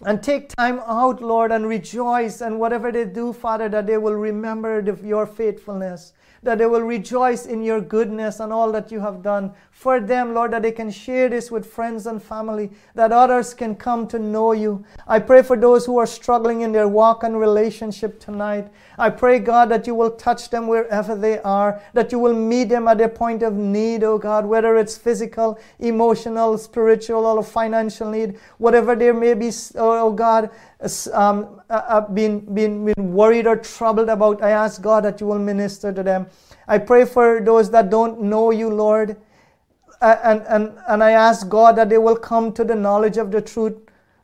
and 0.04 0.22
take 0.22 0.48
time 0.48 0.80
out, 0.86 1.22
Lord, 1.22 1.50
and 1.52 1.66
rejoice. 1.66 2.40
And 2.40 2.60
whatever 2.60 2.92
they 2.92 3.04
do, 3.04 3.32
Father, 3.32 3.68
that 3.70 3.86
they 3.86 3.98
will 3.98 4.14
remember 4.14 4.82
the, 4.82 4.96
your 5.06 5.26
faithfulness. 5.26 6.12
That 6.44 6.58
they 6.58 6.66
will 6.66 6.82
rejoice 6.82 7.46
in 7.46 7.62
your 7.62 7.80
goodness 7.80 8.40
and 8.40 8.52
all 8.52 8.70
that 8.72 8.92
you 8.92 9.00
have 9.00 9.22
done 9.22 9.52
for 9.74 10.00
them, 10.00 10.32
Lord, 10.32 10.52
that 10.52 10.62
they 10.62 10.72
can 10.72 10.90
share 10.90 11.28
this 11.28 11.50
with 11.50 11.66
friends 11.66 12.06
and 12.06 12.22
family, 12.22 12.70
that 12.94 13.12
others 13.12 13.52
can 13.52 13.74
come 13.74 14.06
to 14.06 14.18
know 14.18 14.52
you. 14.52 14.84
I 15.06 15.18
pray 15.18 15.42
for 15.42 15.56
those 15.56 15.84
who 15.84 15.98
are 15.98 16.06
struggling 16.06 16.60
in 16.60 16.70
their 16.72 16.86
walk 16.86 17.24
and 17.24 17.38
relationship 17.38 18.20
tonight. 18.20 18.68
I 18.96 19.10
pray, 19.10 19.40
God, 19.40 19.68
that 19.70 19.86
you 19.86 19.94
will 19.94 20.12
touch 20.12 20.48
them 20.48 20.68
wherever 20.68 21.16
they 21.16 21.40
are, 21.40 21.82
that 21.92 22.12
you 22.12 22.20
will 22.20 22.32
meet 22.32 22.68
them 22.68 22.86
at 22.86 22.98
their 22.98 23.08
point 23.08 23.42
of 23.42 23.54
need, 23.54 24.04
oh 24.04 24.16
God, 24.16 24.46
whether 24.46 24.76
it's 24.76 24.96
physical, 24.96 25.58
emotional, 25.80 26.56
spiritual, 26.56 27.26
or 27.26 27.42
financial 27.42 28.08
need, 28.08 28.38
whatever 28.58 28.94
there 28.94 29.12
may 29.12 29.34
be, 29.34 29.48
oh, 29.74 30.06
oh 30.06 30.12
God, 30.12 30.50
um, 31.12 31.60
been, 32.12 32.40
been, 32.54 32.84
been 32.84 33.12
worried 33.12 33.46
or 33.46 33.56
troubled 33.56 34.08
about, 34.08 34.42
I 34.42 34.50
ask 34.50 34.82
God 34.82 35.04
that 35.04 35.20
you 35.20 35.26
will 35.26 35.38
minister 35.38 35.92
to 35.92 36.02
them. 36.02 36.26
I 36.68 36.78
pray 36.78 37.04
for 37.04 37.40
those 37.40 37.70
that 37.70 37.90
don't 37.90 38.22
know 38.22 38.50
you, 38.50 38.68
Lord 38.70 39.16
and, 40.04 40.42
and, 40.48 40.78
and 40.88 41.02
I 41.02 41.12
ask 41.12 41.48
God 41.48 41.76
that 41.76 41.88
they 41.88 41.98
will 41.98 42.16
come 42.16 42.52
to 42.52 42.64
the 42.64 42.74
knowledge 42.74 43.16
of 43.16 43.30
the 43.30 43.40
truth. 43.40 43.74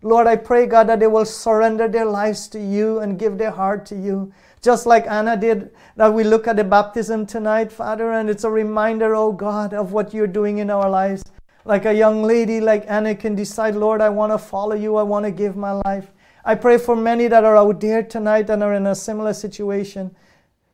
Lord, 0.03 0.27
I 0.27 0.37
pray, 0.37 0.67
God, 0.67 0.89
that 0.89 1.01
they 1.01 1.07
will 1.07 1.25
surrender 1.25 1.89
their 1.89 2.07
lives 2.07 2.49
to 2.49 2.61
you 2.61 3.01
and 3.01 3.19
give 3.19 3.39
their 3.39 3.51
heart 3.51 3.85
to 3.87 3.97
you. 3.97 4.33
Just 4.63 4.87
like 4.87 5.07
Anna 5.07 5.37
did, 5.37 5.71
that 5.97 6.13
we 6.13 6.25
look 6.25 6.47
at 6.47 6.57
the 6.57 6.65
baptism 6.65 7.27
tonight, 7.27 7.73
Father, 7.73 8.13
and 8.13 8.29
it's 8.29 8.45
a 8.45 8.51
reminder, 8.51 9.15
oh 9.15 9.33
God, 9.33 9.73
of 9.75 9.93
what 9.93 10.13
you're 10.13 10.27
doing 10.27 10.59
in 10.59 10.71
our 10.71 10.89
lives. 10.89 11.23
Like 11.65 11.85
a 11.85 11.95
young 11.95 12.23
lady 12.23 12.61
like 12.61 12.85
Anna 12.89 13.15
can 13.15 13.35
decide, 13.35 13.75
Lord, 13.75 14.01
I 14.01 14.09
want 14.09 14.33
to 14.33 14.39
follow 14.39 14.75
you, 14.75 14.97
I 14.97 15.03
want 15.03 15.25
to 15.27 15.31
give 15.31 15.57
my 15.57 15.73
life. 15.85 16.11
I 16.45 16.55
pray 16.55 16.79
for 16.79 16.97
many 16.97 17.29
that 17.29 17.45
are 17.45 17.57
out 17.57 17.81
there 17.81 18.03
tonight 18.03 18.49
and 18.49 18.63
are 18.63 18.75
in 18.75 18.87
a 18.87 18.95
similar 18.95 19.35
situation. 19.35 20.15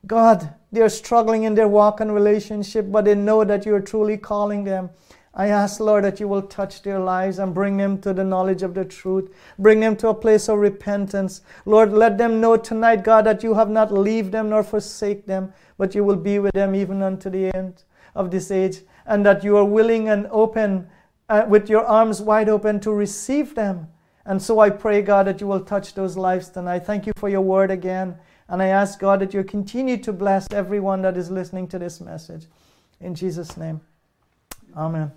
God, 0.06 0.54
they're 0.70 0.88
struggling 0.88 1.42
in 1.42 1.54
their 1.54 1.66
walk 1.66 2.00
and 2.00 2.14
relationship, 2.14 2.90
but 2.92 3.04
they 3.04 3.14
know 3.16 3.42
that 3.44 3.66
you're 3.66 3.80
truly 3.80 4.16
calling 4.16 4.62
them. 4.64 4.90
I 5.34 5.48
ask, 5.48 5.80
Lord, 5.80 6.04
that 6.04 6.18
you 6.18 6.28
will 6.28 6.42
touch 6.42 6.82
their 6.82 6.98
lives 6.98 7.38
and 7.38 7.52
bring 7.52 7.76
them 7.76 8.00
to 8.00 8.14
the 8.14 8.24
knowledge 8.24 8.62
of 8.62 8.72
the 8.72 8.84
truth. 8.84 9.34
Bring 9.58 9.80
them 9.80 9.96
to 9.96 10.08
a 10.08 10.14
place 10.14 10.48
of 10.48 10.58
repentance. 10.58 11.42
Lord, 11.66 11.92
let 11.92 12.16
them 12.16 12.40
know 12.40 12.56
tonight, 12.56 13.04
God, 13.04 13.26
that 13.26 13.42
you 13.42 13.52
have 13.54 13.68
not 13.68 13.92
leave 13.92 14.30
them 14.30 14.48
nor 14.48 14.62
forsake 14.62 15.26
them, 15.26 15.52
but 15.76 15.94
you 15.94 16.04
will 16.04 16.16
be 16.16 16.38
with 16.38 16.52
them 16.54 16.74
even 16.74 17.02
unto 17.02 17.28
the 17.28 17.54
end 17.54 17.82
of 18.14 18.30
this 18.30 18.50
age, 18.50 18.82
and 19.04 19.26
that 19.26 19.44
you 19.44 19.58
are 19.58 19.64
willing 19.64 20.08
and 20.08 20.26
open, 20.30 20.88
uh, 21.28 21.44
with 21.46 21.68
your 21.68 21.84
arms 21.84 22.22
wide 22.22 22.48
open, 22.48 22.80
to 22.80 22.92
receive 22.92 23.54
them. 23.54 23.88
And 24.26 24.42
so 24.42 24.58
I 24.58 24.70
pray, 24.70 25.02
God, 25.02 25.28
that 25.28 25.40
you 25.40 25.46
will 25.46 25.60
touch 25.60 25.94
those 25.94 26.16
lives 26.16 26.48
tonight. 26.48 26.80
Thank 26.80 27.06
you 27.06 27.12
for 27.16 27.28
your 27.28 27.42
word 27.42 27.70
again. 27.70 28.18
And 28.48 28.60
I 28.60 28.66
ask 28.66 28.98
God 28.98 29.20
that 29.20 29.32
you 29.32 29.42
continue 29.44 29.96
to 29.98 30.12
bless 30.12 30.48
everyone 30.52 31.02
that 31.02 31.16
is 31.16 31.30
listening 31.30 31.68
to 31.68 31.78
this 31.78 32.00
message. 32.00 32.46
In 33.00 33.14
Jesus' 33.14 33.56
name, 33.56 33.80
amen. 34.76 35.12